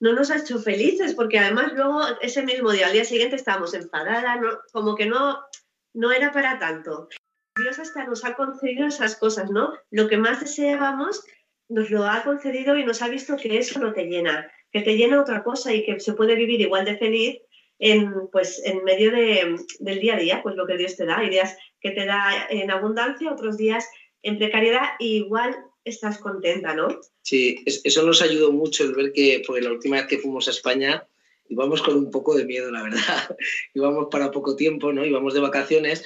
No 0.01 0.13
nos 0.13 0.31
ha 0.31 0.37
hecho 0.39 0.59
felices 0.59 1.15
porque 1.15 1.39
además 1.39 1.73
luego 1.75 2.01
ese 2.21 2.43
mismo 2.43 2.73
día, 2.73 2.87
al 2.89 2.93
día 2.93 3.05
siguiente, 3.05 3.37
estábamos 3.37 3.73
enfadadas, 3.75 4.41
no- 4.41 4.59
como 4.73 4.97
que 4.97 5.07
no, 5.07 5.39
no 5.95 6.13
era 6.13 6.33
para 6.33 6.59
tanto. 6.59 7.09
Dios 7.57 7.79
hasta 7.79 8.05
nos 8.05 8.25
ha 8.25 8.35
concedido 8.35 8.87
esas 8.89 9.17
cosas, 9.17 9.51
¿no? 9.51 9.73
Lo 9.91 10.09
que 10.09 10.17
más 10.19 10.41
deseábamos 10.41 11.25
nos 11.69 11.91
lo 11.91 12.05
ha 12.05 12.23
concedido 12.25 12.77
y 12.77 12.85
nos 12.85 13.01
ha 13.01 13.09
visto 13.09 13.37
que 13.37 13.57
eso 13.57 13.79
no 13.79 13.93
te 13.93 14.05
llena, 14.07 14.51
que 14.73 14.83
te 14.83 14.97
llena 14.97 15.21
otra 15.21 15.43
cosa 15.45 15.73
y 15.73 15.85
que 15.87 16.01
se 16.01 16.13
puede 16.15 16.35
vivir 16.35 16.61
igual 16.61 16.85
de 16.85 16.99
feliz 16.99 17.39
en, 17.79 18.13
pues, 18.33 18.61
en 18.65 18.83
medio 18.85 19.11
de- 19.13 19.57
del 19.79 20.01
día 20.01 20.15
a 20.17 20.19
día, 20.19 20.43
pues 20.43 20.57
lo 20.57 20.67
que 20.67 20.77
Dios 20.77 20.97
te 20.97 21.07
da. 21.07 21.21
Días 21.21 21.57
que 21.81 21.93
te 21.93 22.05
da 22.05 22.47
en 22.51 22.71
abundancia, 22.73 23.33
otros 23.33 23.57
días 23.57 23.89
en 24.23 24.39
precariedad 24.39 24.83
igual 24.99 25.57
estás 25.85 26.19
contenta, 26.19 26.75
¿no? 26.75 27.01
Sí, 27.23 27.63
es- 27.67 27.81
eso 27.85 28.03
nos 28.05 28.23
ayudó 28.23 28.53
mucho 28.53 28.85
el 28.85 28.95
ver 28.95 29.13
que, 29.13 29.43
porque 29.47 29.63
la 29.63 29.73
última 29.73 29.97
vez 29.97 30.07
que 30.07 30.19
fuimos 30.19 30.49
a 30.49 30.53
España 30.53 31.07
íbamos 31.49 31.83
con 31.83 31.97
un 31.97 32.11
poco 32.11 32.35
de 32.35 32.45
miedo, 32.47 32.71
la 32.71 32.83
verdad. 32.83 32.97
íbamos 33.75 34.09
para 34.11 34.31
poco 34.31 34.57
tiempo, 34.57 34.93
¿no? 34.93 35.05
Íbamos 35.05 35.35
de 35.35 35.41
vacaciones, 35.41 36.03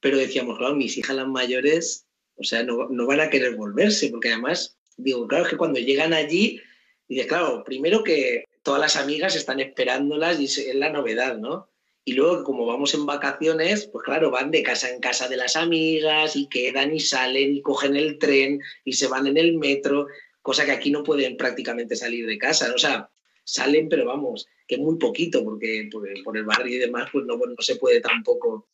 pero 0.00 0.16
decíamos, 0.16 0.58
claro, 0.58 0.76
mis 0.76 0.96
hijas 0.96 1.16
las 1.16 1.26
mayores, 1.26 2.06
o 2.36 2.44
sea, 2.44 2.62
no, 2.62 2.88
no 2.88 3.06
van 3.06 3.20
a 3.20 3.30
querer 3.30 3.56
volverse, 3.56 4.08
porque 4.10 4.28
además, 4.32 4.78
digo, 4.96 5.26
claro, 5.26 5.44
es 5.44 5.50
que 5.50 5.56
cuando 5.56 5.80
llegan 5.80 6.12
allí, 6.12 6.60
dices, 7.08 7.26
claro, 7.26 7.64
primero 7.64 8.04
que 8.04 8.44
todas 8.62 8.80
las 8.80 8.96
amigas 8.96 9.34
están 9.34 9.58
esperándolas 9.60 10.38
y 10.40 10.44
es 10.44 10.74
la 10.74 10.90
novedad, 10.90 11.36
¿no? 11.38 11.68
Y 12.08 12.12
luego, 12.12 12.44
como 12.44 12.64
vamos 12.66 12.94
en 12.94 13.04
vacaciones, 13.04 13.88
pues 13.92 14.04
claro, 14.04 14.30
van 14.30 14.52
de 14.52 14.62
casa 14.62 14.88
en 14.88 15.00
casa 15.00 15.28
de 15.28 15.36
las 15.36 15.56
amigas 15.56 16.36
y 16.36 16.46
quedan 16.46 16.94
y 16.94 17.00
salen 17.00 17.56
y 17.56 17.62
cogen 17.62 17.96
el 17.96 18.18
tren 18.18 18.60
y 18.84 18.92
se 18.92 19.08
van 19.08 19.26
en 19.26 19.36
el 19.36 19.58
metro, 19.58 20.06
cosa 20.40 20.64
que 20.64 20.70
aquí 20.70 20.92
no 20.92 21.02
pueden 21.02 21.36
prácticamente 21.36 21.96
salir 21.96 22.24
de 22.24 22.38
casa. 22.38 22.72
O 22.72 22.78
sea, 22.78 23.10
salen, 23.42 23.88
pero 23.88 24.06
vamos, 24.06 24.46
que 24.68 24.78
muy 24.78 24.98
poquito, 24.98 25.42
porque 25.42 25.90
por 26.24 26.36
el, 26.38 26.44
barrio 26.44 26.76
y 26.76 26.78
demás, 26.78 27.08
pues 27.10 27.26
no, 27.26 27.36
no 27.36 27.54
se 27.58 27.74
puede 27.74 28.00
tampoco. 28.00 28.68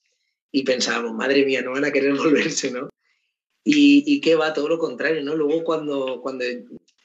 Y 0.50 0.62
pensábamos, 0.62 1.14
madre 1.14 1.46
mía, 1.46 1.62
no 1.62 1.72
van 1.72 1.86
a 1.86 1.90
querer 1.90 2.12
volverse, 2.18 2.70
¿no? 2.70 2.90
Y, 3.64 4.04
y 4.06 4.20
qué 4.20 4.34
va, 4.34 4.52
todo 4.52 4.68
lo 4.68 4.78
contrario, 4.78 5.22
¿no? 5.22 5.34
Luego 5.34 5.64
cuando, 5.64 6.20
cuando 6.20 6.44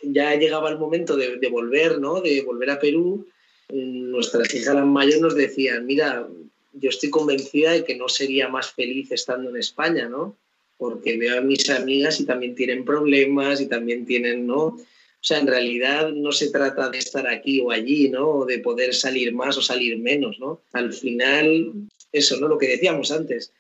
ya 0.04 0.36
llegaba 0.36 0.70
el 0.70 0.78
momento 0.78 1.16
de, 1.16 1.50
volver, 1.50 2.00
¿no? 2.00 2.20
De 2.20 2.42
volver 2.42 2.72
a 2.72 2.80
Perú, 2.80 3.28
nuestras 3.70 4.54
hijas 4.54 4.76
las 4.76 4.86
mayores 4.86 5.22
nos 5.22 5.36
decían, 5.36 5.86
mira, 5.86 6.28
yo 6.74 6.90
estoy 6.90 7.10
convencida 7.10 7.72
de 7.72 7.84
que 7.84 7.96
no 7.96 8.08
sería 8.08 8.48
más 8.48 8.72
feliz 8.72 9.12
estando 9.12 9.50
en 9.50 9.58
España, 9.58 10.08
¿no? 10.08 10.36
Porque 10.78 11.18
veo 11.18 11.40
a 11.40 11.42
mis 11.42 11.70
amigas 11.70 12.20
y 12.20 12.26
también 12.26 12.56
tienen 12.56 12.86
problemas 12.86 13.60
y 13.62 13.68
también 13.68 14.06
tienen, 14.06 14.46
¿no? 14.46 14.78
O 15.20 15.28
sea, 15.28 15.40
en 15.40 15.48
realidad 15.48 16.12
no 16.12 16.32
se 16.32 16.52
trata 16.52 16.90
de 16.90 17.00
estar 17.00 17.28
aquí 17.28 17.60
o 17.60 17.72
allí, 17.72 18.10
¿no? 18.10 18.30
O 18.30 18.46
de 18.46 18.60
poder 18.60 18.94
salir 18.94 19.34
más 19.34 19.58
o 19.58 19.62
salir 19.62 19.98
menos, 19.98 20.40
¿no? 20.40 20.62
Al 20.74 20.94
final, 20.94 21.74
eso, 22.12 22.38
¿no? 22.38 22.48
Lo 22.48 22.58
que 22.58 22.68
decíamos 22.68 23.12
antes. 23.12 23.52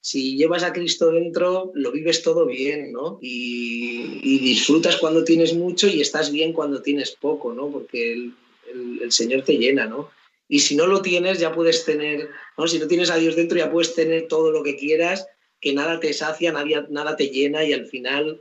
Si 0.00 0.36
llevas 0.36 0.62
a 0.62 0.72
Cristo 0.72 1.10
dentro, 1.10 1.72
lo 1.74 1.92
vives 1.92 2.22
todo 2.22 2.46
bien, 2.46 2.92
¿no? 2.92 3.18
Y, 3.20 4.20
y 4.22 4.38
disfrutas 4.38 4.96
cuando 4.96 5.24
tienes 5.24 5.52
mucho 5.52 5.88
y 5.88 6.00
estás 6.00 6.32
bien 6.32 6.54
cuando 6.54 6.80
tienes 6.80 7.10
poco, 7.10 7.52
¿no? 7.52 7.68
Porque 7.68 8.30
el, 8.72 9.12
Señor 9.12 9.42
te 9.44 9.56
llena, 9.58 9.86
¿no? 9.86 10.10
Y 10.48 10.60
si 10.60 10.74
no 10.76 10.86
lo 10.86 11.00
tienes, 11.02 11.38
ya 11.38 11.52
puedes 11.52 11.84
tener, 11.84 12.28
¿no? 12.58 12.66
Si 12.66 12.78
no 12.78 12.86
tienes 12.88 13.10
a 13.10 13.16
Dios 13.16 13.36
dentro, 13.36 13.56
ya 13.58 13.70
puedes 13.70 13.94
tener 13.94 14.26
todo 14.28 14.50
lo 14.50 14.62
que 14.62 14.76
quieras, 14.76 15.26
que 15.60 15.72
nada 15.72 16.00
te 16.00 16.12
sacia, 16.12 16.52
nadie- 16.52 16.86
nada 16.90 17.16
te 17.16 17.28
llena 17.28 17.64
y 17.64 17.72
al 17.72 17.86
final 17.86 18.40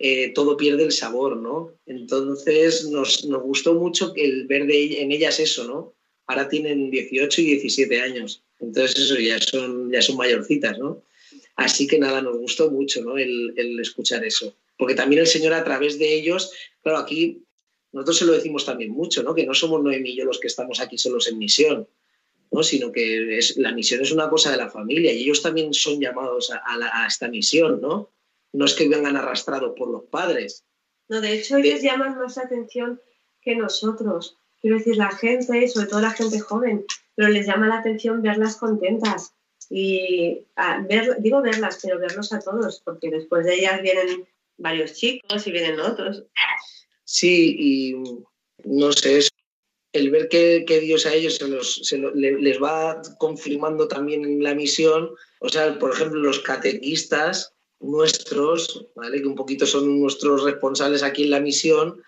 eh, 0.00 0.32
todo 0.34 0.56
pierde 0.56 0.82
el 0.82 0.90
sabor, 0.92 1.36
¿no? 1.36 1.70
Entonces 1.86 2.88
nos, 2.90 3.24
nos 3.26 3.42
gustó 3.42 3.74
mucho 3.74 4.12
el 4.16 4.46
ver 4.48 4.66
de- 4.66 5.00
en 5.02 5.12
ellas 5.12 5.38
eso, 5.38 5.64
¿no? 5.64 5.94
Ahora 6.26 6.48
tienen 6.48 6.90
18 6.90 7.40
y 7.42 7.44
17 7.44 8.00
años, 8.00 8.42
entonces 8.58 8.98
eso 8.98 9.16
ya 9.20 9.38
son, 9.38 9.92
ya 9.92 10.02
son 10.02 10.16
mayorcitas, 10.16 10.78
¿no? 10.78 11.02
Así 11.56 11.86
que 11.86 11.98
nada, 12.00 12.20
nos 12.22 12.36
gustó 12.38 12.70
mucho, 12.70 13.02
¿no? 13.04 13.16
El, 13.18 13.52
el 13.56 13.78
escuchar 13.78 14.24
eso. 14.24 14.56
Porque 14.76 14.96
también 14.96 15.20
el 15.20 15.28
Señor 15.28 15.52
a 15.52 15.62
través 15.62 15.98
de 16.00 16.12
ellos, 16.12 16.50
claro, 16.82 16.98
aquí 16.98 17.43
nosotros 17.94 18.18
se 18.18 18.24
lo 18.26 18.32
decimos 18.32 18.66
también 18.66 18.90
mucho, 18.90 19.22
¿no? 19.22 19.34
Que 19.34 19.46
no 19.46 19.54
somos 19.54 19.82
Noemí 19.82 20.10
y 20.10 20.16
yo 20.16 20.24
los 20.24 20.38
que 20.40 20.48
estamos 20.48 20.80
aquí 20.80 20.98
solos 20.98 21.28
en 21.28 21.38
misión, 21.38 21.88
¿no? 22.50 22.62
Sino 22.62 22.92
que 22.92 23.38
es, 23.38 23.56
la 23.56 23.72
misión 23.72 24.02
es 24.02 24.12
una 24.12 24.28
cosa 24.28 24.50
de 24.50 24.58
la 24.58 24.68
familia 24.68 25.12
y 25.12 25.22
ellos 25.22 25.42
también 25.42 25.72
son 25.72 26.00
llamados 26.00 26.50
a, 26.50 26.58
a 26.58 26.76
la- 26.76 26.90
a 27.04 27.06
esta 27.06 27.28
misión, 27.28 27.80
¿no? 27.80 28.10
No 28.52 28.64
es 28.66 28.74
que 28.74 28.88
vengan 28.88 29.16
arrastrados 29.16 29.74
por 29.76 29.88
los 29.90 30.04
padres. 30.04 30.64
No, 31.08 31.20
de 31.20 31.32
hecho, 31.34 31.56
ellos 31.56 31.82
llaman 31.82 32.18
más 32.18 32.38
atención 32.38 33.00
que 33.42 33.56
nosotros. 33.56 34.36
Quiero 34.60 34.78
decir, 34.78 34.96
la 34.96 35.10
gente, 35.10 35.68
sobre 35.68 35.86
todo 35.86 36.00
la 36.00 36.12
gente 36.12 36.38
joven, 36.40 36.86
pero 37.14 37.28
les 37.28 37.46
llama 37.46 37.68
la 37.68 37.78
atención 37.80 38.22
verlas 38.22 38.56
contentas. 38.56 39.34
Y 39.70 40.46
a 40.56 40.80
ver, 40.80 41.16
digo 41.20 41.42
verlas, 41.42 41.78
pero 41.82 41.98
verlos 41.98 42.32
a 42.32 42.38
todos, 42.40 42.80
porque 42.84 43.10
después 43.10 43.44
de 43.44 43.54
ellas 43.54 43.82
vienen 43.82 44.26
varios 44.56 44.92
chicos 44.94 45.46
y 45.46 45.52
vienen 45.52 45.80
otros. 45.80 46.24
Sí, 47.14 47.54
y 47.60 47.94
no 48.64 48.92
sé, 48.92 49.18
es 49.18 49.28
el 49.92 50.10
ver 50.10 50.28
que, 50.28 50.64
que 50.66 50.80
Dios 50.80 51.06
a 51.06 51.14
ellos 51.14 51.36
se 51.36 51.46
los- 51.46 51.76
se 51.84 51.96
lo- 51.96 52.12
le- 52.12 52.40
les 52.40 52.60
va 52.60 53.00
confirmando 53.18 53.86
también 53.86 54.24
en 54.24 54.42
la 54.42 54.52
misión, 54.56 55.10
o 55.38 55.48
sea, 55.48 55.78
por 55.78 55.92
ejemplo, 55.92 56.18
los 56.20 56.40
catequistas 56.40 57.52
nuestros, 57.78 58.88
¿vale? 58.96 59.20
que 59.20 59.28
un 59.28 59.36
poquito 59.36 59.64
son 59.64 60.00
nuestros 60.00 60.42
responsables 60.42 61.04
aquí 61.04 61.22
en 61.22 61.30
la 61.30 61.38
misión, 61.40 62.02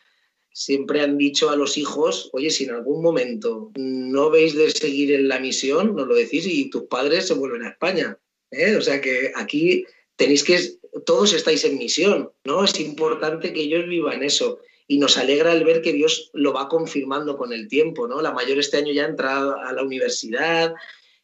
siempre 0.53 1.01
han 1.03 1.17
dicho 1.19 1.51
a 1.51 1.57
los 1.57 1.79
hijos, 1.79 2.29
oye, 2.33 2.51
si 2.51 2.65
en 2.65 2.71
algún 2.73 3.01
momento 3.01 3.71
no 3.77 4.29
veis 4.31 4.57
de 4.57 4.71
seguir 4.73 5.13
en 5.15 5.29
la 5.29 5.39
misión, 5.39 5.95
nos 5.95 6.09
lo 6.09 6.15
decís 6.17 6.47
y 6.49 6.69
tus 6.69 6.83
padres 6.85 7.29
se 7.29 7.35
vuelven 7.35 7.63
a 7.63 7.69
España. 7.71 8.19
¿eh? 8.51 8.75
O 8.75 8.81
sea 8.81 9.01
que 9.01 9.31
aquí 9.37 9.85
tenéis 10.17 10.43
que, 10.43 10.59
todos 11.05 11.33
estáis 11.33 11.65
en 11.65 11.79
misión, 11.79 12.33
¿no? 12.45 12.65
Es 12.65 12.81
importante 12.81 13.53
que 13.53 13.61
ellos 13.61 13.87
vivan 13.87 14.23
eso. 14.25 14.59
Y 14.89 14.99
nos 14.99 15.17
alegra 15.19 15.53
el 15.53 15.65
ver 15.65 15.83
que 15.83 15.93
Dios 15.93 16.31
lo 16.33 16.53
va 16.53 16.69
confirmando 16.69 17.37
con 17.37 17.53
el 17.53 17.69
tiempo, 17.69 18.07
¿no? 18.07 18.23
La 18.23 18.33
mayor 18.33 18.59
este 18.59 18.77
año 18.77 18.93
ya 18.93 19.05
ha 19.05 19.09
entrado 19.09 19.59
a 19.59 19.73
la 19.73 19.83
universidad 19.83 20.75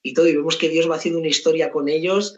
y 0.03 0.15
todo, 0.15 0.27
y 0.27 0.35
vemos 0.35 0.57
que 0.57 0.69
Dios 0.69 0.91
va 0.91 0.97
haciendo 0.97 1.21
una 1.21 1.29
historia 1.29 1.71
con 1.71 1.89
ellos 1.89 2.37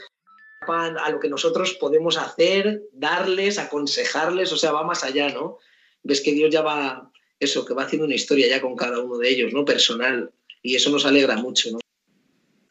a 0.67 1.11
lo 1.11 1.21
que 1.21 1.29
nosotros 1.29 1.75
podemos 1.75 2.17
hacer, 2.17 2.83
darles, 2.93 3.59
aconsejarles, 3.59 4.53
o 4.53 4.57
sea, 4.57 4.73
va 4.73 4.83
más 4.83 5.05
allá, 5.05 5.29
¿no? 5.33 5.59
Ves 6.03 6.21
que 6.21 6.33
Dios 6.33 6.51
ya 6.51 6.63
va, 6.63 7.11
eso, 7.39 7.65
que 7.65 7.75
va 7.75 7.85
haciendo 7.85 8.07
una 8.07 8.15
historia 8.15 8.49
ya 8.49 8.61
con 8.61 8.77
cada 8.77 9.01
uno 9.01 9.19
de 9.19 9.29
ellos, 9.29 9.53
¿no? 9.53 9.65
Personal. 9.65 10.33
Y 10.63 10.77
eso 10.77 10.91
nos 10.91 11.05
alegra 11.05 11.37
mucho, 11.37 11.71
¿no? 11.73 11.79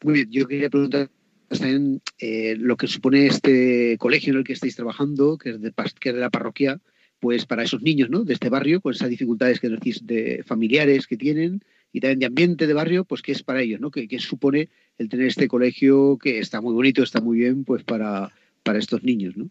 Muy 0.04 0.14
bien, 0.16 0.32
yo 0.32 0.48
quería 0.48 0.70
preguntar 0.70 1.10
también 1.50 2.02
eh, 2.18 2.56
lo 2.58 2.76
que 2.78 2.88
supone 2.88 3.28
este 3.28 3.98
colegio 4.00 4.34
en 4.34 4.40
el 4.40 4.44
que 4.44 4.54
estáis 4.54 4.76
trabajando, 4.76 5.38
que 5.38 5.52
es 5.52 5.62
de, 5.62 5.72
que 6.00 6.10
es 6.10 6.16
de 6.16 6.22
la 6.22 6.30
parroquia, 6.32 6.80
pues 7.24 7.46
para 7.46 7.64
esos 7.64 7.82
niños 7.82 8.10
¿no? 8.10 8.26
de 8.26 8.34
este 8.34 8.50
barrio, 8.50 8.82
con 8.82 8.94
esas 8.94 9.10
dificultades 9.10 9.62
que 9.62 9.70
decís 9.70 10.06
de 10.06 10.44
familiares 10.46 11.08
que 11.08 11.16
tienen 11.16 11.64
y 11.94 12.02
también 12.02 12.20
de 12.20 12.26
ambiente 12.26 12.68
de 12.68 12.74
barrio, 12.74 13.06
pues 13.06 13.22
qué 13.22 13.32
es 13.32 13.44
para 13.44 13.62
ellos, 13.62 13.80
¿no? 13.80 13.92
¿Qué, 13.92 14.10
qué 14.10 14.20
supone 14.20 14.68
el 14.98 15.08
tener 15.08 15.28
este 15.28 15.48
colegio 15.48 16.18
que 16.22 16.40
está 16.40 16.60
muy 16.60 16.74
bonito, 16.74 17.02
está 17.02 17.22
muy 17.22 17.38
bien, 17.38 17.64
pues 17.64 17.82
para, 17.86 18.34
para 18.64 18.78
estos 18.78 19.04
niños, 19.04 19.38
¿no? 19.38 19.50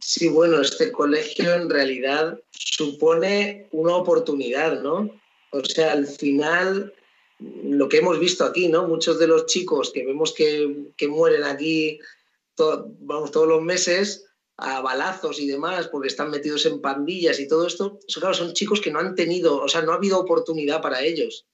Sí, 0.00 0.26
bueno, 0.26 0.60
este 0.60 0.90
colegio 0.90 1.54
en 1.54 1.70
realidad 1.70 2.40
supone 2.50 3.68
una 3.70 3.94
oportunidad, 3.94 4.82
¿no? 4.82 5.08
O 5.52 5.64
sea, 5.64 5.92
al 5.92 6.08
final, 6.08 6.92
lo 7.62 7.88
que 7.88 7.98
hemos 7.98 8.18
visto 8.18 8.44
aquí, 8.44 8.66
¿no? 8.66 8.88
Muchos 8.88 9.20
de 9.20 9.28
los 9.28 9.46
chicos 9.46 9.92
que 9.92 10.04
vemos 10.04 10.32
que, 10.32 10.88
que 10.96 11.06
mueren 11.06 11.44
aquí, 11.44 12.00
vamos, 13.02 13.30
todos 13.30 13.46
los 13.46 13.62
meses, 13.62 14.26
a 14.60 14.80
balazos 14.80 15.40
y 15.40 15.46
demás, 15.46 15.88
porque 15.88 16.08
están 16.08 16.30
metidos 16.30 16.66
en 16.66 16.80
pandillas 16.80 17.40
y 17.40 17.48
todo 17.48 17.66
esto, 17.66 17.98
eso, 18.06 18.20
claro, 18.20 18.34
son 18.34 18.52
chicos 18.52 18.80
que 18.80 18.90
no 18.90 18.98
han 18.98 19.14
tenido, 19.14 19.60
o 19.60 19.68
sea, 19.68 19.82
no 19.82 19.92
ha 19.92 19.96
habido 19.96 20.18
oportunidad 20.18 20.80
para 20.80 21.02
ellos. 21.02 21.46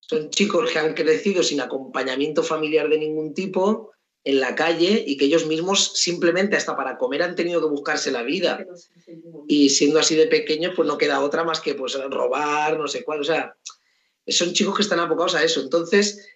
Son 0.00 0.30
chicos 0.30 0.70
que 0.70 0.78
han 0.78 0.94
crecido 0.94 1.42
sin 1.42 1.60
acompañamiento 1.60 2.42
familiar 2.42 2.88
de 2.88 2.98
ningún 2.98 3.34
tipo, 3.34 3.94
en 4.24 4.40
la 4.40 4.54
calle 4.54 5.04
y 5.06 5.18
que 5.18 5.26
ellos 5.26 5.46
mismos 5.46 5.92
simplemente 5.94 6.56
hasta 6.56 6.76
para 6.76 6.96
comer 6.96 7.22
han 7.22 7.36
tenido 7.36 7.60
que 7.60 7.66
buscarse 7.68 8.10
la 8.10 8.22
vida. 8.22 8.64
Y 9.46 9.68
siendo 9.68 10.00
así 10.00 10.16
de 10.16 10.26
pequeños, 10.26 10.72
pues 10.74 10.88
no 10.88 10.96
queda 10.96 11.20
otra 11.20 11.44
más 11.44 11.60
que 11.60 11.74
pues 11.74 11.94
robar, 12.10 12.78
no 12.78 12.88
sé 12.88 13.04
cuál. 13.04 13.20
O 13.20 13.24
sea, 13.24 13.54
son 14.26 14.54
chicos 14.54 14.76
que 14.76 14.82
están 14.82 14.98
abocados 14.98 15.34
a 15.34 15.44
eso. 15.44 15.60
Entonces, 15.60 16.26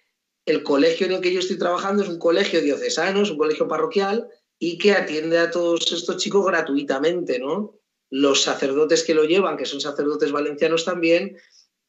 el 0.45 0.61
colegio 0.61 1.07
en 1.07 1.13
el 1.13 1.21
que 1.21 1.33
yo 1.33 1.39
estoy 1.39 1.57
trabajando 1.57 2.03
es 2.03 2.09
un 2.09 2.19
colegio 2.19 2.61
diocesano, 2.61 3.23
es 3.23 3.31
un 3.31 3.37
colegio 3.37 3.67
parroquial 3.67 4.27
y 4.59 4.77
que 4.77 4.91
atiende 4.91 5.39
a 5.39 5.49
todos 5.49 5.89
estos 5.91 6.17
chicos 6.17 6.45
gratuitamente, 6.45 7.39
¿no? 7.39 7.79
Los 8.09 8.43
sacerdotes 8.43 9.03
que 9.03 9.13
lo 9.13 9.23
llevan, 9.23 9.55
que 9.55 9.65
son 9.65 9.79
sacerdotes 9.79 10.33
valencianos 10.33 10.83
también, 10.83 11.37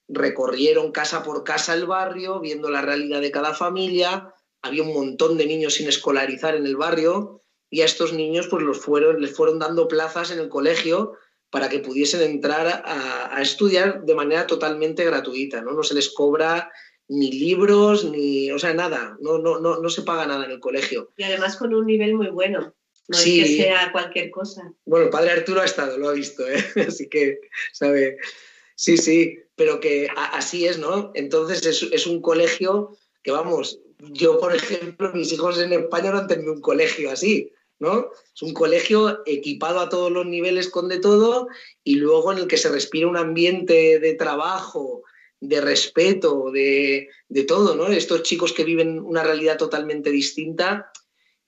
recorrieron 0.09 0.93
casa 0.93 1.23
por 1.25 1.43
casa 1.43 1.75
el 1.75 1.87
barrio, 1.87 2.41
viendo 2.41 2.71
la 2.71 2.83
realidad 2.83 3.21
de 3.21 3.33
cada 3.33 3.55
familia. 3.55 4.33
Había 4.62 4.85
un 4.85 4.95
montón 4.95 5.37
de 5.37 5.47
niños 5.47 5.75
sin 5.75 5.89
escolarizar 5.89 6.55
en 6.55 6.66
el 6.66 6.77
barrio 6.77 7.43
y 7.71 7.81
a 7.81 7.87
estos 7.87 8.12
niños 8.12 8.47
pues 8.49 8.62
los 8.62 8.79
fueron, 8.79 9.21
les 9.21 9.35
fueron 9.35 9.59
dando 9.59 9.89
plazas 9.89 10.31
en 10.31 10.39
el 10.39 10.49
colegio 10.49 11.14
para 11.51 11.68
que 11.68 11.81
pudiesen 11.81 12.23
entrar 12.23 12.83
a, 12.85 13.37
a 13.37 13.43
estudiar 13.43 14.05
de 14.05 14.14
manera 14.14 14.47
totalmente 14.47 15.05
gratuita, 15.05 15.61
¿no? 15.61 15.73
No 15.73 15.83
se 15.83 15.95
les 15.95 16.11
cobra 16.11 16.71
ni 17.13 17.33
libros, 17.33 18.05
ni, 18.05 18.51
o 18.53 18.59
sea, 18.59 18.73
nada, 18.73 19.17
no, 19.21 19.39
no, 19.39 19.59
no, 19.59 19.81
no 19.81 19.89
se 19.91 20.03
paga 20.03 20.27
nada 20.27 20.45
en 20.45 20.53
el 20.53 20.61
colegio. 20.61 21.11
Y 21.17 21.25
además 21.25 21.57
con 21.57 21.75
un 21.75 21.87
nivel 21.87 22.15
muy 22.15 22.29
bueno. 22.29 22.73
No 23.09 23.17
Sí. 23.19 23.41
es 23.41 23.49
que 23.49 23.57
sea 23.65 23.91
cualquier 23.91 24.31
cosa. 24.31 24.73
Bueno, 24.85 25.07
el 25.07 25.11
padre 25.11 25.33
Arturo 25.33 25.61
ha 25.61 25.65
estado, 25.65 25.99
lo 25.99 26.09
ha 26.09 26.13
visto, 26.13 26.47
¿eh? 26.49 26.55
así 26.89 27.09
que 27.09 27.41
sabe. 27.73 28.17
Sí, 28.77 28.97
sí, 28.97 29.39
pero 29.57 29.81
que 29.81 30.07
a- 30.17 30.37
así 30.37 30.67
es, 30.67 30.79
¿no? 30.79 31.11
Entonces 31.15 31.67
es, 31.67 31.83
es 31.91 32.07
un 32.07 32.23
colegio 32.23 32.97
que, 33.25 33.33
vamos, 33.33 33.81
yo, 34.13 34.39
por 34.39 34.55
ejemplo, 34.55 35.11
mis 35.13 35.33
hijos 35.33 35.59
en 35.59 35.73
España 35.73 36.13
no 36.13 36.19
han 36.19 36.29
tenido 36.29 36.53
un 36.53 36.61
colegio 36.61 37.11
así, 37.11 37.53
¿no? 37.81 38.11
Es 38.35 38.43
un 38.43 38.55
colegio 38.55 39.21
equipado 39.27 39.81
a 39.81 39.89
todos 39.89 40.13
los 40.13 40.27
niveles 40.27 40.69
con 40.69 40.89
de 40.89 41.01
todo 41.01 41.49
y 41.83 41.97
luego 41.97 42.31
en 42.31 42.39
el 42.39 42.47
que 42.47 42.57
se 42.57 42.69
respira 42.71 43.09
un 43.09 43.17
ambiente 43.17 43.99
de 43.99 44.15
trabajo, 44.15 45.03
de 45.41 45.61
respeto, 45.61 46.51
de, 46.53 47.09
de 47.28 47.45
todo, 47.45 47.74
¿no? 47.74 47.88
Estos 47.88 48.22
chicos 48.22 48.53
que 48.53 48.64
viven 48.64 49.01
una 49.01 49.24
realidad 49.24 49.57
totalmente 49.57 50.11
distinta 50.11 50.93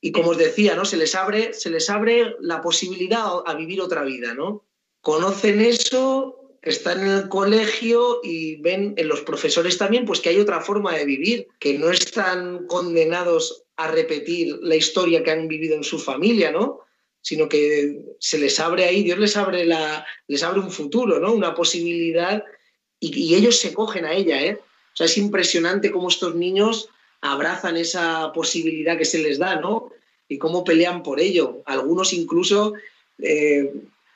y 0.01 0.11
como 0.11 0.31
os 0.31 0.39
decía, 0.39 0.75
¿no? 0.75 0.85
Se 0.85 0.97
les 0.97 1.15
abre, 1.15 1.55
se 1.55 1.71
les 1.71 1.89
abre 1.89 2.35
la 2.41 2.61
posibilidad 2.61 3.25
a 3.47 3.55
vivir 3.55 3.81
otra 3.81 4.03
vida, 4.03 4.35
¿no? 4.35 4.65
Conocen 5.01 5.61
eso, 5.61 6.59
están 6.63 7.03
en 7.03 7.09
el 7.09 7.29
colegio 7.29 8.21
y 8.23 8.57
ven 8.57 8.95
en 8.97 9.09
los 9.09 9.21
profesores 9.21 9.79
también 9.79 10.05
pues 10.05 10.21
que 10.21 10.31
hay 10.31 10.41
otra 10.41 10.61
forma 10.61 10.97
de 10.97 11.05
vivir, 11.05 11.47
que 11.59 11.79
no 11.79 11.91
están 11.91 12.67
condenados 12.67 13.65
a 13.77 13.89
repetir 13.89 14.59
la 14.63 14.77
historia 14.77 15.23
que 15.23 15.31
han 15.31 15.47
vivido 15.49 15.77
en 15.77 15.85
su 15.85 15.99
familia, 15.99 16.51
¿no? 16.51 16.81
Sino 17.21 17.49
que 17.49 18.05
se 18.19 18.39
les 18.39 18.59
abre 18.59 18.85
ahí, 18.85 19.05
Dios 19.05 19.19
les 19.19 19.37
abre 19.37 19.65
la, 19.65 20.05
les 20.27 20.43
abre 20.43 20.59
un 20.61 20.73
futuro, 20.73 21.21
¿no? 21.21 21.33
Una 21.33 21.55
posibilidad 21.55 22.43
y, 23.03 23.35
ellos 23.35 23.59
se 23.59 23.75
cogen 23.75 24.05
a 24.05 24.13
ella, 24.13 24.41
¿eh? 24.41 24.61
O 24.61 24.97
sea, 24.97 25.07
es 25.07 25.19
impresionante 25.19 25.91
cómo 25.91 26.09
estos 26.09 26.37
niños 26.37 26.89
abrazan 27.21 27.77
esa 27.77 28.33
posibilidad 28.33 28.97
que 28.97 29.05
se 29.05 29.19
les 29.19 29.39
da, 29.39 29.57
¿no? 29.57 29.91
Y 30.29 30.39
cómo 30.39 30.63
pelean 30.63 31.03
por 31.03 31.19
ello. 31.19 31.63
Algunos 31.67 32.13
incluso, 32.13 32.75
eh, 33.19 33.73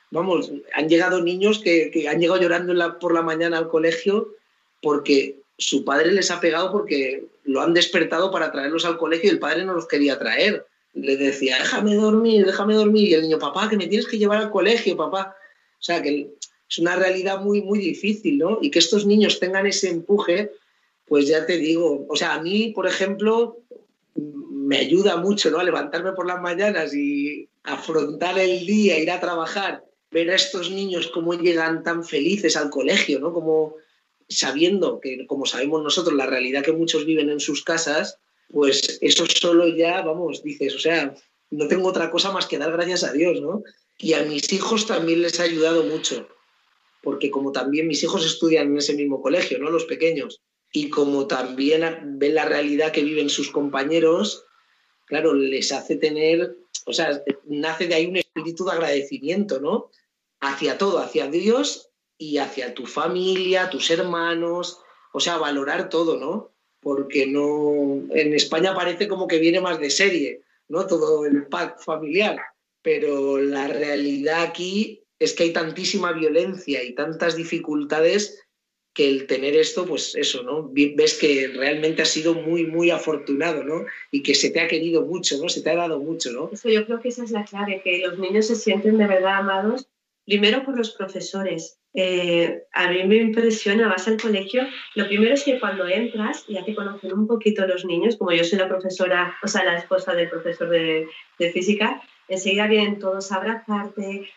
vamos, 0.09 0.51
han 0.73 0.87
llegado 0.87 1.21
niños 1.21 1.59
que, 1.59 2.07
han 2.09 2.19
llegado 2.19 2.41
llorando 2.41 2.99
por 2.99 3.13
la 3.13 3.21
mañana 3.21 3.57
al 3.57 3.67
colegio 3.67 4.29
porque 4.81 5.39
su 5.57 5.83
padre 5.83 6.13
les 6.13 6.31
ha 6.31 6.39
pegado 6.39 6.71
porque 6.71 7.25
lo 7.43 7.61
han 7.61 7.73
despertado 7.73 8.31
para 8.31 8.51
traerlos 8.51 8.85
al 8.85 8.97
colegio 8.97 9.29
y 9.29 9.33
el 9.33 9.39
padre 9.39 9.65
no 9.65 9.73
los 9.73 9.87
quería 9.87 10.17
traer. 10.17 10.65
Le 10.93 11.17
decía, 11.17 11.57
déjame 11.59 11.95
dormir, 11.95 12.45
déjame 12.45 12.75
dormir. 12.75 13.09
Y 13.09 13.13
el 13.15 13.23
niño, 13.23 13.37
papá, 13.37 13.69
que 13.69 13.77
me 13.77 13.87
tienes 13.87 14.07
que 14.07 14.17
llevar 14.17 14.37
al 14.37 14.51
colegio, 14.51 14.95
papá. 14.95 15.35
O 15.79 15.83
sea, 15.83 16.01
que 16.01 16.29
es 16.69 16.77
una 16.79 16.95
realidad 16.95 17.41
muy, 17.41 17.61
muy 17.61 17.79
difícil, 17.79 18.37
¿no? 18.37 18.59
Y 18.61 18.71
que 18.71 18.79
estos 18.79 19.05
niños 19.05 19.39
tengan 19.39 19.65
ese 19.65 19.89
empuje, 19.89 20.51
pues 21.07 21.27
ya 21.27 21.45
te 21.45 21.57
digo, 21.57 22.05
o 22.09 22.15
sea, 22.15 22.33
a 22.35 22.41
mí, 22.41 22.71
por 22.75 22.87
ejemplo, 22.87 23.57
me 24.15 24.77
ayuda 24.77 25.17
mucho, 25.17 25.49
¿no? 25.49 25.59
A 25.59 25.63
levantarme 25.63 26.11
por 26.11 26.27
las 26.27 26.41
mañanas 26.41 26.93
y 26.93 27.47
afrontar 27.63 28.37
el 28.37 28.65
día, 28.65 28.99
ir 28.99 29.11
a 29.11 29.19
trabajar, 29.19 29.83
ver 30.11 30.29
a 30.29 30.35
estos 30.35 30.69
niños 30.71 31.07
cómo 31.07 31.33
llegan 31.33 31.83
tan 31.83 32.03
felices 32.03 32.57
al 32.57 32.69
colegio, 32.69 33.19
¿no? 33.19 33.33
Como 33.33 33.75
sabiendo 34.27 34.99
que, 34.99 35.25
como 35.25 35.45
sabemos 35.45 35.83
nosotros, 35.83 36.15
la 36.15 36.25
realidad 36.25 36.63
que 36.63 36.73
muchos 36.73 37.05
viven 37.05 37.29
en 37.29 37.39
sus 37.39 37.63
casas, 37.63 38.19
pues 38.51 38.99
eso 39.01 39.25
solo 39.25 39.67
ya, 39.67 40.01
vamos, 40.01 40.43
dices, 40.43 40.75
o 40.75 40.79
sea, 40.79 41.15
no 41.49 41.67
tengo 41.67 41.87
otra 41.87 42.11
cosa 42.11 42.31
más 42.31 42.45
que 42.45 42.57
dar 42.57 42.71
gracias 42.71 43.03
a 43.03 43.13
Dios, 43.13 43.41
¿no? 43.41 43.63
Y 43.97 44.13
a 44.13 44.23
mis 44.23 44.51
hijos 44.51 44.85
también 44.85 45.21
les 45.21 45.39
ha 45.39 45.43
ayudado 45.43 45.83
mucho, 45.83 46.27
porque 47.01 47.31
como 47.31 47.51
también 47.51 47.87
mis 47.87 48.03
hijos 48.03 48.25
estudian 48.25 48.67
en 48.67 48.77
ese 48.77 48.93
mismo 48.93 49.21
colegio, 49.21 49.59
¿no? 49.59 49.69
Los 49.69 49.85
pequeños, 49.85 50.41
y 50.71 50.89
como 50.89 51.27
también 51.27 52.19
ven 52.19 52.35
la 52.35 52.45
realidad 52.45 52.91
que 52.91 53.03
viven 53.03 53.29
sus 53.29 53.49
compañeros, 53.49 54.45
claro, 55.05 55.33
les 55.33 55.71
hace 55.71 55.95
tener, 55.95 56.57
o 56.85 56.93
sea, 56.93 57.23
nace 57.45 57.87
de 57.87 57.95
ahí 57.95 58.05
un 58.05 58.17
espíritu 58.17 58.65
de 58.65 58.73
agradecimiento, 58.73 59.59
¿no? 59.59 59.89
Hacia 60.39 60.77
todo, 60.77 60.99
hacia 60.99 61.27
Dios 61.27 61.89
y 62.17 62.37
hacia 62.37 62.73
tu 62.73 62.85
familia, 62.85 63.69
tus 63.69 63.89
hermanos, 63.89 64.79
o 65.13 65.19
sea, 65.19 65.37
valorar 65.37 65.89
todo, 65.89 66.17
¿no? 66.17 66.51
Porque 66.79 67.25
no, 67.25 68.03
en 68.13 68.33
España 68.33 68.75
parece 68.75 69.07
como 69.07 69.27
que 69.27 69.39
viene 69.39 69.61
más 69.61 69.79
de 69.79 69.89
serie, 69.89 70.41
¿no? 70.67 70.85
Todo 70.85 71.25
el 71.25 71.47
pack 71.47 71.79
familiar, 71.79 72.39
pero 72.81 73.37
la 73.37 73.67
realidad 73.67 74.43
aquí 74.43 75.03
es 75.19 75.33
que 75.33 75.43
hay 75.43 75.53
tantísima 75.53 76.11
violencia 76.11 76.83
y 76.83 76.93
tantas 76.93 77.35
dificultades 77.35 78.43
que 78.93 79.09
el 79.09 79.27
tener 79.27 79.55
esto, 79.55 79.85
pues 79.85 80.15
eso, 80.15 80.41
¿no? 80.41 80.71
Ves 80.73 81.19
que 81.19 81.49
realmente 81.55 82.01
has 82.01 82.09
sido 82.09 82.33
muy, 82.33 82.65
muy 82.65 82.89
afortunado, 82.89 83.63
¿no? 83.63 83.85
Y 84.09 84.23
que 84.23 84.33
se 84.33 84.49
te 84.49 84.59
ha 84.59 84.67
querido 84.67 85.05
mucho, 85.05 85.37
¿no? 85.39 85.49
Se 85.49 85.61
te 85.61 85.69
ha 85.69 85.75
dado 85.75 85.99
mucho, 85.99 86.31
¿no? 86.31 86.49
Eso 86.51 86.69
yo 86.69 86.85
creo 86.85 86.99
que 86.99 87.09
esa 87.09 87.23
es 87.23 87.31
la 87.31 87.45
clave, 87.45 87.81
que 87.83 87.99
los 87.99 88.17
niños 88.17 88.47
se 88.47 88.55
sienten 88.55 88.97
de 88.97 89.05
verdad 89.05 89.35
amados 89.37 89.87
Primero 90.27 90.65
por 90.65 90.77
los 90.77 90.91
profesores. 90.91 91.79
Eh, 91.93 92.63
a 92.73 92.91
mí 92.91 93.01
me 93.05 93.15
impresiona, 93.15 93.87
vas 93.87 94.09
al 94.09 94.21
colegio, 94.21 94.63
lo 94.95 95.07
primero 95.07 95.33
es 95.33 95.45
que 95.45 95.57
cuando 95.57 95.87
entras 95.87 96.45
ya 96.49 96.65
te 96.65 96.75
conocen 96.75 97.13
un 97.13 97.27
poquito 97.27 97.65
los 97.65 97.85
niños, 97.85 98.17
como 98.17 98.33
yo 98.33 98.43
soy 98.43 98.59
la 98.59 98.67
profesora, 98.67 99.37
o 99.41 99.47
sea, 99.47 99.63
la 99.63 99.77
esposa 99.77 100.13
del 100.13 100.29
profesor 100.29 100.69
de, 100.69 101.07
de 101.39 101.51
física, 101.51 102.01
enseguida 102.27 102.67
vienen 102.67 102.99
todos 102.99 103.31
a 103.31 103.35
abrazarte, 103.35 104.29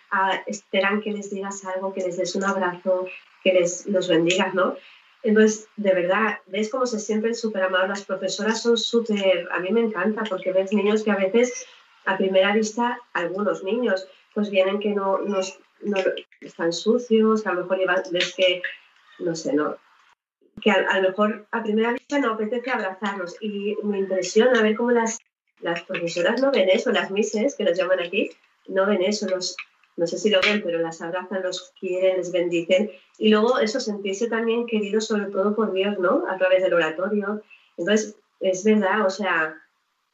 esperan 0.47 1.01
que 1.01 1.13
les 1.13 1.31
digas 1.31 1.65
algo, 1.65 1.93
que 1.93 2.03
les 2.03 2.17
des 2.17 2.35
un 2.35 2.45
abrazo, 2.45 3.07
que 3.43 3.53
les 3.55 3.87
los 3.87 4.09
bendigas, 4.09 4.55
¿no? 4.55 4.77
Entonces, 5.23 5.69
de 5.77 5.95
verdad, 5.95 6.39
ves 6.47 6.71
cómo 6.71 6.87
se 6.87 6.99
sienten 6.99 7.35
súper 7.35 7.65
amados. 7.65 7.89
Las 7.89 8.05
profesoras 8.05 8.63
son 8.63 8.79
súper, 8.79 9.49
a 9.53 9.61
mí 9.61 9.71
me 9.71 9.81
encanta, 9.81 10.23
porque 10.29 10.53
ves 10.53 10.73
niños 10.73 11.03
que 11.03 11.11
a 11.11 11.17
veces, 11.17 11.67
a 12.07 12.17
primera 12.17 12.55
vista, 12.55 12.99
algunos 13.13 13.63
niños, 13.63 14.09
pues 14.35 14.51
vienen 14.51 14.79
que 14.79 14.91
no, 14.91 15.19
no, 15.19 15.41
están 16.41 16.73
sucios, 16.73 17.47
a 17.47 17.53
lo 17.53 17.63
mejor 17.63 17.79
ves 18.13 18.35
que, 18.35 18.63
no 19.19 19.35
sé, 19.35 19.53
no, 19.53 19.77
que 20.63 20.71
a, 20.71 20.87
a 20.89 21.01
lo 21.01 21.11
mejor 21.11 21.47
a 21.51 21.63
primera 21.63 21.93
vista 21.93 22.19
no 22.19 22.33
apetece 22.33 22.71
abrazarlos. 22.71 23.37
Y 23.43 23.77
me 23.83 23.99
impresiona 23.99 24.63
ver 24.63 24.77
cómo 24.77 24.91
las, 24.93 25.19
las 25.63 25.83
profesoras 25.83 26.41
no 26.41 26.51
ven 26.51 26.69
eso, 26.69 26.91
las 26.93 27.11
mises, 27.11 27.55
que 27.57 27.65
nos 27.65 27.77
llaman 27.77 28.01
aquí, 28.01 28.31
no 28.69 28.87
ven 28.87 29.03
eso, 29.03 29.29
los, 29.29 29.57
no 29.97 30.07
sé 30.07 30.19
si 30.19 30.31
lo 30.31 30.41
ven, 30.41 30.63
pero 30.65 30.79
las 30.79 31.01
abrazan, 31.03 31.43
los 31.43 31.73
quieren, 31.79 32.19
les 32.19 32.33
bendicen. 32.33 32.91
Y 33.19 33.29
luego 33.29 33.59
eso, 33.59 33.81
sentirse 33.81 34.29
también 34.29 34.67
querido 34.67 35.01
sobre 35.01 35.27
todo 35.31 35.55
por 35.55 35.73
Dios, 35.73 35.99
¿no? 35.99 36.25
A 36.29 36.39
través 36.39 36.63
del 36.63 36.75
oratorio. 36.75 37.43
Entonces, 37.77 38.17
es 38.41 38.65
verdad, 38.65 39.05
o 39.07 39.11
sea, 39.11 39.61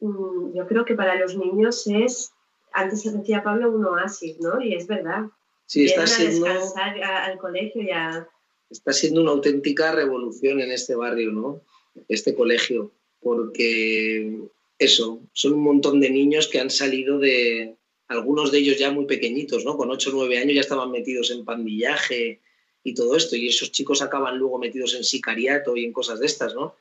mm, 0.01 0.53
yo 0.55 0.67
creo 0.67 0.83
que 0.85 0.95
para 0.95 1.15
los 1.15 1.35
niños 1.37 1.85
es, 1.87 2.31
antes 2.73 3.01
se 3.03 3.11
decía 3.11 3.43
Pablo, 3.43 3.71
un 3.71 3.85
oasis, 3.85 4.39
¿no? 4.39 4.61
Y 4.61 4.73
es 4.75 4.87
verdad. 4.87 5.25
Sí, 5.65 5.85
está 5.85 6.03
a 6.03 6.07
siendo, 6.07 6.45
descansar 6.45 7.01
a- 7.03 7.25
al 7.25 7.37
colegio 7.37 7.81
y 7.81 7.91
a... 7.91 8.27
está 8.69 8.93
siendo 8.93 9.21
una 9.21 9.31
auténtica 9.31 9.91
revolución 9.91 10.59
en 10.61 10.71
este 10.71 10.95
barrio, 10.95 11.31
¿no? 11.31 11.61
Este 12.07 12.35
colegio, 12.35 12.91
porque 13.21 14.39
eso, 14.79 15.21
son 15.33 15.53
un 15.53 15.63
montón 15.63 15.99
de 15.99 16.09
niños 16.09 16.47
que 16.47 16.59
han 16.59 16.69
salido 16.69 17.19
de, 17.19 17.77
algunos 18.07 18.51
de 18.51 18.59
ellos 18.59 18.77
ya 18.77 18.91
muy 18.91 19.05
pequeñitos, 19.05 19.65
¿no? 19.65 19.75
Con 19.75 19.91
8 19.91 20.09
o 20.09 20.13
9 20.13 20.39
años 20.39 20.55
ya 20.55 20.61
estaban 20.61 20.91
metidos 20.91 21.31
en 21.31 21.43
pandillaje 21.43 22.39
y 22.83 22.93
todo 22.93 23.17
esto, 23.17 23.35
y 23.35 23.47
esos 23.47 23.71
chicos 23.71 24.01
acaban 24.01 24.37
luego 24.37 24.59
metidos 24.59 24.93
en 24.95 25.03
sicariato 25.03 25.75
y 25.75 25.83
en 25.83 25.91
cosas 25.91 26.19
de 26.19 26.25
estas, 26.25 26.55
¿no? 26.55 26.75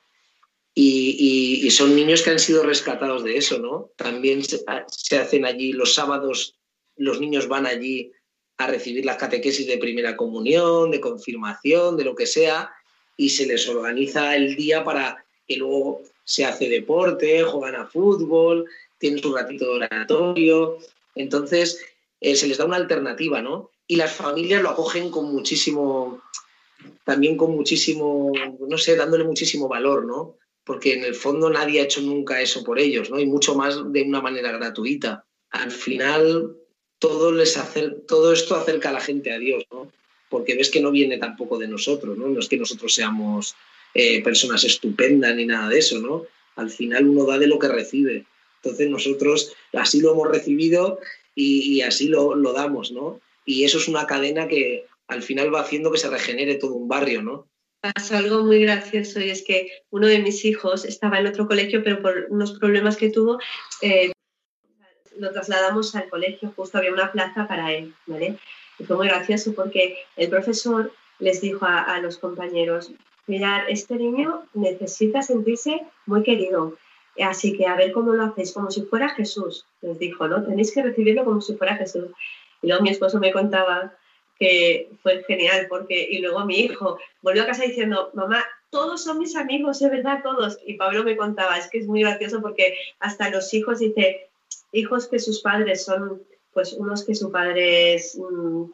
Y, 0.75 1.71
son 1.71 1.97
niños 1.97 2.23
que 2.23 2.31
han 2.31 2.39
sido 2.39 2.63
rescatados 2.63 3.25
de 3.25 3.37
eso, 3.37 3.59
¿no? 3.59 3.91
También 3.97 4.45
se, 4.45 4.63
se 4.89 5.19
hacen 5.19 5.45
allí 5.45 5.73
los 5.73 5.95
sábados, 5.95 6.55
los 6.97 7.21
niños 7.21 7.49
van 7.49 7.67
allí 7.67 8.13
a 8.59 8.67
recibir 8.67 9.05
las 9.05 9.17
catequesis 9.17 9.67
de 9.67 9.79
primera 9.79 10.17
comunión, 10.17 10.91
de 10.91 11.01
confirmación, 11.01 11.97
de 11.97 12.05
lo 12.05 12.15
que 12.15 12.27
sea, 12.27 12.71
y 13.17 13.31
se 13.31 13.47
les 13.47 13.69
organiza 13.69 14.37
el 14.37 14.55
día 14.55 14.85
para 14.85 15.25
que 15.47 15.57
luego 15.57 16.03
se 16.27 16.45
hace 16.45 16.69
deporte, 16.69 17.45
juegan 17.45 17.77
a 17.77 17.87
fútbol, 17.87 18.67
tienen 18.99 19.21
su 19.23 19.33
ratito 19.33 19.65
de 19.65 19.87
oratorio. 19.87 20.77
Entonces, 21.15 21.81
eh, 22.21 22.35
se 22.35 22.49
les 22.49 22.59
da 22.59 22.65
una 22.65 22.77
alternativa, 22.77 23.41
¿no? 23.41 23.71
Y 23.87 23.95
las 23.97 24.13
familias 24.13 24.61
lo 24.63 24.71
acogen 24.71 25.11
con 25.11 25.33
muchísimo, 25.33 26.21
también 27.05 27.37
con 27.37 27.53
muchísimo, 27.53 28.33
no 28.69 28.77
sé, 28.77 28.97
dándole 28.97 29.23
muchísimo 29.23 29.69
valor, 29.69 30.05
¿no? 30.05 30.35
Porque 30.65 30.95
en 30.95 31.05
el 31.05 31.15
fondo 31.15 31.49
nadie 31.49 31.81
ha 31.81 31.85
hecho 31.85 32.01
nunca 32.01 32.43
eso 32.43 32.65
por 32.65 32.81
ellos, 32.81 33.09
¿no? 33.09 33.21
Y 33.21 33.27
mucho 33.27 33.55
más 33.55 33.93
de 33.93 34.03
una 34.03 34.21
manera 34.21 34.51
gratuita. 34.51 35.25
Al 35.51 35.71
final, 35.71 36.57
todo, 36.99 37.31
les 37.31 37.57
acer- 37.57 38.05
todo 38.09 38.33
esto 38.33 38.57
acerca 38.57 38.89
a 38.89 38.93
la 38.93 39.01
gente 39.01 39.33
a 39.33 39.39
Dios, 39.39 39.65
¿no? 39.71 39.93
Porque 40.29 40.57
ves 40.57 40.71
que 40.71 40.81
no 40.81 40.91
viene 40.91 41.19
tampoco 41.19 41.57
de 41.57 41.69
nosotros, 41.69 42.19
¿no? 42.19 42.27
No 42.27 42.41
es 42.41 42.49
que 42.49 42.57
nosotros 42.57 42.93
seamos 42.93 43.55
eh, 43.99 44.23
personas 44.23 44.63
estupendas 44.63 45.35
ni 45.35 45.47
nada 45.47 45.71
de 45.71 45.79
eso, 45.79 45.99
¿no? 46.01 46.27
Al 46.57 46.69
final 46.69 47.09
uno 47.09 47.25
da 47.25 47.39
de 47.39 47.47
lo 47.47 47.59
que 47.59 47.69
recibe. 47.69 48.27
Entonces 48.63 48.91
nosotros 48.91 49.55
así 49.73 50.03
lo 50.03 50.13
hemos 50.13 50.29
recibido 50.29 51.01
y, 51.35 51.81
así 51.81 52.09
lo, 52.09 52.35
lo 52.35 52.53
damos, 52.53 52.93
¿no? 52.93 53.23
Y 53.47 53.65
eso 53.65 53.79
es 53.79 53.89
una 53.89 54.07
cadena 54.07 54.49
que 54.49 54.85
al 55.09 55.23
final 55.23 55.55
va 55.55 55.61
haciendo 55.61 55.91
que 55.91 55.99
se 55.99 56.11
regenere 56.11 56.57
todo 56.57 56.75
un 56.75 56.89
barrio, 56.89 57.23
¿no? 57.23 57.47
pasó 57.81 58.17
algo 58.17 58.43
muy 58.43 58.61
gracioso 58.63 59.21
y 59.21 59.31
es 59.31 59.43
que 59.43 59.71
uno 59.91 60.09
de 60.09 60.19
mis 60.19 60.45
hijos 60.45 60.85
estaba 60.85 61.19
en 61.21 61.29
otro 61.29 61.47
colegio, 61.47 61.85
pero 61.85 62.03
por 62.03 62.27
unos 62.31 62.59
problemas 62.59 62.97
que 62.97 63.11
tuvo, 63.11 63.39
eh, 63.81 64.13
lo 65.19 65.31
trasladamos 65.33 65.95
al 65.95 66.09
colegio, 66.09 66.53
justo 66.57 66.79
había 66.79 66.93
una 66.93 67.13
plaza 67.13 67.47
para 67.47 67.73
él, 67.73 67.95
¿vale? 68.07 68.39
Y 68.79 68.85
fue 68.85 68.97
muy 68.97 69.09
gracioso 69.09 69.55
porque 69.55 69.99
el 70.17 70.29
profesor 70.29 70.93
les 71.19 71.41
dijo 71.41 71.65
a 71.65 71.99
los 72.01 72.19
compañeros, 72.19 72.91
mirad, 73.27 73.69
este 73.69 73.97
niño 73.97 74.45
necesita 74.55 75.23
sentirse 75.23 75.83
muy 76.07 76.23
querido, 76.23 76.77
así 77.21 77.57
que 77.57 77.67
a 77.67 77.77
ver 77.77 77.93
cómo 77.93 78.13
lo 78.13 78.25
hacéis, 78.25 78.53
como 78.53 78.71
si 78.71 78.83
fuera 78.83 79.09
Jesús, 79.11 79.67
les 79.83 79.99
dijo, 79.99 80.29
¿no? 80.29 80.45
Tenéis 80.45 80.73
que 80.73 80.83
recibirlo 80.83 81.25
como 81.25 81.41
si 81.41 81.55
fuera 81.57 81.77
Jesús. 81.77 82.11
Y 82.63 82.69
luego 82.69 82.83
mi 82.83 82.91
esposo 82.91 83.19
me 83.19 83.33
contaba 83.33 83.93
que 84.39 84.91
fue 85.03 85.25
genial 85.25 85.67
porque 85.69 86.09
y 86.11 86.19
luego 86.19 86.45
mi 86.45 86.61
hijo 86.61 86.99
volvió 87.23 87.43
a 87.43 87.47
casa 87.47 87.63
diciendo 87.63 88.11
mamá 88.13 88.45
todos 88.71 89.03
son 89.03 89.19
mis 89.19 89.35
amigos 89.37 89.79
de 89.79 89.89
verdad 89.89 90.21
todos 90.23 90.59
y 90.67 90.75
Pablo 90.75 91.05
me 91.05 91.17
contaba 91.17 91.57
es 91.57 91.69
que 91.69 91.79
es 91.79 91.87
muy 91.87 92.03
gracioso 92.03 92.43
porque 92.43 92.77
hasta 93.01 93.31
los 93.31 93.53
hijos 93.55 93.79
dice 93.79 94.29
hijos 94.73 95.09
que 95.09 95.19
sus 95.19 95.41
padres 95.41 95.85
son 95.85 96.23
pues 96.53 96.75
unos 96.75 97.05
que 97.05 97.15
su 97.15 97.31
padre 97.31 97.95
es 97.95 98.19
mm, 98.19 98.65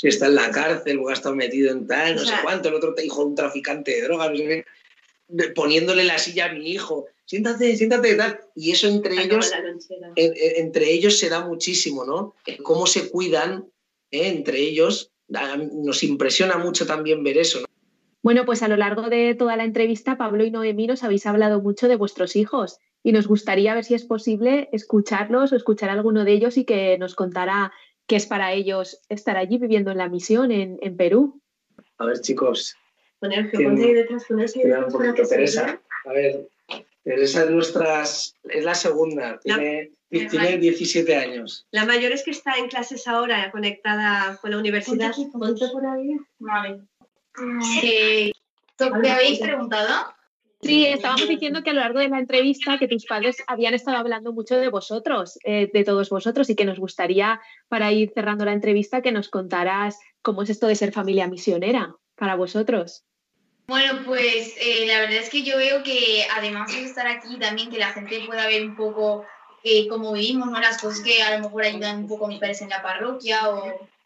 Si 0.00 0.06
está 0.06 0.26
en 0.26 0.36
la 0.36 0.50
cárcel 0.52 1.00
o 1.00 1.08
ha 1.08 1.12
estado 1.14 1.34
metido 1.34 1.72
en 1.72 1.86
tal, 1.88 2.14
no 2.14 2.22
O 2.22 2.24
sé 2.24 2.32
cuánto, 2.44 2.68
el 2.68 2.76
otro 2.76 2.94
hijo 3.02 3.22
de 3.22 3.26
un 3.26 3.34
traficante 3.34 3.90
de 3.96 4.02
drogas, 4.02 4.30
no 4.30 4.36
sé 4.36 4.44
qué, 4.44 4.64
de- 5.26 5.48
poniéndole 5.50 6.04
la 6.04 6.18
silla 6.18 6.46
a 6.46 6.52
mi 6.52 6.70
hijo, 6.70 7.06
siéntate, 7.24 7.76
siéntate, 7.76 8.14
tal. 8.14 8.38
Y 8.54 8.70
eso 8.70 8.86
entre 8.86 9.14
acaba 9.18 9.24
ellos 9.24 9.52
en- 10.14 10.32
en- 10.36 10.64
entre 10.66 10.92
ellos 10.92 11.18
se 11.18 11.28
da 11.28 11.44
muchísimo, 11.44 12.04
¿no? 12.04 12.34
Cómo 12.62 12.86
se 12.86 13.10
cuidan 13.10 13.66
¿eh? 14.12 14.28
entre 14.28 14.60
ellos. 14.60 15.10
Nos 15.28 16.04
impresiona 16.04 16.58
mucho 16.58 16.86
también 16.86 17.24
ver 17.24 17.36
eso, 17.38 17.60
¿no? 17.60 17.66
Bueno, 18.22 18.44
pues 18.46 18.62
a 18.62 18.68
lo 18.68 18.76
largo 18.76 19.10
de 19.10 19.34
toda 19.34 19.56
la 19.56 19.64
entrevista, 19.64 20.16
Pablo 20.16 20.44
y 20.44 20.50
Noemí 20.52 20.86
nos 20.86 21.02
habéis 21.02 21.26
hablado 21.26 21.60
mucho 21.60 21.88
de 21.88 21.96
vuestros 21.96 22.36
hijos 22.36 22.78
y 23.02 23.12
nos 23.12 23.26
gustaría 23.26 23.74
ver 23.74 23.84
si 23.84 23.94
es 23.94 24.04
posible 24.04 24.68
escucharlos 24.72 25.52
o 25.52 25.56
escuchar 25.56 25.90
a 25.90 25.92
alguno 25.94 26.24
de 26.24 26.32
ellos 26.32 26.56
y 26.56 26.64
que 26.64 26.98
nos 26.98 27.14
contara 27.14 27.72
qué 28.08 28.16
es 28.16 28.26
para 28.26 28.52
ellos 28.52 29.00
estar 29.08 29.36
allí 29.36 29.58
viviendo 29.58 29.92
en 29.92 29.98
la 29.98 30.08
misión 30.08 30.50
en, 30.50 30.78
en 30.82 30.96
Perú. 30.96 31.40
A 31.98 32.06
ver, 32.06 32.20
chicos, 32.20 32.76
Poner 33.20 33.50
que 33.50 33.58
ponte 33.64 33.84
ahí 33.84 33.94
detrás, 33.94 34.24
ponerse 34.26 34.60
ahí 34.60 34.68
detrás 34.68 35.14
que 35.14 35.24
Teresa. 35.24 35.80
A 36.04 36.12
ver, 36.12 36.48
Teresa 37.04 37.44
es 37.44 37.50
nuestras, 37.50 38.34
es 38.44 38.64
la 38.64 38.74
segunda, 38.74 39.38
tiene, 39.40 39.92
La- 40.10 40.28
tiene 40.28 40.58
17 40.58 41.16
años. 41.16 41.66
La 41.70 41.84
mayor 41.84 42.12
es 42.12 42.22
que 42.24 42.30
está 42.30 42.54
en 42.56 42.68
clases 42.68 43.06
ahora, 43.08 43.50
conectada 43.50 44.38
con 44.40 44.50
la 44.52 44.58
universidad. 44.58 45.12
Ponte 45.32 45.68
por 45.68 45.84
ahí. 45.86 46.16
Vale. 46.38 46.80
Eh, 47.82 48.32
¿Me 49.02 49.10
habéis 49.10 49.40
preguntado? 49.40 50.14
Sí, 50.60 50.86
estábamos 50.86 51.28
diciendo 51.28 51.62
que 51.62 51.70
a 51.70 51.72
lo 51.72 51.80
largo 51.80 52.00
de 52.00 52.08
la 52.08 52.18
entrevista 52.18 52.78
que 52.78 52.88
tus 52.88 53.06
padres 53.06 53.36
habían 53.46 53.74
estado 53.74 53.96
hablando 53.96 54.32
mucho 54.32 54.56
de 54.56 54.68
vosotros, 54.68 55.38
eh, 55.44 55.70
de 55.72 55.84
todos 55.84 56.10
vosotros, 56.10 56.50
y 56.50 56.56
que 56.56 56.64
nos 56.64 56.80
gustaría, 56.80 57.40
para 57.68 57.92
ir 57.92 58.10
cerrando 58.12 58.44
la 58.44 58.52
entrevista, 58.52 59.00
que 59.00 59.12
nos 59.12 59.28
contaras 59.28 59.98
cómo 60.20 60.42
es 60.42 60.50
esto 60.50 60.66
de 60.66 60.74
ser 60.74 60.92
familia 60.92 61.28
misionera 61.28 61.94
para 62.16 62.34
vosotros. 62.34 63.04
Bueno, 63.68 64.00
pues 64.04 64.54
eh, 64.60 64.86
la 64.86 65.00
verdad 65.00 65.18
es 65.18 65.28
que 65.28 65.42
yo 65.42 65.58
veo 65.58 65.82
que 65.82 66.26
además 66.34 66.72
de 66.72 66.84
estar 66.84 67.06
aquí 67.06 67.38
también 67.38 67.70
que 67.70 67.78
la 67.78 67.92
gente 67.92 68.22
pueda 68.26 68.46
ver 68.46 68.66
un 68.66 68.74
poco 68.74 69.26
eh, 69.62 69.86
cómo 69.88 70.12
vivimos, 70.14 70.50
¿no? 70.50 70.58
las 70.58 70.80
cosas 70.80 71.00
que 71.00 71.22
a 71.22 71.36
lo 71.36 71.44
mejor 71.44 71.64
ayudan 71.64 71.98
un 71.98 72.08
poco 72.08 72.24
a 72.24 72.28
mis 72.28 72.40
padres 72.40 72.62
en 72.62 72.70
la 72.70 72.82
parroquia 72.82 73.50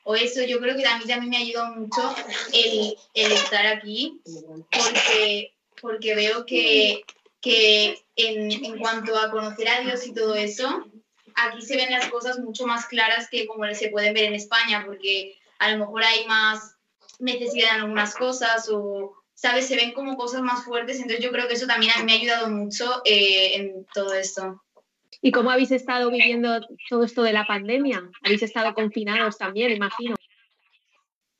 o, 0.04 0.16
eso, 0.16 0.42
yo 0.42 0.58
creo 0.58 0.76
que 0.76 0.82
también, 0.82 1.08
también 1.08 1.30
me 1.30 1.36
ayuda 1.36 1.70
mucho 1.70 2.12
el, 2.52 2.96
el 3.14 3.32
estar 3.32 3.64
aquí 3.68 4.20
porque, 4.24 5.52
porque 5.82 6.14
veo 6.14 6.46
que, 6.46 7.02
que 7.42 8.02
en, 8.16 8.50
en 8.64 8.78
cuanto 8.78 9.18
a 9.18 9.30
conocer 9.30 9.68
a 9.68 9.80
Dios 9.80 10.06
y 10.06 10.14
todo 10.14 10.34
eso, 10.34 10.86
aquí 11.34 11.60
se 11.60 11.76
ven 11.76 11.90
las 11.90 12.08
cosas 12.08 12.38
mucho 12.38 12.66
más 12.66 12.86
claras 12.86 13.28
que 13.28 13.46
como 13.46 13.66
se 13.74 13.88
pueden 13.88 14.14
ver 14.14 14.24
en 14.24 14.34
España, 14.34 14.84
porque 14.86 15.36
a 15.58 15.72
lo 15.72 15.78
mejor 15.78 16.04
hay 16.04 16.24
más 16.26 16.76
necesidad 17.18 17.76
en 17.76 17.82
algunas 17.82 18.14
cosas 18.14 18.68
o, 18.70 19.14
¿sabes? 19.34 19.66
Se 19.66 19.76
ven 19.76 19.92
como 19.92 20.16
cosas 20.16 20.42
más 20.42 20.64
fuertes, 20.64 20.96
entonces 20.96 21.22
yo 21.22 21.32
creo 21.32 21.48
que 21.48 21.54
eso 21.54 21.66
también 21.66 21.92
me 22.04 22.12
ha 22.12 22.16
ayudado 22.16 22.48
mucho 22.48 23.02
eh, 23.04 23.56
en 23.56 23.86
todo 23.92 24.14
esto. 24.14 24.62
¿Y 25.20 25.30
cómo 25.30 25.50
habéis 25.50 25.70
estado 25.70 26.10
viviendo 26.10 26.60
todo 26.88 27.04
esto 27.04 27.22
de 27.22 27.32
la 27.32 27.46
pandemia? 27.46 28.02
¿Habéis 28.24 28.42
estado 28.42 28.74
confinados 28.74 29.38
también, 29.38 29.70
imagino? 29.70 30.16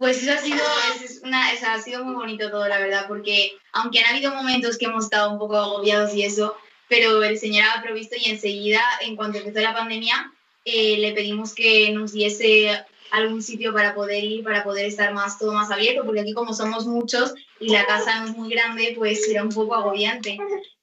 Pues 0.03 0.21
eso 0.21 0.33
ha 0.33 0.39
sido, 0.39 0.65
es 1.05 1.21
una, 1.23 1.53
eso 1.53 1.65
ha 1.69 1.81
sido 1.81 2.05
muy 2.05 2.15
bonito 2.15 2.51
todo, 2.51 2.67
la 2.67 2.81
verdad, 2.81 3.05
porque 3.07 3.53
aunque 3.73 4.01
han 4.01 4.13
habido 4.13 4.35
momentos 4.35 4.77
que 4.77 4.87
hemos 4.87 5.05
estado 5.05 5.31
un 5.31 5.39
poco 5.39 5.57
agobiados 5.57 6.13
y 6.17 6.25
eso, 6.25 6.57
pero 6.89 7.23
el 7.23 7.39
Señor 7.39 7.67
ha 7.73 7.83
provisto 7.83 8.17
y 8.19 8.29
enseguida, 8.29 8.83
en 9.03 9.15
cuanto 9.15 9.39
empezó 9.39 9.61
la 9.61 9.73
pandemia, 9.73 10.33
eh, 10.65 10.97
le 10.99 11.13
pedimos 11.13 11.55
que 11.55 11.93
nos 11.93 12.15
diese 12.15 12.85
algún 13.13 13.45
sitio 13.45 13.73
para 13.73 13.95
poder 13.95 14.25
ir, 14.25 14.43
para 14.43 14.65
poder 14.65 14.87
estar 14.87 15.15
más 15.15 15.39
todo 15.39 15.53
más 15.53 15.71
abierto, 15.71 16.05
porque 16.05 16.23
aquí 16.23 16.33
como 16.33 16.53
somos 16.53 16.85
muchos 16.85 17.33
y 17.61 17.69
la 17.69 17.87
casa 17.87 18.19
no 18.19 18.27
es 18.27 18.37
muy 18.37 18.51
grande, 18.51 18.95
pues 18.99 19.29
era 19.29 19.45
un 19.45 19.51
poco 19.51 19.77
agobiante. 19.77 20.37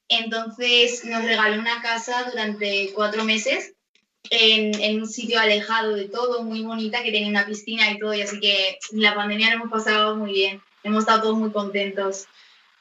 Entonces 0.07 1.03
nos 1.03 1.25
regaló 1.25 1.59
una 1.59 1.81
casa 1.81 2.23
durante 2.31 2.93
cuatro 2.95 3.25
meses 3.25 3.73
en, 4.29 4.79
en 4.81 5.01
un 5.01 5.07
sitio 5.07 5.39
alejado 5.39 5.95
de 5.95 6.07
todo, 6.07 6.43
muy 6.43 6.61
bonita, 6.61 7.03
que 7.03 7.11
tenía 7.11 7.29
una 7.29 7.45
piscina 7.45 7.91
y 7.91 7.99
todo, 7.99 8.13
y 8.13 8.21
así 8.21 8.39
que 8.39 8.77
la 8.91 9.15
pandemia 9.15 9.49
lo 9.49 9.55
hemos 9.55 9.71
pasado 9.71 10.15
muy 10.15 10.33
bien. 10.33 10.61
Hemos 10.83 11.01
estado 11.01 11.21
todos 11.23 11.37
muy 11.37 11.51
contentos. 11.51 12.27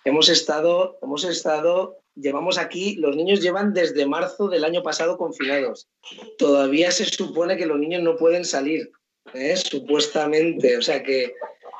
Hemos 0.04 0.28
estado, 0.28 0.98
hemos 1.02 1.24
estado, 1.24 1.96
llevamos 2.14 2.58
aquí, 2.58 2.96
los 2.96 3.16
niños 3.16 3.40
llevan 3.40 3.74
desde 3.74 4.06
marzo 4.06 4.48
del 4.48 4.64
año 4.64 4.82
pasado 4.82 5.18
confinados. 5.18 5.88
Todavía 6.38 6.90
se 6.90 7.04
supone 7.04 7.56
que 7.56 7.66
los 7.66 7.78
niños 7.78 8.02
no 8.02 8.16
pueden 8.16 8.44
salir, 8.44 8.90
¿eh? 9.34 9.56
supuestamente. 9.56 10.76
O 10.76 10.82
sea 10.82 11.02
que 11.02 11.34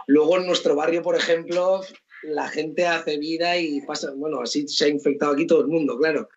luego 0.07 0.39
en 0.39 0.47
nuestro 0.47 0.75
barrio, 0.75 1.03
por 1.03 1.17
ejemplo, 1.17 1.81
la 2.23 2.49
gente 2.49 2.87
hace 2.87 3.17
vida 3.19 3.57
y 3.57 3.81
pasa, 3.83 4.13
bueno, 4.15 4.41
así 4.41 4.67
se 4.67 4.87
ha 4.87 4.89
infectado 4.89 5.33
aquí 5.33 5.47
todo 5.47 5.61
el 5.61 5.69
mundo, 5.69 5.97
claro, 5.97 6.29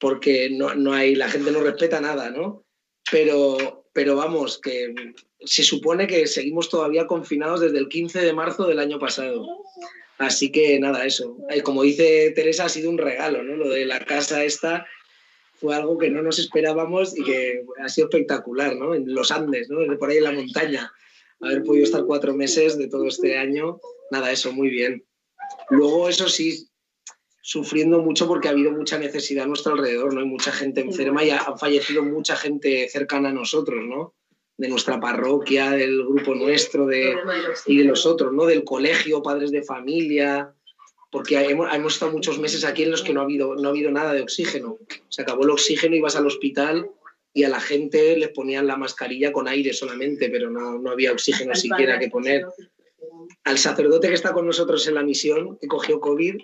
porque 0.00 0.50
no, 0.50 0.74
no 0.74 0.94
hay, 0.94 1.14
la 1.14 1.28
gente 1.28 1.52
no 1.52 1.60
respeta 1.60 2.00
nada, 2.00 2.30
¿no? 2.30 2.64
Pero, 3.12 3.86
pero 3.92 4.16
vamos, 4.16 4.58
que 4.58 4.94
se 5.44 5.62
supone 5.62 6.06
que 6.06 6.26
seguimos 6.26 6.68
todavía 6.68 7.06
confinados 7.06 7.60
desde 7.60 7.78
el 7.78 7.88
15 7.88 8.20
de 8.20 8.32
marzo 8.32 8.66
del 8.66 8.78
año 8.78 8.98
pasado. 8.98 9.46
Así 10.18 10.50
que 10.50 10.78
nada, 10.80 11.04
eso. 11.04 11.36
Eh, 11.50 11.62
Como 11.62 11.82
dice 11.82 12.32
Teresa, 12.34 12.64
ha 12.64 12.68
sido 12.68 12.90
un 12.90 12.98
regalo, 12.98 13.42
¿no? 13.42 13.56
Lo 13.56 13.68
de 13.68 13.84
la 13.84 14.00
casa 14.00 14.42
esta 14.44 14.86
fue 15.54 15.76
algo 15.76 15.98
que 15.98 16.10
no 16.10 16.22
nos 16.22 16.38
esperábamos 16.38 17.16
y 17.16 17.22
que 17.22 17.64
ha 17.82 17.88
sido 17.88 18.08
espectacular, 18.08 18.76
¿no? 18.76 18.94
En 18.94 19.12
los 19.14 19.30
Andes, 19.30 19.68
¿no? 19.68 19.98
Por 19.98 20.10
ahí 20.10 20.16
en 20.16 20.24
la 20.24 20.32
montaña. 20.32 20.92
Haber 21.40 21.62
podido 21.62 21.84
estar 21.84 22.04
cuatro 22.04 22.34
meses 22.34 22.78
de 22.78 22.88
todo 22.88 23.06
este 23.06 23.36
año, 23.36 23.80
nada, 24.10 24.32
eso, 24.32 24.52
muy 24.52 24.70
bien. 24.70 25.04
Luego, 25.70 26.08
eso 26.08 26.28
sí, 26.28 26.69
sufriendo 27.42 28.00
mucho 28.00 28.28
porque 28.28 28.48
ha 28.48 28.52
habido 28.52 28.72
mucha 28.72 28.98
necesidad 28.98 29.44
a 29.44 29.48
nuestro 29.48 29.72
alrededor, 29.72 30.12
¿no? 30.14 30.20
Hay 30.20 30.26
mucha 30.26 30.52
gente 30.52 30.80
enferma 30.80 31.24
y 31.24 31.30
ha, 31.30 31.38
ha 31.38 31.56
fallecido 31.56 32.02
mucha 32.02 32.36
gente 32.36 32.88
cercana 32.88 33.30
a 33.30 33.32
nosotros, 33.32 33.84
¿no? 33.84 34.14
De 34.56 34.68
nuestra 34.68 35.00
parroquia, 35.00 35.70
del 35.70 36.04
grupo 36.04 36.34
nuestro, 36.34 36.86
de, 36.86 37.16
y 37.66 37.78
de 37.78 37.84
los 37.84 38.04
otros, 38.04 38.32
¿no? 38.32 38.44
Del 38.44 38.64
colegio, 38.64 39.22
padres 39.22 39.50
de 39.50 39.62
familia, 39.62 40.54
porque 41.10 41.40
hemos, 41.40 41.72
hemos 41.74 41.94
estado 41.94 42.12
muchos 42.12 42.38
meses 42.38 42.64
aquí 42.64 42.84
en 42.84 42.90
los 42.90 43.02
que 43.02 43.12
no 43.12 43.20
ha, 43.20 43.24
habido, 43.24 43.54
no 43.54 43.68
ha 43.68 43.70
habido 43.70 43.90
nada 43.90 44.12
de 44.12 44.22
oxígeno. 44.22 44.78
Se 45.08 45.22
acabó 45.22 45.44
el 45.44 45.50
oxígeno, 45.50 45.96
ibas 45.96 46.16
al 46.16 46.26
hospital 46.26 46.90
y 47.32 47.44
a 47.44 47.48
la 47.48 47.60
gente 47.60 48.16
les 48.16 48.30
ponían 48.30 48.66
la 48.66 48.76
mascarilla 48.76 49.32
con 49.32 49.48
aire 49.48 49.72
solamente, 49.72 50.28
pero 50.28 50.50
no, 50.50 50.78
no 50.78 50.90
había 50.90 51.12
oxígeno 51.12 51.54
siquiera 51.54 51.98
que 51.98 52.08
poner. 52.08 52.46
Al 53.44 53.58
sacerdote 53.58 54.08
que 54.08 54.14
está 54.14 54.32
con 54.32 54.46
nosotros 54.46 54.86
en 54.86 54.94
la 54.94 55.02
misión, 55.02 55.56
que 55.58 55.66
cogió 55.66 56.00
COVID, 56.00 56.42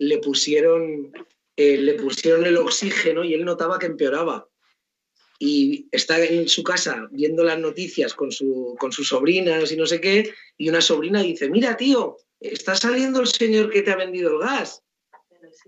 le 0.00 0.18
pusieron, 0.18 1.12
eh, 1.56 1.76
le 1.76 1.94
pusieron 1.94 2.46
el 2.46 2.56
oxígeno 2.56 3.22
y 3.22 3.34
él 3.34 3.44
notaba 3.44 3.78
que 3.78 3.86
empeoraba. 3.86 4.48
Y 5.38 5.88
está 5.92 6.22
en 6.24 6.48
su 6.48 6.62
casa 6.62 7.06
viendo 7.12 7.44
las 7.44 7.58
noticias 7.58 8.14
con, 8.14 8.32
su, 8.32 8.76
con 8.78 8.92
sus 8.92 9.08
sobrinas 9.08 9.70
y 9.70 9.76
no 9.76 9.86
sé 9.86 10.00
qué, 10.00 10.32
y 10.56 10.68
una 10.70 10.80
sobrina 10.80 11.22
dice, 11.22 11.50
mira 11.50 11.76
tío, 11.76 12.16
está 12.40 12.74
saliendo 12.74 13.20
el 13.20 13.26
señor 13.26 13.70
que 13.70 13.82
te 13.82 13.90
ha 13.90 13.96
vendido 13.96 14.30
el 14.30 14.38
gas. 14.38 14.82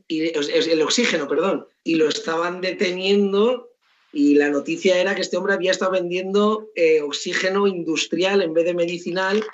Y, 0.08 0.28
el 0.28 0.82
oxígeno, 0.82 1.28
perdón. 1.28 1.66
Y 1.84 1.96
lo 1.96 2.08
estaban 2.08 2.62
deteniendo 2.62 3.70
y 4.14 4.34
la 4.34 4.48
noticia 4.48 4.98
era 4.98 5.14
que 5.14 5.22
este 5.22 5.36
hombre 5.36 5.54
había 5.54 5.70
estado 5.72 5.92
vendiendo 5.92 6.70
eh, 6.74 7.02
oxígeno 7.02 7.66
industrial 7.66 8.40
en 8.40 8.54
vez 8.54 8.64
de 8.64 8.74
medicinal. 8.74 9.44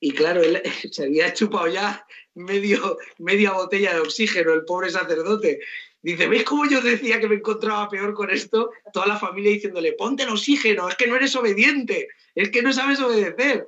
Y 0.00 0.12
claro, 0.12 0.42
él 0.42 0.62
se 0.92 1.04
había 1.04 1.32
chupado 1.32 1.68
ya 1.68 2.06
medio, 2.34 2.98
media 3.18 3.52
botella 3.52 3.94
de 3.94 4.00
oxígeno, 4.00 4.52
el 4.52 4.64
pobre 4.64 4.90
sacerdote. 4.90 5.60
Dice, 6.02 6.28
¿veis 6.28 6.44
cómo 6.44 6.66
yo 6.68 6.80
decía 6.80 7.18
que 7.18 7.28
me 7.28 7.36
encontraba 7.36 7.88
peor 7.88 8.14
con 8.14 8.30
esto? 8.30 8.70
Toda 8.92 9.06
la 9.06 9.18
familia 9.18 9.50
diciéndole, 9.52 9.94
ponte 9.94 10.22
el 10.22 10.28
oxígeno, 10.28 10.88
es 10.88 10.94
que 10.96 11.06
no 11.08 11.16
eres 11.16 11.34
obediente, 11.34 12.08
es 12.34 12.50
que 12.50 12.62
no 12.62 12.72
sabes 12.72 13.00
obedecer. 13.00 13.66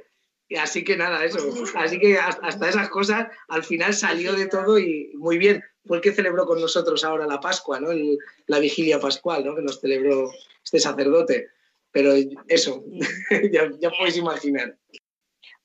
Y 0.50 0.56
así 0.56 0.82
que 0.84 0.96
nada, 0.96 1.24
eso. 1.24 1.38
Así 1.74 1.98
que 1.98 2.16
hasta 2.16 2.68
esas 2.68 2.88
cosas 2.88 3.26
al 3.48 3.64
final 3.64 3.92
salió 3.92 4.32
de 4.34 4.46
todo 4.46 4.78
y 4.78 5.10
muy 5.14 5.36
bien. 5.36 5.62
Fue 5.84 5.96
el 5.98 6.02
que 6.02 6.12
celebró 6.12 6.46
con 6.46 6.60
nosotros 6.60 7.02
ahora 7.04 7.26
la 7.26 7.40
Pascua, 7.40 7.80
¿no? 7.80 7.90
El- 7.90 8.18
la 8.46 8.58
vigilia 8.58 8.98
pascual, 9.00 9.44
¿no? 9.44 9.54
Que 9.54 9.62
nos 9.62 9.80
celebró 9.80 10.30
este 10.64 10.78
sacerdote. 10.78 11.48
Pero 11.90 12.12
eso, 12.46 12.84
ya, 13.52 13.70
ya 13.80 13.90
podéis 13.90 14.16
imaginar. 14.16 14.76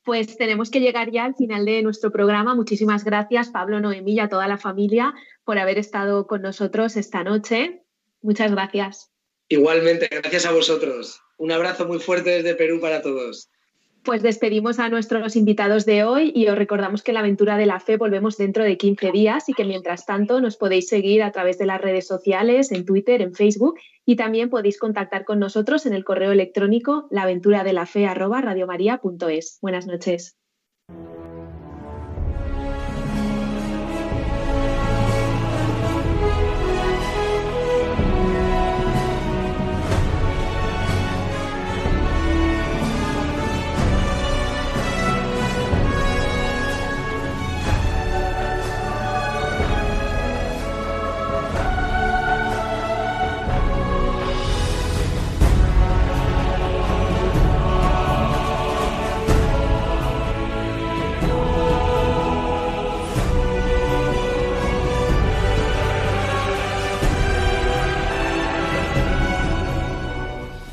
Pues 0.03 0.37
tenemos 0.37 0.69
que 0.69 0.81
llegar 0.81 1.11
ya 1.11 1.25
al 1.25 1.35
final 1.35 1.65
de 1.65 1.81
nuestro 1.81 2.11
programa. 2.11 2.55
Muchísimas 2.55 3.03
gracias, 3.03 3.49
Pablo, 3.49 3.79
Noemí 3.79 4.13
y 4.13 4.19
a 4.19 4.29
toda 4.29 4.47
la 4.47 4.57
familia 4.57 5.13
por 5.45 5.57
haber 5.57 5.77
estado 5.77 6.27
con 6.27 6.41
nosotros 6.41 6.97
esta 6.97 7.23
noche. 7.23 7.83
Muchas 8.21 8.51
gracias. 8.51 9.11
Igualmente, 9.47 10.09
gracias 10.11 10.45
a 10.45 10.51
vosotros. 10.51 11.21
Un 11.37 11.51
abrazo 11.51 11.85
muy 11.85 11.99
fuerte 11.99 12.29
desde 12.31 12.55
Perú 12.55 12.79
para 12.81 13.01
todos. 13.01 13.49
Pues 14.03 14.21
despedimos 14.21 14.77
a 14.79 14.89
nuestros 14.89 15.37
invitados 15.37 15.85
de 15.85 16.03
hoy 16.03 16.33
y 16.35 16.47
os 16.47 16.57
recordamos 16.57 17.03
que 17.03 17.13
la 17.13 17.21
aventura 17.21 17.55
de 17.55 17.65
la 17.65 17.79
fe 17.79 17.95
volvemos 17.95 18.35
dentro 18.35 18.65
de 18.65 18.77
15 18.77 19.13
días 19.13 19.47
y 19.47 19.53
que 19.53 19.63
mientras 19.63 20.05
tanto 20.05 20.41
nos 20.41 20.57
podéis 20.57 20.89
seguir 20.89 21.23
a 21.23 21.31
través 21.31 21.57
de 21.57 21.65
las 21.65 21.79
redes 21.79 22.05
sociales, 22.05 22.73
en 22.73 22.83
Twitter, 22.83 23.21
en 23.21 23.33
Facebook 23.33 23.79
y 24.05 24.17
también 24.17 24.49
podéis 24.49 24.77
contactar 24.77 25.23
con 25.23 25.39
nosotros 25.39 25.85
en 25.85 25.93
el 25.93 26.03
correo 26.03 26.33
electrónico 26.33 27.07
laventuradelafe@radiomaria.es. 27.11 29.59
Buenas 29.61 29.87
noches. 29.87 30.35